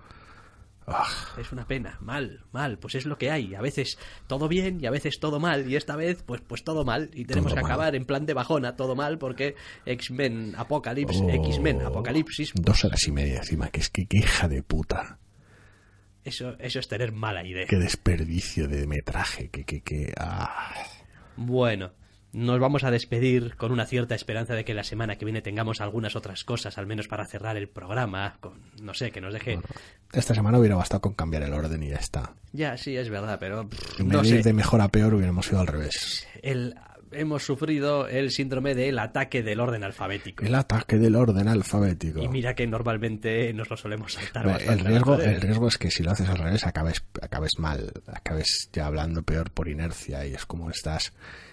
Ah, 0.91 1.07
Es 1.39 1.53
una 1.53 1.67
pena, 1.67 1.97
mal, 2.01 2.45
mal, 2.53 2.79
pues 2.79 2.95
es 2.97 3.07
lo 3.07 3.17
que 3.17 3.31
hay. 3.31 3.55
A 3.55 3.61
veces 3.61 3.99
todo 4.27 4.49
bien 4.49 4.79
y 4.81 4.87
a 4.87 4.91
veces 4.91 5.21
todo 5.21 5.39
mal. 5.41 5.71
Y 5.71 5.77
esta 5.77 5.97
vez, 5.97 6.23
pues, 6.25 6.41
pues 6.41 6.65
todo 6.65 6.85
mal. 6.85 7.11
Y 7.15 7.25
tenemos 7.25 7.51
Todo 7.53 7.57
que 7.57 7.63
mal. 7.63 7.71
acabar 7.73 7.95
en 7.95 8.05
plan 8.05 8.27
de 8.27 8.35
bajona, 8.35 8.77
todo 8.77 8.95
mal, 8.97 9.19
porque 9.19 9.55
X-Men 9.87 10.55
Apocalipsis, 10.57 11.21
oh, 11.23 11.31
X-Men 11.31 11.83
Apocalipsis, 11.83 12.53
Dos 12.55 12.85
horas 12.85 13.07
y 13.07 13.13
media 13.13 13.39
encima. 13.39 13.69
Que 13.71 13.81
es 13.81 13.91
que 13.91 14.07
qué 14.07 14.19
hija 14.19 14.49
de 14.49 14.63
puta. 14.63 15.19
eso, 16.25 16.57
eso 16.59 16.79
es 16.81 16.89
tener 16.89 17.13
mala 17.13 17.47
idea. 17.47 17.67
Qué 17.67 17.77
desperdicio 17.77 18.69
de 18.69 18.87
metraje. 18.87 19.49
Que, 19.49 19.65
que, 19.65 19.81
que. 19.83 20.13
ah. 20.19 20.75
Bueno, 21.37 21.93
nos 22.33 22.61
vamos 22.61 22.85
a 22.85 22.91
despedir 22.91 23.57
con 23.57 23.73
una 23.73 23.87
cierta 23.87 24.15
esperanza 24.15 24.55
de 24.55 24.65
que 24.65 24.75
la 24.75 24.85
semana 24.85 25.17
que 25.17 25.25
viene 25.25 25.43
tengamos 25.43 25.81
algunas 25.81 26.15
otras 26.17 26.45
cosas, 26.45 26.79
al 26.79 26.87
menos 26.87 27.09
para 27.09 27.27
cerrar 27.27 27.57
el 27.57 27.69
programa, 27.69 28.37
con, 28.41 28.61
no 28.83 28.95
sé, 28.95 29.11
que 29.11 29.21
nos 29.21 29.33
deje... 29.33 29.59
esta 30.13 30.35
semana 30.35 30.59
hubiera 30.59 30.77
bastado 30.77 31.01
con 31.01 31.15
cambiar 31.15 31.43
el 31.43 31.53
orden 31.53 31.83
y 31.83 31.89
ya 31.89 31.97
está. 31.97 32.35
Ya, 32.53 32.77
sí, 32.77 32.97
es 32.97 33.09
verdad, 33.11 33.39
pero... 33.41 33.69
En 33.99 34.09
no 34.09 34.23
de 34.23 34.29
ir 34.29 34.37
sé. 34.43 34.49
de 34.49 34.53
mejor 34.53 34.81
a 34.81 34.89
peor 34.89 35.15
hubiéramos 35.15 35.49
ido 35.51 35.61
al 35.61 35.67
revés. 35.67 36.27
El- 36.43 36.75
hemos 37.13 37.43
sufrido 37.43 38.07
el 38.07 38.31
síndrome 38.31 38.77
del 38.77 38.97
ataque 39.01 39.43
del 39.43 39.59
orden 39.59 39.83
alfabético. 39.83 40.45
El 40.45 40.55
ataque 40.55 40.97
del 40.97 41.17
orden 41.17 41.49
alfabético. 41.49 42.23
Y 42.23 42.29
mira 42.29 42.55
que 42.55 42.67
normalmente 42.69 43.53
nos 43.53 43.69
lo 43.69 43.77
solemos 43.77 44.13
saltar. 44.13 44.47
Bastante 44.47 44.73
el 44.75 44.87
riesgo, 44.87 45.15
el 45.21 45.41
riesgo 45.41 45.67
es 45.67 45.77
que 45.79 45.91
si 45.91 46.05
lo 46.05 46.13
haces 46.13 46.29
al 46.29 46.39
revés 46.39 46.65
acabes, 46.67 47.03
acabes 47.21 47.59
mal, 47.59 47.93
acabes 48.07 48.69
ya 48.73 48.87
hablando 48.87 49.25
peor 49.25 49.51
por 49.51 49.69
inercia 49.69 50.25
y 50.25 50.35
es 50.35 50.47
como 50.47 50.71
estás, 50.71 51.13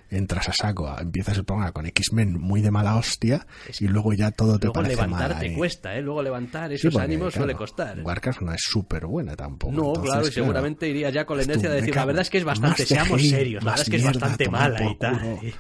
entras 0.10 0.50
a 0.50 0.54
saco, 0.54 0.94
empiezas 1.00 1.38
el 1.38 1.46
programa 1.46 1.72
con 1.72 1.86
X-Men 1.86 2.40
muy 2.40 2.62
de 2.62 2.72
mala 2.72 2.96
hostia 2.96 3.46
y 3.80 3.88
luego 3.88 4.14
ya 4.14 4.32
todo 4.32 4.58
te 4.60 4.68
Luego 4.68 4.74
parece 4.74 4.96
levantar 4.96 5.32
mal. 5.32 5.40
te 5.40 5.54
cuesta, 5.54 5.96
¿eh? 5.96 6.02
Luego 6.02 6.24
levantar 6.24 6.70
Sí, 6.70 6.76
esos 6.76 6.94
porque, 6.94 7.06
ánimos 7.06 7.34
suele 7.34 7.54
claro, 7.54 7.58
costar. 7.60 8.00
Warcraft 8.02 8.42
no 8.42 8.54
es 8.54 8.62
súper 8.64 9.06
buena 9.06 9.36
tampoco. 9.36 9.74
No, 9.74 9.88
entonces, 9.88 10.04
claro, 10.04 10.20
y 10.28 10.30
claro, 10.32 10.34
seguramente 10.34 10.88
iría 10.88 11.10
ya 11.10 11.26
con 11.26 11.38
la 11.38 11.44
inercia 11.44 11.70
de 11.70 11.76
decir, 11.78 11.96
la 11.96 12.06
verdad 12.06 12.22
es 12.22 12.30
que 12.30 12.38
es 12.38 12.44
bastante, 12.44 12.86
seamos 12.86 13.20
CGI, 13.20 13.30
serios, 13.30 13.64
la 13.64 13.72
verdad 13.72 13.84
es 13.86 13.90
que 13.90 13.96
es 13.98 14.04
bastante 14.06 14.50
mala 14.50 14.84
y 14.84 14.96
tal. 14.98 15.40
y 15.42 15.54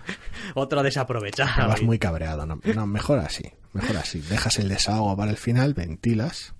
desaprovechado. 0.83 1.49
Acabas 1.51 1.81
y- 1.81 1.85
muy 1.85 1.99
cabreado. 1.99 2.45
No, 2.45 2.59
no, 2.75 2.87
mejor 2.87 3.19
así. 3.19 3.43
Mejor 3.73 3.97
así. 3.97 4.21
Dejas 4.21 4.57
el 4.59 4.69
desahogo 4.69 5.15
para 5.17 5.29
el 5.31 5.37
final, 5.37 5.73
ventilas 5.73 6.53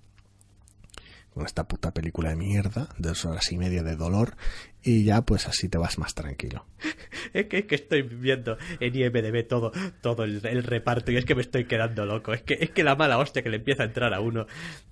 con 1.37 1.45
esta 1.45 1.67
puta 1.67 1.93
película 1.93 2.29
de 2.29 2.35
mierda, 2.35 2.89
dos 2.97 3.25
horas 3.25 3.51
y 3.51 3.57
media 3.57 3.83
de 3.83 3.95
dolor, 3.95 4.35
y 4.83 5.03
ya 5.03 5.21
pues 5.21 5.47
así 5.47 5.69
te 5.69 5.77
vas 5.77 5.97
más 5.97 6.13
tranquilo. 6.13 6.65
Es 7.33 7.47
que, 7.47 7.57
es 7.59 7.65
que 7.65 7.75
estoy 7.75 8.03
viendo 8.03 8.57
en 8.79 8.95
IMDB 8.95 9.45
todo, 9.47 9.71
todo 10.01 10.23
el, 10.23 10.43
el 10.45 10.63
reparto 10.63 11.11
y 11.11 11.17
es 11.17 11.25
que 11.25 11.35
me 11.35 11.41
estoy 11.41 11.65
quedando 11.65 12.05
loco. 12.05 12.33
Es 12.33 12.41
que, 12.41 12.57
es 12.59 12.69
que 12.71 12.83
la 12.83 12.95
mala 12.95 13.17
hostia 13.17 13.43
que 13.43 13.49
le 13.49 13.57
empieza 13.57 13.83
a 13.83 13.85
entrar 13.87 14.13
a 14.13 14.21
uno 14.21 14.47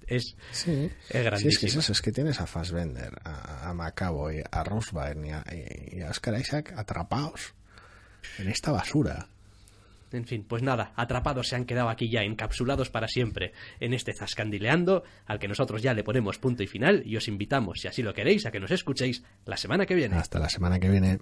es, 0.06 0.36
Sí, 0.52 0.72
es 0.72 0.92
Sí, 0.92 0.92
es 1.08 1.12
que 1.12 1.24
grandísima. 1.24 1.68
es 1.70 1.76
eso, 1.78 1.92
es 1.94 2.02
que 2.02 2.12
tienes 2.12 2.42
a 2.42 2.46
Fassbender, 2.46 3.14
a, 3.24 3.70
a 3.70 3.74
Macabo, 3.74 4.32
y 4.32 4.42
a 4.52 4.64
Rosbyrne 4.64 5.28
y 5.30 5.32
a, 5.32 5.44
y 5.98 6.02
a 6.02 6.10
Oscar 6.10 6.40
Isaac 6.40 6.74
atrapados 6.76 7.56
en 8.38 8.50
esta 8.50 8.72
basura. 8.72 9.30
En 10.16 10.26
fin, 10.26 10.46
pues 10.48 10.64
nada, 10.64 10.94
atrapados 10.96 11.48
se 11.50 11.56
han 11.56 11.66
quedado 11.66 11.90
aquí 11.90 12.10
ya, 12.10 12.22
encapsulados 12.22 12.90
para 12.90 13.08
siempre 13.08 13.54
en 13.80 13.94
este 13.94 14.14
Zascandileando, 14.14 15.04
al 15.26 15.40
que 15.40 15.48
nosotros 15.48 15.82
ya 15.82 15.94
le 15.94 16.04
ponemos 16.04 16.40
punto 16.40 16.64
y 16.64 16.68
final, 16.68 17.04
y 17.06 17.18
os 17.18 17.28
invitamos, 17.28 17.82
si 17.82 17.88
así 17.88 18.02
lo 18.02 18.14
queréis, 18.14 18.46
a 18.46 18.52
que 18.52 18.60
nos 18.60 18.72
escuchéis 18.72 19.24
la 19.46 19.58
semana 19.58 19.86
que 19.86 19.96
viene. 19.96 20.16
Hasta 20.16 20.40
la 20.40 20.50
semana 20.50 20.80
que 20.80 20.90
viene. 20.90 21.20